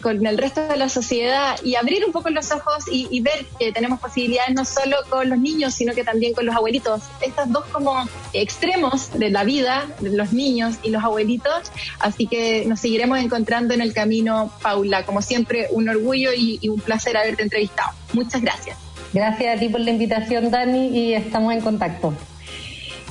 con 0.00 0.26
el 0.26 0.38
resto 0.38 0.66
de 0.66 0.76
la 0.76 0.88
sociedad 0.88 1.56
y 1.62 1.74
abrir 1.74 2.04
un 2.04 2.12
poco 2.12 2.30
los 2.30 2.50
ojos 2.52 2.84
y, 2.90 3.18
ver 3.20 3.46
que 3.58 3.72
tenemos 3.72 3.98
posibilidades 4.00 4.54
no 4.54 4.64
solo 4.64 4.96
con 5.08 5.28
los 5.28 5.38
niños, 5.38 5.74
sino 5.74 5.92
que 5.92 6.04
también 6.04 6.32
con 6.34 6.46
los 6.46 6.54
abuelitos. 6.54 7.02
Estos 7.20 7.50
dos 7.50 7.64
como 7.72 8.08
extremos 8.32 9.10
de 9.18 9.30
la 9.30 9.44
vida, 9.44 9.88
los 10.00 10.32
niños 10.32 10.76
y 10.82 10.90
los 10.90 11.02
abuelitos. 11.02 11.72
Así 11.98 12.26
que 12.26 12.64
nos 12.66 12.80
seguiremos 12.80 13.18
encontrando 13.18 13.74
en 13.74 13.80
el 13.80 13.92
camino, 13.92 14.52
Paula. 14.62 15.04
Como 15.04 15.20
siempre, 15.28 15.68
un 15.70 15.88
orgullo 15.88 16.30
y, 16.34 16.68
un 16.68 16.80
placer 16.80 17.16
haberte 17.16 17.42
entrevistado. 17.42 17.90
Muchas 18.14 18.42
gracias. 18.42 18.76
Gracias 19.12 19.56
a 19.56 19.60
ti 19.60 19.68
por 19.68 19.80
la 19.80 19.90
invitación, 19.90 20.50
Dani, 20.50 20.88
y 20.88 21.14
estamos 21.14 21.52
en 21.52 21.60
contacto. 21.60 22.14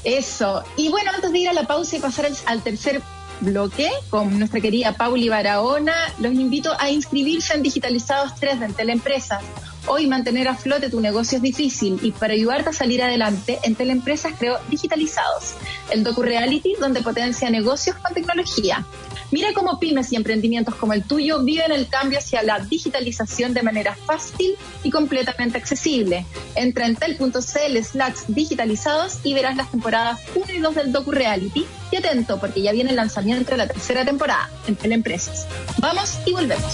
Eso. 0.03 0.63
Y 0.75 0.89
bueno, 0.89 1.11
antes 1.13 1.31
de 1.31 1.39
ir 1.39 1.49
a 1.49 1.53
la 1.53 1.63
pausa 1.63 1.97
y 1.97 1.99
pasar 1.99 2.29
al, 2.45 2.61
tercer 2.61 3.01
bloque 3.41 3.89
con 4.09 4.37
nuestra 4.39 4.59
querida 4.59 4.93
Pauli 4.93 5.29
Barahona, 5.29 5.93
los 6.19 6.33
invito 6.33 6.71
a 6.79 6.89
inscribirse 6.89 7.53
en 7.53 7.63
Digitalizados 7.63 8.35
3 8.39 8.59
de 8.59 8.69
Teleempresas. 8.69 9.43
Hoy 9.89 10.07
mantener 10.07 10.49
a 10.49 10.55
flote 10.55 10.89
tu 10.89 10.99
negocio 10.99 11.37
es 11.37 11.41
difícil 11.41 11.99
y 12.01 12.11
para 12.11 12.33
ayudarte 12.33 12.69
a 12.69 12.73
salir 12.73 13.01
adelante, 13.01 13.57
en 13.63 13.75
Teleempresas 13.75 14.33
creo 14.37 14.59
Digitalizados, 14.69 15.53
el 15.91 16.03
docu-reality 16.03 16.75
donde 16.79 17.01
potencia 17.01 17.49
negocios 17.49 17.95
con 17.95 18.13
tecnología. 18.13 18.85
Mira 19.31 19.49
cómo 19.53 19.79
pymes 19.79 20.11
y 20.13 20.15
emprendimientos 20.15 20.75
como 20.75 20.93
el 20.93 21.03
tuyo 21.03 21.43
viven 21.43 21.71
el 21.71 21.87
cambio 21.87 22.19
hacia 22.19 22.43
la 22.43 22.59
digitalización 22.59 23.53
de 23.53 23.61
manera 23.61 23.95
fácil 23.95 24.55
y 24.83 24.89
completamente 24.89 25.57
accesible. 25.57 26.25
Entra 26.55 26.85
en 26.85 26.95
tel.cl 26.95 27.83
slash 27.83 28.15
digitalizados 28.27 29.19
y 29.23 29.33
verás 29.33 29.57
las 29.57 29.69
temporadas 29.69 30.19
1 30.35 30.45
y 30.53 30.59
2 30.59 30.75
del 30.75 30.91
docu-reality. 30.91 31.65
Y 31.91 31.95
atento, 31.95 32.39
porque 32.39 32.61
ya 32.61 32.71
viene 32.71 32.91
el 32.91 32.95
lanzamiento 32.95 33.51
de 33.51 33.57
la 33.57 33.67
tercera 33.67 34.05
temporada 34.05 34.49
en 34.67 34.75
Teleempresas. 34.75 35.47
Vamos 35.79 36.17
y 36.25 36.33
volvemos. 36.33 36.73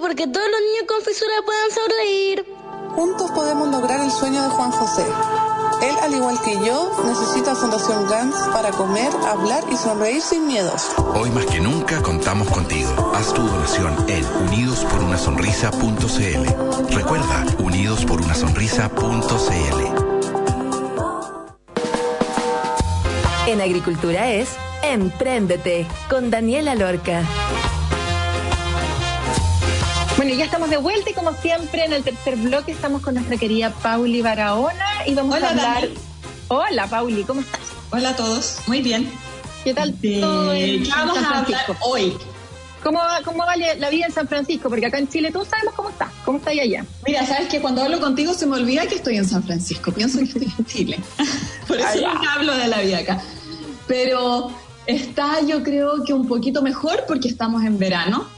Porque 0.00 0.26
todos 0.26 0.46
los 0.50 0.60
niños 0.60 0.84
con 0.86 1.00
fisura 1.02 1.34
puedan 1.44 1.70
sonreír. 1.70 2.44
Juntos 2.94 3.30
podemos 3.32 3.68
lograr 3.68 4.00
el 4.00 4.10
sueño 4.10 4.42
de 4.42 4.48
Juan 4.50 4.70
José. 4.70 5.04
Él, 5.82 5.94
al 6.02 6.14
igual 6.14 6.38
que 6.44 6.54
yo, 6.64 6.90
necesita 7.04 7.54
Fundación 7.54 8.08
GANS 8.08 8.34
para 8.52 8.70
comer, 8.70 9.12
hablar 9.26 9.62
y 9.70 9.76
sonreír 9.76 10.20
sin 10.20 10.46
miedos. 10.46 10.90
Hoy 11.14 11.30
más 11.30 11.46
que 11.46 11.60
nunca 11.60 12.02
contamos 12.02 12.50
contigo. 12.50 12.90
Haz 13.14 13.32
tu 13.34 13.42
donación 13.42 13.94
en 14.08 14.24
unidosporunasonrisa.cl. 14.48 16.94
Recuerda, 16.94 17.44
unidosporunasonrisa.cl. 17.58 20.04
En 23.46 23.60
agricultura 23.60 24.30
es 24.30 24.48
Empréndete 24.82 25.86
con 26.08 26.30
Daniela 26.30 26.74
Lorca. 26.74 27.22
Bueno, 30.16 30.32
ya 30.34 30.44
estamos 30.44 30.70
de 30.70 30.76
vuelta 30.76 31.10
y 31.10 31.12
como 31.12 31.34
siempre 31.34 31.84
en 31.84 31.92
el 31.92 32.04
tercer 32.04 32.36
bloque 32.36 32.72
estamos 32.72 33.02
con 33.02 33.14
nuestra 33.14 33.36
querida 33.36 33.70
Pauli 33.70 34.22
Barahona 34.22 34.86
y 35.06 35.14
vamos 35.14 35.42
a 35.42 35.50
hablar... 35.50 35.88
Hola 36.48 36.86
Pauli, 36.86 37.24
¿cómo 37.24 37.40
estás? 37.40 37.60
Hola 37.90 38.10
a 38.10 38.16
todos, 38.16 38.58
muy 38.66 38.80
bien. 38.80 39.10
¿Qué 39.64 39.74
tal 39.74 39.94
todo 40.20 40.52
en 40.52 40.88
vamos 40.88 41.16
San 41.16 41.24
a 41.24 41.28
Francisco? 41.28 41.76
hoy? 41.80 42.16
¿Cómo 42.82 42.98
va, 42.98 43.22
¿Cómo 43.24 43.38
va 43.38 43.56
la 43.56 43.88
vida 43.88 44.06
en 44.06 44.12
San 44.12 44.28
Francisco? 44.28 44.68
Porque 44.68 44.86
acá 44.86 44.98
en 44.98 45.08
Chile 45.08 45.32
todos 45.32 45.48
sabemos 45.48 45.74
cómo 45.74 45.88
está. 45.88 46.12
¿Cómo 46.24 46.38
está 46.38 46.50
allá? 46.50 46.84
Mira, 47.06 47.26
sabes 47.26 47.48
que 47.48 47.60
cuando 47.60 47.82
hablo 47.82 47.98
contigo 47.98 48.34
se 48.34 48.46
me 48.46 48.56
olvida 48.56 48.86
que 48.86 48.96
estoy 48.96 49.16
en 49.16 49.26
San 49.26 49.42
Francisco. 49.42 49.90
Pienso 49.90 50.18
que 50.18 50.24
estoy 50.24 50.52
en 50.58 50.64
Chile. 50.66 51.00
Por 51.66 51.78
eso 51.78 52.06
nunca 52.06 52.34
hablo 52.34 52.54
de 52.54 52.68
la 52.68 52.80
vida 52.82 52.98
acá. 52.98 53.22
Pero 53.88 54.52
está 54.86 55.40
yo 55.40 55.62
creo 55.62 56.04
que 56.04 56.12
un 56.12 56.28
poquito 56.28 56.60
mejor 56.62 57.04
porque 57.08 57.26
estamos 57.28 57.64
en 57.64 57.78
verano. 57.78 58.28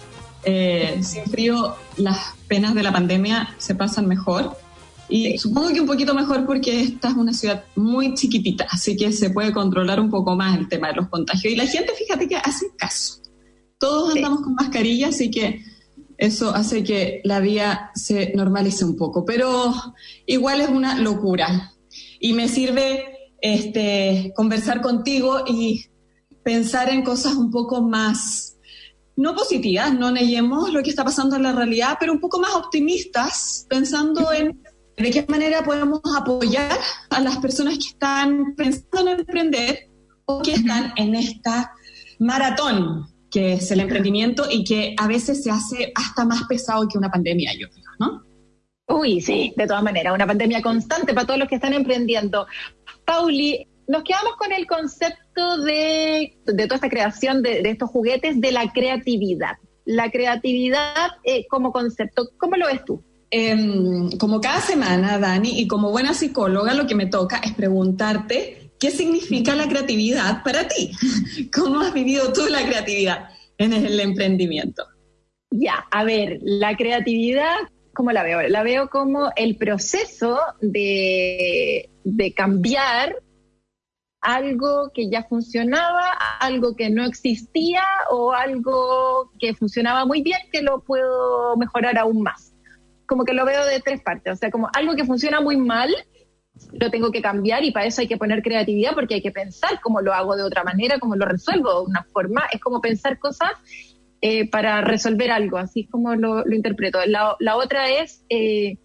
Eh, 0.48 1.00
sin 1.02 1.24
frío 1.24 1.74
las 1.96 2.34
penas 2.46 2.72
de 2.72 2.84
la 2.84 2.92
pandemia 2.92 3.56
se 3.58 3.74
pasan 3.74 4.06
mejor. 4.06 4.56
Y 5.08 5.38
supongo 5.38 5.70
que 5.72 5.80
un 5.80 5.88
poquito 5.88 6.14
mejor 6.14 6.46
porque 6.46 6.82
esta 6.82 7.08
es 7.08 7.14
una 7.14 7.32
ciudad 7.32 7.64
muy 7.74 8.14
chiquitita, 8.14 8.66
así 8.70 8.96
que 8.96 9.12
se 9.12 9.30
puede 9.30 9.52
controlar 9.52 10.00
un 10.00 10.08
poco 10.08 10.36
más 10.36 10.56
el 10.56 10.68
tema 10.68 10.88
de 10.88 10.94
los 10.94 11.08
contagios. 11.08 11.52
Y 11.52 11.56
la 11.56 11.66
gente, 11.66 11.92
fíjate 11.98 12.28
que 12.28 12.36
hace 12.36 12.66
caso. 12.76 13.20
Todos 13.78 14.14
andamos 14.14 14.42
con 14.42 14.54
mascarilla, 14.54 15.08
así 15.08 15.32
que 15.32 15.64
eso 16.16 16.54
hace 16.54 16.84
que 16.84 17.20
la 17.24 17.40
vida 17.40 17.90
se 17.96 18.32
normalice 18.34 18.84
un 18.84 18.96
poco. 18.96 19.24
Pero 19.24 19.74
igual 20.26 20.60
es 20.60 20.68
una 20.68 21.00
locura. 21.00 21.72
Y 22.20 22.34
me 22.34 22.48
sirve 22.48 23.04
este, 23.40 24.32
conversar 24.36 24.80
contigo 24.80 25.44
y 25.46 25.86
pensar 26.44 26.88
en 26.88 27.02
cosas 27.02 27.34
un 27.34 27.50
poco 27.50 27.82
más 27.82 28.55
no 29.16 29.34
positivas, 29.34 29.94
no 29.94 30.10
neguemos 30.10 30.72
lo 30.72 30.82
que 30.82 30.90
está 30.90 31.04
pasando 31.04 31.36
en 31.36 31.42
la 31.42 31.52
realidad, 31.52 31.96
pero 31.98 32.12
un 32.12 32.20
poco 32.20 32.38
más 32.38 32.54
optimistas, 32.54 33.66
pensando 33.68 34.32
en 34.32 34.62
de 34.96 35.10
qué 35.10 35.26
manera 35.28 35.62
podemos 35.62 36.00
apoyar 36.16 36.78
a 37.10 37.20
las 37.20 37.36
personas 37.38 37.74
que 37.74 37.88
están 37.88 38.54
pensando 38.56 39.10
en 39.10 39.20
emprender 39.20 39.90
o 40.24 40.40
que 40.40 40.52
están 40.52 40.92
en 40.96 41.14
esta 41.14 41.72
maratón 42.18 43.06
que 43.30 43.54
es 43.54 43.70
el 43.70 43.80
emprendimiento 43.80 44.46
y 44.50 44.64
que 44.64 44.94
a 44.96 45.06
veces 45.06 45.42
se 45.42 45.50
hace 45.50 45.92
hasta 45.94 46.24
más 46.24 46.44
pesado 46.44 46.88
que 46.88 46.96
una 46.96 47.10
pandemia, 47.10 47.52
yo 47.58 47.68
creo, 47.68 47.84
¿no? 47.98 48.22
Uy, 48.88 49.20
sí, 49.20 49.52
de 49.56 49.66
todas 49.66 49.82
maneras, 49.82 50.14
una 50.14 50.26
pandemia 50.26 50.62
constante 50.62 51.12
para 51.12 51.26
todos 51.26 51.40
los 51.40 51.48
que 51.48 51.56
están 51.56 51.74
emprendiendo. 51.74 52.46
Pauli, 53.04 53.66
nos 53.88 54.02
quedamos 54.02 54.36
con 54.36 54.52
el 54.52 54.66
concepto 54.66 55.62
de, 55.62 56.36
toda 56.44 56.74
esta 56.74 56.88
creación 56.88 57.42
de, 57.42 57.60
estos 57.64 57.90
juguetes 57.90 58.40
de 58.40 58.52
la 58.52 58.72
creatividad. 58.72 59.56
La 59.84 60.10
creatividad 60.10 61.12
eh, 61.24 61.46
como 61.48 61.72
concepto, 61.72 62.30
¿cómo 62.38 62.56
lo 62.56 62.66
ves 62.66 62.84
tú? 62.84 63.02
Em, 63.30 64.10
como 64.18 64.40
cada 64.40 64.60
semana, 64.60 65.18
Dani, 65.18 65.60
y 65.60 65.66
como 65.66 65.90
buena 65.90 66.14
psicóloga, 66.14 66.74
lo 66.74 66.86
que 66.86 66.94
me 66.94 67.06
toca 67.06 67.38
es 67.38 67.54
preguntarte 67.54 68.72
qué 68.78 68.90
significa 68.90 69.54
la 69.54 69.68
creatividad 69.68 70.42
para 70.42 70.66
ti. 70.68 70.92
¿Cómo 71.54 71.80
has 71.80 71.92
vivido 71.92 72.32
tú 72.32 72.46
la 72.48 72.64
creatividad 72.66 73.30
en 73.58 73.72
el 73.72 73.98
emprendimiento? 74.00 74.84
Ya, 75.50 75.86
a 75.90 76.04
ver, 76.04 76.38
la 76.42 76.76
creatividad, 76.76 77.56
¿cómo 77.94 78.10
la 78.10 78.22
veo? 78.22 78.42
La 78.48 78.62
veo 78.62 78.88
como 78.90 79.30
el 79.36 79.56
proceso 79.56 80.38
de, 80.60 81.88
de 82.04 82.34
cambiar 82.34 83.16
algo 84.26 84.90
que 84.92 85.08
ya 85.08 85.22
funcionaba, 85.22 86.10
algo 86.40 86.74
que 86.74 86.90
no 86.90 87.04
existía 87.04 87.84
o 88.10 88.32
algo 88.32 89.30
que 89.38 89.54
funcionaba 89.54 90.04
muy 90.04 90.20
bien 90.20 90.40
que 90.50 90.62
lo 90.62 90.82
puedo 90.82 91.56
mejorar 91.56 91.96
aún 91.96 92.22
más. 92.22 92.52
Como 93.06 93.24
que 93.24 93.34
lo 93.34 93.44
veo 93.44 93.64
de 93.64 93.78
tres 93.78 94.02
partes, 94.02 94.32
o 94.32 94.36
sea, 94.36 94.50
como 94.50 94.68
algo 94.74 94.96
que 94.96 95.04
funciona 95.04 95.40
muy 95.40 95.56
mal, 95.56 95.94
lo 96.72 96.90
tengo 96.90 97.12
que 97.12 97.22
cambiar 97.22 97.62
y 97.62 97.70
para 97.70 97.86
eso 97.86 98.00
hay 98.00 98.08
que 98.08 98.16
poner 98.16 98.42
creatividad 98.42 98.94
porque 98.94 99.14
hay 99.14 99.22
que 99.22 99.30
pensar 99.30 99.80
cómo 99.80 100.00
lo 100.00 100.12
hago 100.12 100.34
de 100.34 100.42
otra 100.42 100.64
manera, 100.64 100.98
cómo 100.98 101.14
lo 101.14 101.24
resuelvo 101.24 101.82
de 101.82 101.86
una 101.86 102.02
forma, 102.12 102.46
es 102.52 102.60
como 102.60 102.80
pensar 102.80 103.20
cosas 103.20 103.52
eh, 104.22 104.50
para 104.50 104.80
resolver 104.80 105.30
algo, 105.30 105.56
así 105.56 105.82
es 105.82 105.88
como 105.88 106.16
lo, 106.16 106.42
interpreto. 106.52 106.98
La, 107.06 107.36
la, 107.38 107.56
otra 107.56 107.90
es... 107.90 108.24
Eh, 108.28 108.76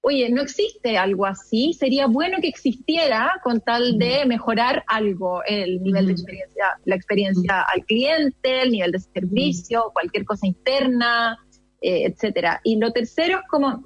oye, 0.00 0.30
no 0.30 0.42
existe 0.42 0.96
algo 0.96 1.26
así, 1.26 1.72
sería 1.72 2.06
bueno 2.06 2.38
que 2.40 2.48
existiera 2.48 3.32
con 3.42 3.60
tal 3.60 3.98
de 3.98 4.24
mejorar 4.26 4.84
algo, 4.86 5.42
el 5.44 5.82
nivel 5.82 6.06
de 6.06 6.12
experiencia, 6.12 6.64
la 6.84 6.94
experiencia 6.94 7.62
al 7.62 7.84
cliente, 7.84 8.62
el 8.62 8.70
nivel 8.70 8.92
de 8.92 9.00
servicio, 9.00 9.90
cualquier 9.92 10.24
cosa 10.24 10.46
interna, 10.46 11.36
eh, 11.82 12.04
etcétera. 12.06 12.60
Y 12.64 12.76
lo 12.76 12.92
tercero 12.92 13.38
es 13.38 13.48
como, 13.48 13.84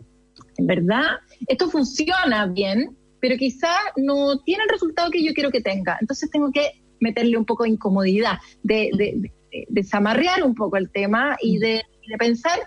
en 0.58 0.66
verdad, 0.66 1.18
esto 1.48 1.70
funciona 1.70 2.46
bien, 2.46 2.96
pero 3.20 3.36
quizá 3.36 3.72
no 3.96 4.38
tiene 4.40 4.64
el 4.64 4.70
resultado 4.70 5.10
que 5.10 5.24
yo 5.24 5.32
quiero 5.32 5.50
que 5.50 5.60
tenga. 5.60 5.96
Entonces 6.00 6.30
tengo 6.30 6.50
que 6.52 6.82
meterle 7.00 7.36
un 7.36 7.44
poco 7.44 7.64
de 7.64 7.70
incomodidad, 7.70 8.38
de, 8.62 8.90
de, 8.96 9.32
desamarrear 9.68 10.44
un 10.44 10.54
poco 10.54 10.76
el 10.76 10.90
tema 10.90 11.36
y 11.40 11.58
de, 11.58 11.82
de 12.08 12.18
pensar 12.18 12.58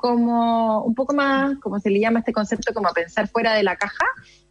como 0.00 0.82
un 0.82 0.94
poco 0.94 1.14
más, 1.14 1.58
como 1.58 1.78
se 1.78 1.90
le 1.90 2.00
llama 2.00 2.20
este 2.20 2.32
concepto, 2.32 2.72
como 2.72 2.90
pensar 2.92 3.28
fuera 3.28 3.54
de 3.54 3.62
la 3.62 3.76
caja, 3.76 4.06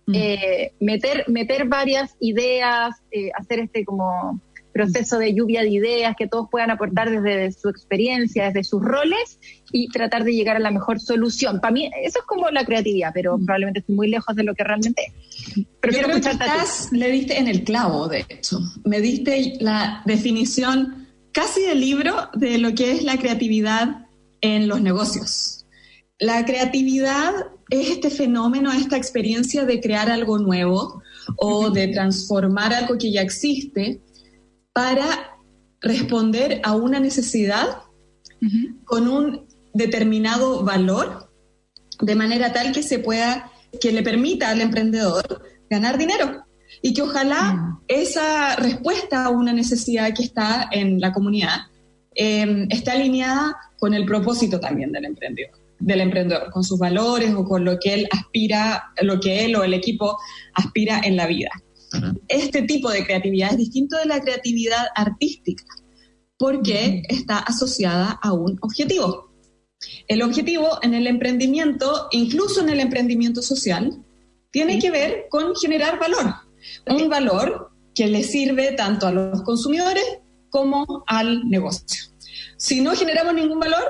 mm. 0.06 0.14
eh, 0.16 0.74
meter, 0.80 1.26
meter 1.28 1.66
varias 1.66 2.16
ideas, 2.20 2.96
eh, 3.12 3.32
hacer 3.38 3.60
este 3.60 3.84
como 3.84 4.40
proceso 4.72 5.18
de 5.18 5.34
lluvia 5.34 5.62
de 5.62 5.70
ideas 5.70 6.16
que 6.16 6.28
todos 6.28 6.48
puedan 6.50 6.70
aportar 6.70 7.10
desde 7.10 7.52
su 7.52 7.70
experiencia, 7.70 8.46
desde 8.46 8.64
sus 8.64 8.84
roles 8.84 9.40
y 9.72 9.90
tratar 9.90 10.24
de 10.24 10.34
llegar 10.34 10.56
a 10.56 10.60
la 10.60 10.70
mejor 10.70 11.00
solución. 11.00 11.60
Para 11.60 11.74
mí 11.74 11.90
eso 12.04 12.20
es 12.20 12.26
como 12.26 12.50
la 12.52 12.64
creatividad, 12.64 13.12
pero 13.14 13.38
mm. 13.38 13.46
probablemente 13.46 13.80
estoy 13.80 13.96
muy 13.96 14.10
lejos 14.10 14.36
de 14.36 14.44
lo 14.44 14.54
que 14.54 14.64
realmente 14.64 15.02
es. 15.08 15.66
Pero 15.82 15.94
quiero 15.94 16.16
estás, 16.16 16.90
le 16.92 17.10
diste 17.10 17.40
en 17.40 17.48
el 17.48 17.64
clavo, 17.64 18.08
de 18.08 18.26
hecho. 18.30 18.60
Me 18.86 19.02
diste 19.02 19.56
la 19.60 20.04
definición 20.06 21.08
casi 21.32 21.62
del 21.62 21.80
libro 21.80 22.30
de 22.34 22.60
lo 22.60 22.76
que 22.76 22.92
es 22.92 23.04
la 23.04 23.18
creatividad 23.18 24.06
en 24.42 24.68
los 24.68 24.82
negocios. 24.82 25.66
La 26.20 26.46
creatividad 26.46 27.34
es 27.70 27.92
este 27.92 28.10
fenómeno, 28.10 28.72
esta 28.72 28.98
experiencia 28.98 29.66
de 29.66 29.80
crear 29.80 30.10
algo 30.10 30.38
nuevo 30.38 31.02
o 31.38 31.70
de 31.70 31.88
transformar 31.88 32.74
algo 32.74 32.98
que 32.98 33.12
ya 33.12 33.22
existe 33.22 34.02
para 34.74 35.38
responder 35.82 36.60
a 36.64 36.76
una 36.76 37.00
necesidad 37.00 37.84
con 38.86 39.08
un 39.08 39.48
determinado 39.74 40.64
valor, 40.64 41.32
de 42.02 42.16
manera 42.16 42.54
tal 42.54 42.72
que 42.72 42.84
se 42.84 43.00
pueda, 43.00 43.52
que 43.80 43.92
le 43.92 44.02
permita 44.02 44.50
al 44.50 44.62
emprendedor 44.62 45.44
ganar 45.70 45.98
dinero 45.98 46.46
y 46.82 46.94
que 46.94 47.02
ojalá 47.02 47.54
mm. 47.54 47.82
esa 47.88 48.56
respuesta 48.56 49.26
a 49.26 49.30
una 49.30 49.54
necesidad 49.54 50.14
que 50.14 50.24
está 50.24 50.68
en 50.72 51.00
la 51.00 51.12
comunidad 51.12 51.60
eh, 52.16 52.68
esté 52.70 52.92
alineada 52.92 53.56
con 53.78 53.94
el 53.94 54.06
propósito 54.06 54.60
también 54.60 54.92
del 54.92 55.06
emprendedor, 55.06 55.60
del 55.80 56.02
emprendedor, 56.02 56.52
con 56.52 56.64
sus 56.64 56.80
valores 56.80 57.34
o 57.34 57.46
con 57.46 57.64
lo 57.66 57.80
que 57.80 57.94
él 57.94 58.08
aspira, 58.12 58.94
lo 59.02 59.20
que 59.20 59.46
él 59.46 59.56
o 59.56 59.64
el 59.64 59.74
equipo 59.74 60.18
aspira 60.54 61.02
en 61.04 61.16
la 61.16 61.28
vida. 61.28 61.52
Este 62.28 62.64
tipo 62.64 62.92
de 62.92 63.06
creatividad 63.06 63.52
es 63.52 63.58
distinto 63.58 63.98
de 63.98 64.06
la 64.06 64.20
creatividad 64.20 64.88
artística 64.96 65.64
porque 66.38 67.04
está 67.10 67.40
asociada 67.40 68.20
a 68.22 68.34
un 68.34 68.58
objetivo. 68.62 69.30
El 70.08 70.22
objetivo 70.22 70.80
en 70.82 70.94
el 70.94 71.08
emprendimiento, 71.08 72.08
incluso 72.12 72.62
en 72.62 72.70
el 72.70 72.80
emprendimiento 72.80 73.42
social, 73.42 74.04
tiene 74.52 74.80
que 74.80 74.92
ver 74.92 75.28
con 75.30 75.56
generar 75.56 76.00
valor. 76.00 76.34
Un 76.88 77.10
valor 77.10 77.72
que 77.94 78.08
le 78.08 78.24
sirve 78.24 78.72
tanto 78.72 79.08
a 79.08 79.12
los 79.12 79.42
consumidores 79.44 80.04
como 80.50 81.04
al 81.08 81.48
negocio. 81.50 82.12
Si 82.58 82.82
no 82.82 82.96
generamos 82.96 83.34
ningún 83.34 83.60
valor, 83.60 83.84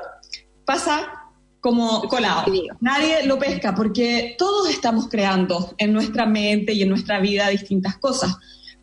pasa 0.66 1.20
como 1.60 2.03
colado. 2.03 2.51
Nadie 2.80 3.26
lo 3.26 3.38
pesca 3.38 3.76
porque 3.76 4.36
todos 4.38 4.70
estamos 4.70 5.10
creando 5.10 5.74
en 5.78 5.93
nuestra 5.93 6.26
mente 6.26 6.74
y 6.74 6.84
en 6.84 6.89
nuestra 6.89 7.20
vida 7.20 7.49
distintas 7.49 7.97
cosas, 7.97 8.38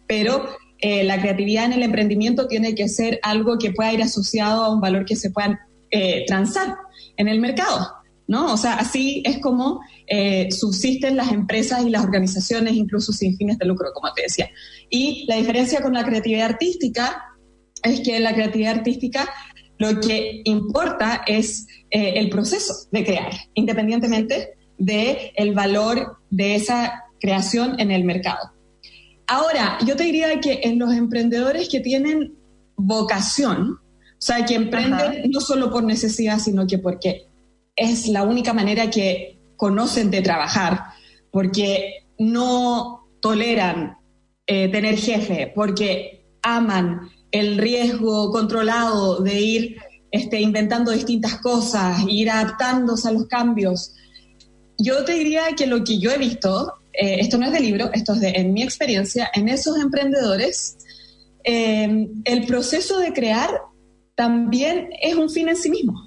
pero 0.07 0.47
eh, 0.79 1.05
la 1.05 1.21
creatividad 1.21 1.65
en 1.65 1.73
el 1.73 1.83
emprendimiento 1.83 2.47
tiene 2.49 2.75
que 2.75 2.89
ser 2.89 3.19
algo 3.23 3.59
que 3.59 3.73
pueda 3.73 3.93
ir 3.93 4.03
asociado 4.03 4.65
a 4.65 4.73
un 4.73 4.81
valor 4.81 5.07
que 5.07 5.17
se 5.17 5.31
pueda 5.31 5.67
eh, 5.91 6.25
transar 6.27 6.77
en 7.17 7.29
el 7.29 7.41
mercado, 7.41 7.93
¿no? 8.27 8.53
O 8.53 8.57
sea, 8.59 8.75
así 8.75 9.23
es 9.25 9.39
como 9.39 9.81
eh, 10.07 10.49
subsisten 10.51 11.17
las 11.17 11.33
empresas 11.33 11.83
y 11.85 11.91
las 11.91 12.05
organizaciones, 12.05 12.75
incluso 12.75 13.13
sin 13.13 13.37
fines 13.39 13.59
de 13.59 13.65
lucro, 13.65 13.89
como 13.95 14.13
te 14.13 14.23
decía. 14.23 14.51
Y 14.91 15.25
la 15.27 15.37
diferencia 15.37 15.81
con 15.81 15.95
la 15.95 16.05
creatividad 16.05 16.51
artística 16.51 17.36
es 17.83 18.01
que 18.01 18.19
la 18.21 18.35
creatividad 18.35 18.79
artística 18.79 19.29
lo 19.79 20.01
que 20.01 20.41
importa 20.45 21.23
es 21.27 21.67
eh, 21.91 22.15
el 22.17 22.31
proceso 22.31 22.75
de 22.91 23.05
crear, 23.05 23.33
independientemente 23.55 24.57
del 24.79 25.19
el 25.35 25.55
valor 25.55 26.19
de 26.31 26.55
esa 26.55 27.05
creación 27.21 27.79
en 27.79 27.91
el 27.91 28.05
mercado. 28.05 28.53
Ahora, 29.27 29.79
yo 29.85 29.97
te 29.97 30.05
diría 30.05 30.41
que 30.41 30.61
en 30.63 30.79
los 30.79 30.93
emprendedores 30.93 31.69
que 31.69 31.81
tienen 31.81 32.35
vocación, 32.77 33.73
o 33.73 34.21
sea, 34.21 34.45
que 34.45 34.55
emprenden 34.55 35.31
no 35.31 35.41
solo 35.41 35.71
por 35.71 35.83
necesidad, 35.83 36.39
sino 36.39 36.67
que 36.67 36.79
porque 36.79 37.27
es 37.75 38.09
la 38.09 38.23
única 38.23 38.53
manera 38.53 38.89
que 38.91 39.39
conocen 39.57 40.11
de 40.11 40.23
trabajar, 40.23 40.81
porque 41.31 42.07
no 42.19 43.09
toleran 43.21 43.99
eh, 44.47 44.69
tener 44.69 44.97
jefe, 44.97 45.53
porque 45.55 46.25
aman 46.43 47.11
el 47.31 47.59
riesgo 47.59 48.31
controlado 48.31 49.21
de 49.21 49.41
ir 49.41 49.77
este, 50.11 50.41
inventando 50.41 50.93
distintas 50.93 51.41
cosas, 51.41 52.01
ir 52.09 52.31
adaptándose 52.31 53.09
a 53.09 53.13
los 53.13 53.27
cambios. 53.27 53.93
Yo 54.79 55.05
te 55.05 55.15
diría 55.15 55.55
que 55.57 55.67
lo 55.67 55.85
que 55.85 55.99
yo 55.99 56.11
he 56.11 56.19
visto, 56.19 56.75
eh, 56.93 57.19
esto 57.21 57.39
no 57.39 57.47
es 57.47 57.53
de 57.53 57.61
libro, 57.61 57.91
esto 57.93 58.15
es 58.15 58.21
de 58.21 58.29
en 58.31 58.53
mi 58.53 58.63
experiencia, 58.63 59.31
en 59.35 59.49
esos 59.49 59.79
emprendedores, 59.79 60.77
eh, 61.45 62.09
el 62.25 62.47
proceso 62.47 62.99
de 62.99 63.13
crear 63.13 63.63
también 64.15 64.91
es 65.01 65.15
un 65.15 65.31
fin 65.31 65.49
en 65.49 65.57
sí 65.57 65.71
mismo. 65.71 66.07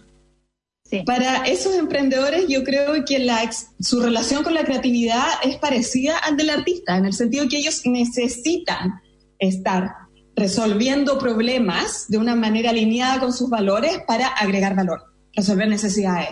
Para 1.05 1.43
esos 1.43 1.75
emprendedores 1.75 2.47
yo 2.47 2.63
creo 2.63 3.05
que 3.05 3.19
la, 3.19 3.47
su 3.79 4.01
relación 4.01 4.43
con 4.43 4.55
la 4.55 4.63
creatividad 4.63 5.27
es 5.43 5.57
parecida 5.57 6.17
al 6.17 6.35
del 6.35 6.49
artista, 6.49 6.97
en 6.97 7.05
el 7.05 7.13
sentido 7.13 7.47
que 7.47 7.57
ellos 7.57 7.81
necesitan 7.85 8.99
estar 9.37 9.91
resolviendo 10.39 11.19
problemas 11.19 12.07
de 12.07 12.17
una 12.17 12.35
manera 12.35 12.69
alineada 12.69 13.19
con 13.19 13.33
sus 13.33 13.49
valores 13.49 13.99
para 14.07 14.27
agregar 14.27 14.75
valor, 14.75 15.03
resolver 15.33 15.67
necesidades, 15.67 16.29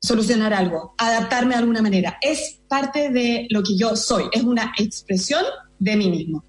solucionar 0.00 0.52
algo, 0.52 0.94
adaptarme 0.98 1.54
de 1.54 1.60
alguna 1.60 1.82
manera. 1.82 2.18
Es 2.20 2.60
parte 2.68 3.10
de 3.10 3.46
lo 3.50 3.62
que 3.62 3.76
yo 3.76 3.96
soy, 3.96 4.24
es 4.32 4.42
una 4.42 4.72
expresión 4.78 5.44
de 5.78 5.96
mí 5.96 6.10
mismo. 6.10 6.44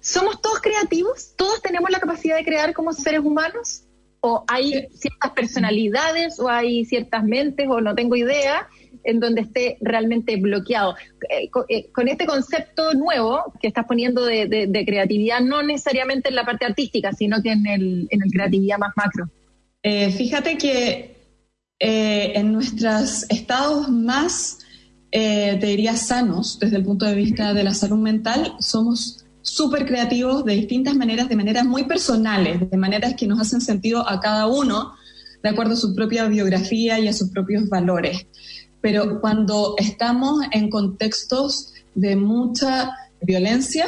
¿Somos 0.00 0.40
todos 0.40 0.60
creativos? 0.60 1.34
¿Todos 1.36 1.60
tenemos 1.62 1.90
la 1.90 1.98
capacidad 1.98 2.36
de 2.36 2.44
crear 2.44 2.72
como 2.74 2.92
seres 2.92 3.20
humanos? 3.20 3.84
o 4.20 4.44
hay 4.48 4.88
ciertas 4.94 5.30
personalidades 5.32 6.40
o 6.40 6.48
hay 6.48 6.84
ciertas 6.84 7.22
mentes 7.24 7.68
o 7.68 7.80
no 7.80 7.94
tengo 7.94 8.16
idea 8.16 8.68
en 9.08 9.20
donde 9.20 9.40
esté 9.40 9.78
realmente 9.80 10.36
bloqueado. 10.36 10.94
Eh, 11.30 11.48
eh, 11.68 11.90
con, 11.92 12.08
este 12.08 12.26
concepto 12.26 12.92
nuevo 12.92 13.54
que 13.60 13.68
estás 13.68 13.86
poniendo 13.86 14.24
de, 14.24 14.84
creatividad, 14.86 15.40
no 15.40 15.62
necesariamente 15.62 16.28
en 16.28 16.34
la 16.34 16.44
parte 16.44 16.66
artística, 16.66 17.12
sino 17.12 17.42
que 17.42 17.52
en 17.52 17.66
el, 17.66 18.06
en 18.10 18.22
el 18.22 18.30
creatividad 18.30 18.78
más 18.78 18.92
macro. 18.96 19.30
Eh, 19.82 20.10
fíjate 20.10 20.58
que 20.58 21.16
en 21.80 22.52
nuestros 22.52 23.24
estados 23.30 23.88
más, 23.88 24.58
te 25.10 25.58
diría, 25.58 25.96
sanos 25.96 26.58
desde 26.58 26.76
el 26.76 26.84
punto 26.84 27.06
de 27.06 27.14
vista 27.14 27.54
de 27.54 27.64
la 27.64 27.72
salud 27.72 27.98
mental, 27.98 28.54
somos 28.58 29.24
súper 29.42 29.86
creativos 29.86 30.44
de 30.44 30.54
distintas 30.54 30.96
maneras, 30.96 31.28
de 31.28 31.36
maneras 31.36 31.64
muy 31.64 31.84
personales, 31.84 32.68
de 32.68 32.76
maneras 32.76 33.14
que 33.14 33.26
nos 33.26 33.40
hacen 33.40 33.60
sentido 33.60 34.06
a 34.06 34.20
cada 34.20 34.48
uno 34.48 34.92
de 35.42 35.48
acuerdo 35.48 35.74
a 35.74 35.76
su 35.76 35.94
propia 35.94 36.26
biografía 36.26 36.98
y 36.98 37.08
a 37.08 37.12
sus 37.12 37.30
propios 37.30 37.68
valores. 37.68 38.26
Pero 38.80 39.20
cuando 39.20 39.74
estamos 39.78 40.40
en 40.52 40.70
contextos 40.70 41.74
de 41.94 42.16
mucha 42.16 42.90
violencia, 43.20 43.86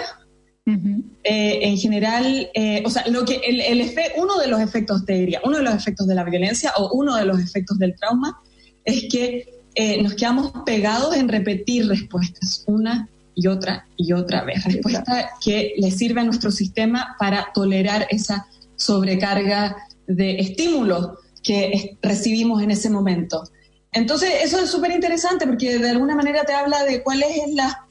eh, 1.25 1.59
en 1.63 1.77
general, 1.79 2.49
eh, 2.55 2.83
o 2.87 2.91
sea, 2.91 3.05
lo 3.09 3.25
que 3.25 3.41
el, 3.45 3.61
el 3.61 3.93
uno 4.17 4.39
de 4.39 4.47
los 4.47 4.61
efectos, 4.61 5.05
te 5.05 5.15
diría, 5.15 5.41
uno 5.45 5.59
de 5.59 5.65
los 5.65 5.75
efectos 5.75 6.07
de 6.07 6.15
la 6.15 6.23
violencia 6.23 6.73
o 6.77 6.93
uno 6.93 7.17
de 7.17 7.25
los 7.25 7.41
efectos 7.41 7.79
del 7.79 7.97
trauma 7.97 8.41
es 8.85 9.07
que 9.11 9.61
eh, 9.75 10.03
nos 10.03 10.15
quedamos 10.15 10.53
pegados 10.65 11.17
en 11.17 11.29
repetir 11.29 11.89
respuestas 11.89 12.65
una 12.67 13.09
y 13.35 13.47
otra 13.47 13.87
y 13.97 14.13
otra 14.13 14.45
vez. 14.45 14.65
Respuesta 14.65 15.31
que 15.45 15.75
le 15.77 15.91
sirve 15.91 16.21
a 16.21 16.25
nuestro 16.25 16.51
sistema 16.51 17.17
para 17.19 17.49
tolerar 17.55 18.07
esa 18.11 18.47
sobrecarga 18.77 19.77
de 20.07 20.39
estímulos 20.41 21.11
que 21.43 21.97
recibimos 22.03 22.63
en 22.63 22.71
ese 22.71 22.91
momento. 22.91 23.45
Entonces, 23.93 24.31
eso 24.43 24.61
es 24.61 24.71
súper 24.71 24.93
interesante 24.93 25.47
porque 25.47 25.79
de 25.79 25.91
alguna 25.91 26.15
manera 26.15 26.45
te 26.45 26.53
habla 26.53 26.85
de 26.85 27.03
cuáles, 27.03 27.29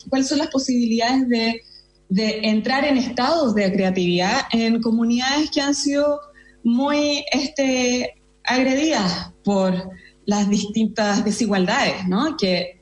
cuáles 0.09 0.27
son 0.27 0.37
las 0.37 0.47
posibilidades 0.47 1.27
de, 1.27 1.61
entrar 2.09 2.85
en 2.85 2.97
estados 2.97 3.53
de 3.53 3.71
creatividad 3.71 4.41
en 4.51 4.81
comunidades 4.81 5.51
que 5.51 5.61
han 5.61 5.75
sido 5.75 6.19
muy 6.63 7.23
este, 7.31 8.15
agredidas 8.43 9.31
por 9.43 9.91
las 10.25 10.49
distintas 10.49 11.23
desigualdades, 11.23 12.07
¿no? 12.07 12.35
que 12.35 12.81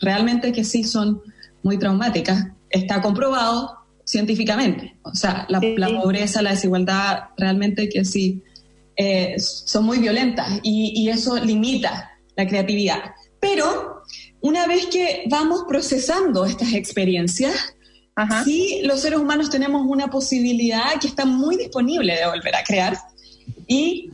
realmente 0.00 0.52
que 0.52 0.64
sí 0.64 0.84
son 0.84 1.20
muy 1.62 1.78
traumáticas. 1.78 2.46
Está 2.70 3.00
comprobado 3.00 3.78
científicamente. 4.04 4.96
O 5.02 5.14
sea, 5.14 5.46
la, 5.48 5.60
pobreza, 5.60 6.42
la 6.42 6.50
desigualdad, 6.50 7.24
realmente 7.36 7.88
que 7.88 8.04
sí 8.04 8.42
eh, 8.96 9.36
son 9.38 9.84
muy 9.84 9.98
violentas 9.98 10.60
y, 10.62 11.08
eso 11.08 11.36
limita 11.36 12.13
la 12.36 12.46
creatividad. 12.46 13.14
Pero 13.40 14.02
una 14.40 14.66
vez 14.66 14.86
que 14.86 15.24
vamos 15.28 15.64
procesando 15.68 16.44
estas 16.44 16.72
experiencias, 16.72 17.74
sí 18.44 18.80
los 18.84 19.00
seres 19.00 19.18
humanos 19.18 19.50
tenemos 19.50 19.84
una 19.86 20.08
posibilidad 20.08 21.00
que 21.00 21.08
está 21.08 21.24
muy 21.24 21.56
disponible 21.56 22.14
de 22.14 22.26
volver 22.26 22.54
a 22.56 22.64
crear 22.64 22.96
y 23.66 24.10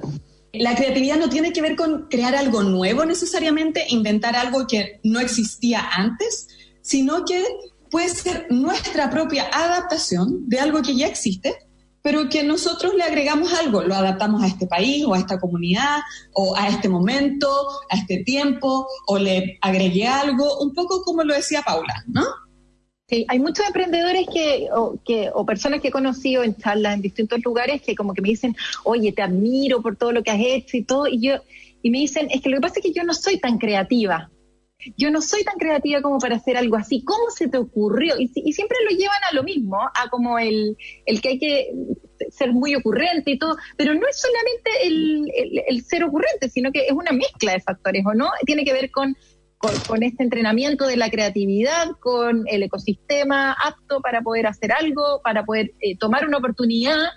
la 0.52 0.74
creatividad 0.74 1.16
no 1.18 1.28
tiene 1.28 1.52
que 1.52 1.62
ver 1.62 1.76
con 1.76 2.08
crear 2.08 2.34
algo 2.34 2.62
nuevo 2.62 3.04
necesariamente, 3.04 3.84
inventar 3.90 4.34
algo 4.34 4.66
que 4.66 5.00
no 5.04 5.20
existía 5.20 5.88
antes, 5.92 6.48
sino 6.82 7.24
que 7.24 7.44
puede 7.90 8.08
ser 8.08 8.46
nuestra 8.50 9.10
propia 9.10 9.48
adaptación 9.52 10.48
de 10.48 10.58
algo 10.60 10.82
que 10.82 10.96
ya 10.96 11.06
existe, 11.06 11.56
pero 12.02 12.28
que 12.28 12.42
nosotros 12.42 12.94
le 12.94 13.02
agregamos 13.02 13.52
algo, 13.52 13.82
lo 13.82 13.94
adaptamos 13.94 14.42
a 14.42 14.46
este 14.46 14.66
país 14.66 15.04
o 15.04 15.14
a 15.14 15.18
esta 15.18 15.38
comunidad 15.38 15.98
o 16.32 16.56
a 16.56 16.68
este 16.68 16.88
momento, 16.88 17.48
a 17.90 17.96
este 17.96 18.24
tiempo, 18.24 18.86
o 19.06 19.18
le 19.18 19.58
agregué 19.60 20.06
algo, 20.06 20.58
un 20.60 20.74
poco 20.74 21.02
como 21.02 21.22
lo 21.22 21.34
decía 21.34 21.62
Paula, 21.62 22.04
¿no? 22.06 22.24
Sí, 23.08 23.26
hay 23.28 23.40
muchos 23.40 23.66
emprendedores 23.66 24.28
que 24.32 24.68
o, 24.72 24.96
que, 25.04 25.30
o 25.34 25.44
personas 25.44 25.80
que 25.80 25.88
he 25.88 25.90
conocido 25.90 26.44
en 26.44 26.56
charlas 26.56 26.94
en 26.94 27.02
distintos 27.02 27.40
lugares 27.44 27.82
que 27.82 27.96
como 27.96 28.14
que 28.14 28.22
me 28.22 28.28
dicen, 28.28 28.56
oye, 28.84 29.10
te 29.10 29.22
admiro 29.22 29.82
por 29.82 29.96
todo 29.96 30.12
lo 30.12 30.22
que 30.22 30.30
has 30.30 30.40
hecho 30.40 30.76
y 30.76 30.84
todo, 30.84 31.08
y 31.08 31.20
yo, 31.20 31.34
y 31.82 31.90
me 31.90 31.98
dicen, 31.98 32.28
es 32.30 32.40
que 32.40 32.50
lo 32.50 32.56
que 32.56 32.60
pasa 32.60 32.74
es 32.76 32.84
que 32.84 32.92
yo 32.92 33.02
no 33.02 33.12
soy 33.12 33.38
tan 33.38 33.58
creativa 33.58 34.30
yo 34.96 35.10
no 35.10 35.20
soy 35.20 35.44
tan 35.44 35.56
creativa 35.56 36.02
como 36.02 36.18
para 36.18 36.36
hacer 36.36 36.56
algo 36.56 36.76
así. 36.76 37.02
¿Cómo 37.04 37.30
se 37.30 37.48
te 37.48 37.58
ocurrió? 37.58 38.14
Y, 38.18 38.28
siempre 38.52 38.78
lo 38.88 38.96
llevan 38.96 39.22
a 39.30 39.34
lo 39.34 39.42
mismo, 39.42 39.78
a 39.80 40.08
como 40.10 40.38
el, 40.38 40.76
el, 41.06 41.20
que 41.20 41.28
hay 41.30 41.38
que 41.38 41.70
ser 42.30 42.52
muy 42.52 42.74
ocurrente 42.74 43.32
y 43.32 43.38
todo, 43.38 43.56
pero 43.76 43.94
no 43.94 44.06
es 44.08 44.20
solamente 44.20 44.70
el, 44.82 45.64
el, 45.66 45.84
ser 45.84 46.04
ocurrente, 46.04 46.48
sino 46.48 46.72
que 46.72 46.86
es 46.86 46.92
una 46.92 47.12
mezcla 47.12 47.52
de 47.52 47.60
factores, 47.60 48.04
¿o 48.06 48.14
no? 48.14 48.30
Tiene 48.44 48.64
que 48.64 48.72
ver 48.72 48.90
con, 48.90 49.16
con, 49.58 50.02
este 50.02 50.22
entrenamiento 50.22 50.86
de 50.86 50.96
la 50.96 51.10
creatividad, 51.10 51.92
con 52.00 52.44
el 52.46 52.62
ecosistema 52.62 53.52
apto 53.52 54.00
para 54.00 54.22
poder 54.22 54.46
hacer 54.46 54.72
algo, 54.72 55.20
para 55.22 55.44
poder 55.44 55.72
eh, 55.80 55.96
tomar 55.96 56.26
una 56.26 56.38
oportunidad 56.38 57.08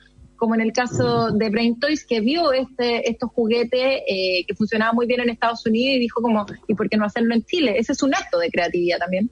como 0.44 0.56
en 0.56 0.62
el 0.62 0.74
caso 0.74 1.32
de 1.32 1.50
Brain 1.50 1.80
Toys, 1.80 2.06
que 2.06 2.20
vio 2.20 2.52
este, 2.52 3.10
estos 3.10 3.32
juguetes 3.32 4.02
eh, 4.06 4.44
que 4.46 4.54
funcionaban 4.56 4.94
muy 4.94 5.08
bien 5.08 5.22
en 5.22 5.30
Estados 5.30 5.66
Unidos 5.66 5.96
y 5.96 6.00
dijo 6.00 6.22
como, 6.22 6.46
¿y 6.68 6.76
por 6.76 6.90
qué 6.90 6.98
no 6.98 7.06
hacerlo 7.06 7.34
en 7.34 7.46
Chile? 7.46 7.76
Ese 7.78 7.94
es 7.94 8.04
un 8.04 8.14
acto 8.14 8.40
de 8.40 8.50
creatividad 8.50 8.98
también. 8.98 9.32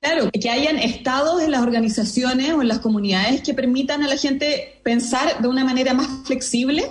Claro, 0.00 0.30
que 0.32 0.48
hayan 0.48 0.78
estados 0.78 1.42
en 1.42 1.50
las 1.50 1.60
organizaciones 1.60 2.54
o 2.54 2.62
en 2.62 2.68
las 2.68 2.78
comunidades 2.78 3.42
que 3.42 3.52
permitan 3.52 4.02
a 4.02 4.08
la 4.08 4.16
gente 4.16 4.80
pensar 4.82 5.42
de 5.42 5.46
una 5.46 5.62
manera 5.62 5.92
más 5.92 6.08
flexible 6.24 6.84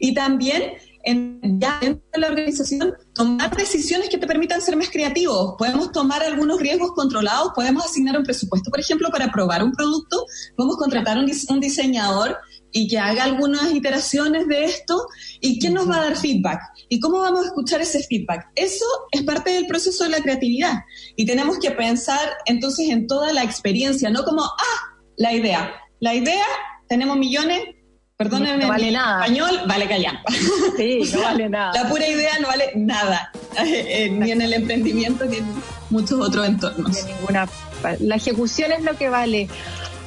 y 0.00 0.12
también 0.12 0.72
en, 1.04 1.60
ya 1.60 1.78
dentro 1.80 2.02
de 2.12 2.20
la 2.20 2.26
organización 2.26 2.92
tomar 3.14 3.56
decisiones 3.56 4.08
que 4.08 4.18
te 4.18 4.26
permitan 4.26 4.60
ser 4.60 4.76
más 4.76 4.90
creativos. 4.90 5.54
Podemos 5.56 5.92
tomar 5.92 6.24
algunos 6.24 6.58
riesgos 6.58 6.90
controlados, 6.90 7.52
podemos 7.54 7.84
asignar 7.84 8.18
un 8.18 8.24
presupuesto, 8.24 8.68
por 8.68 8.80
ejemplo, 8.80 9.10
para 9.10 9.30
probar 9.30 9.62
un 9.62 9.70
producto, 9.70 10.26
podemos 10.56 10.76
contratar 10.76 11.18
un, 11.18 11.30
un 11.50 11.60
diseñador 11.60 12.36
y 12.76 12.88
que 12.88 12.98
haga 12.98 13.24
algunas 13.24 13.72
iteraciones 13.72 14.46
de 14.48 14.64
esto 14.64 15.08
y 15.40 15.58
quién 15.58 15.72
nos 15.72 15.88
va 15.88 15.96
a 15.96 16.04
dar 16.04 16.16
feedback 16.16 16.60
y 16.90 17.00
cómo 17.00 17.20
vamos 17.20 17.44
a 17.44 17.46
escuchar 17.46 17.80
ese 17.80 18.02
feedback. 18.02 18.48
Eso 18.54 18.84
es 19.12 19.22
parte 19.22 19.50
del 19.52 19.66
proceso 19.66 20.04
de 20.04 20.10
la 20.10 20.20
creatividad 20.20 20.84
y 21.16 21.24
tenemos 21.24 21.58
que 21.58 21.70
pensar 21.70 22.20
entonces 22.44 22.90
en 22.90 23.06
toda 23.06 23.32
la 23.32 23.42
experiencia, 23.42 24.10
no 24.10 24.24
como, 24.24 24.42
ah, 24.42 24.98
la 25.16 25.32
idea. 25.32 25.74
La 26.00 26.14
idea, 26.14 26.44
tenemos 26.86 27.16
millones, 27.16 27.62
perdónenme 28.18 28.64
no 28.64 28.68
vale 28.68 28.90
nada. 28.90 29.24
español, 29.24 29.62
vale 29.66 29.88
callar. 29.88 30.20
Sí, 30.76 31.00
no 31.14 31.22
vale 31.22 31.48
nada. 31.48 31.82
La 31.82 31.88
pura 31.88 32.06
idea 32.06 32.38
no 32.40 32.48
vale 32.48 32.72
nada, 32.74 33.32
eh, 33.58 34.10
ni 34.10 34.32
en 34.32 34.42
el 34.42 34.52
emprendimiento 34.52 35.24
ni 35.24 35.38
en 35.38 35.46
muchos 35.88 36.20
otros 36.20 36.46
entornos. 36.46 36.94
De 36.94 37.10
ninguna. 37.10 37.48
La 38.00 38.16
ejecución 38.16 38.72
es 38.72 38.82
lo 38.82 38.98
que 38.98 39.08
vale. 39.08 39.48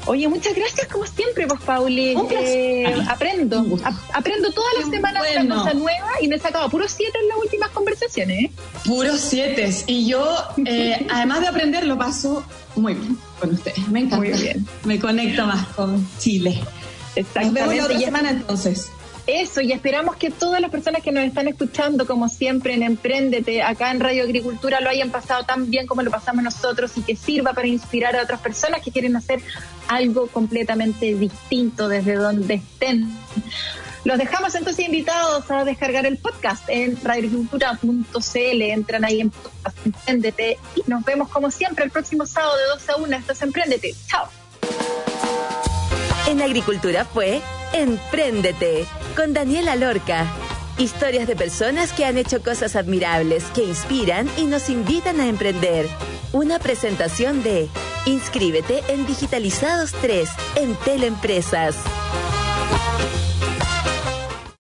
Oye, 0.09 0.27
muchas 0.27 0.55
gracias 0.55 0.87
como 0.87 1.05
siempre, 1.05 1.45
pues 1.45 1.61
Pauli. 1.61 2.17
Eh, 2.31 2.95
aprendo, 3.07 3.63
aprendo 4.11 4.51
todas 4.51 4.73
las 4.79 4.89
semanas 4.89 5.21
una 5.39 5.55
cosa 5.57 5.73
nueva 5.75 6.09
y 6.19 6.27
me 6.27 6.37
he 6.37 6.39
sacado 6.39 6.67
puros 6.67 6.91
siete 6.97 7.15
en 7.21 7.27
las 7.27 7.37
últimas 7.37 7.69
conversaciones. 7.69 8.45
¿eh? 8.45 8.51
Puros 8.85 9.19
siete. 9.19 9.71
Y 9.85 10.07
yo, 10.07 10.35
eh, 10.65 11.05
además 11.11 11.41
de 11.41 11.47
aprender, 11.49 11.85
lo 11.85 11.95
paso 11.95 12.43
muy 12.75 12.95
bien 12.95 13.19
con 13.39 13.53
ustedes. 13.53 13.87
Me 13.87 13.99
encanta. 13.99 14.17
Muy 14.17 14.31
bien. 14.31 14.67
Me 14.83 14.99
conecto 14.99 15.45
más 15.45 15.67
con 15.75 16.03
Chile. 16.17 16.59
Exactamente. 17.15 17.59
Nos 17.59 17.69
vemos 17.69 17.75
la 17.75 17.83
otra 17.85 17.99
semana 17.99 18.29
entonces. 18.31 18.91
Eso, 19.31 19.61
y 19.61 19.71
esperamos 19.71 20.15
que 20.15 20.31
todas 20.31 20.59
las 20.59 20.71
personas 20.71 21.03
que 21.03 21.11
nos 21.11 21.23
están 21.23 21.47
escuchando, 21.47 22.07
como 22.07 22.29
siempre 22.29 22.73
en 22.73 22.81
Emprendete, 22.81 23.61
acá 23.61 23.91
en 23.91 23.99
Radio 23.99 24.23
Agricultura, 24.23 24.81
lo 24.81 24.89
hayan 24.89 25.11
pasado 25.11 25.43
tan 25.43 25.69
bien 25.69 25.85
como 25.85 26.01
lo 26.01 26.09
pasamos 26.09 26.43
nosotros 26.43 26.93
y 26.95 27.03
que 27.03 27.15
sirva 27.15 27.53
para 27.53 27.67
inspirar 27.67 28.15
a 28.15 28.23
otras 28.23 28.39
personas 28.39 28.81
que 28.81 28.91
quieren 28.91 29.15
hacer 29.15 29.39
algo 29.87 30.25
completamente 30.27 31.13
distinto 31.13 31.87
desde 31.87 32.15
donde 32.15 32.55
estén. 32.55 33.15
Los 34.03 34.17
dejamos 34.17 34.55
entonces 34.55 34.83
invitados 34.83 35.51
a 35.51 35.63
descargar 35.63 36.07
el 36.07 36.17
podcast 36.17 36.67
en 36.67 36.97
radioagricultura.cl. 37.03 38.61
Entran 38.63 39.05
ahí 39.05 39.21
en 39.21 39.29
podcast, 39.29 39.77
Emprendete 39.85 40.57
y 40.75 40.89
nos 40.89 41.05
vemos 41.05 41.29
como 41.29 41.51
siempre 41.51 41.85
el 41.85 41.91
próximo 41.91 42.25
sábado 42.25 42.57
de 42.57 42.65
12 42.65 42.91
a 42.91 42.95
1. 42.95 43.17
Esto 43.17 43.33
es 43.33 43.41
Emprendete. 43.43 43.93
Chao. 44.07 44.27
En 46.29 46.43
Agricultura 46.43 47.05
fue 47.05 47.41
Empréndete 47.73 48.85
con 49.15 49.33
Daniela 49.33 49.75
Lorca. 49.75 50.27
Historias 50.77 51.27
de 51.27 51.35
personas 51.35 51.91
que 51.91 52.05
han 52.05 52.19
hecho 52.19 52.43
cosas 52.43 52.75
admirables, 52.75 53.45
que 53.55 53.63
inspiran 53.63 54.29
y 54.37 54.43
nos 54.43 54.69
invitan 54.69 55.19
a 55.19 55.27
emprender. 55.27 55.87
Una 56.31 56.59
presentación 56.59 57.41
de 57.41 57.67
Inscríbete 58.05 58.83
en 58.89 59.07
Digitalizados 59.07 59.91
3 60.01 60.29
en 60.57 60.75
Teleempresas. 60.75 61.77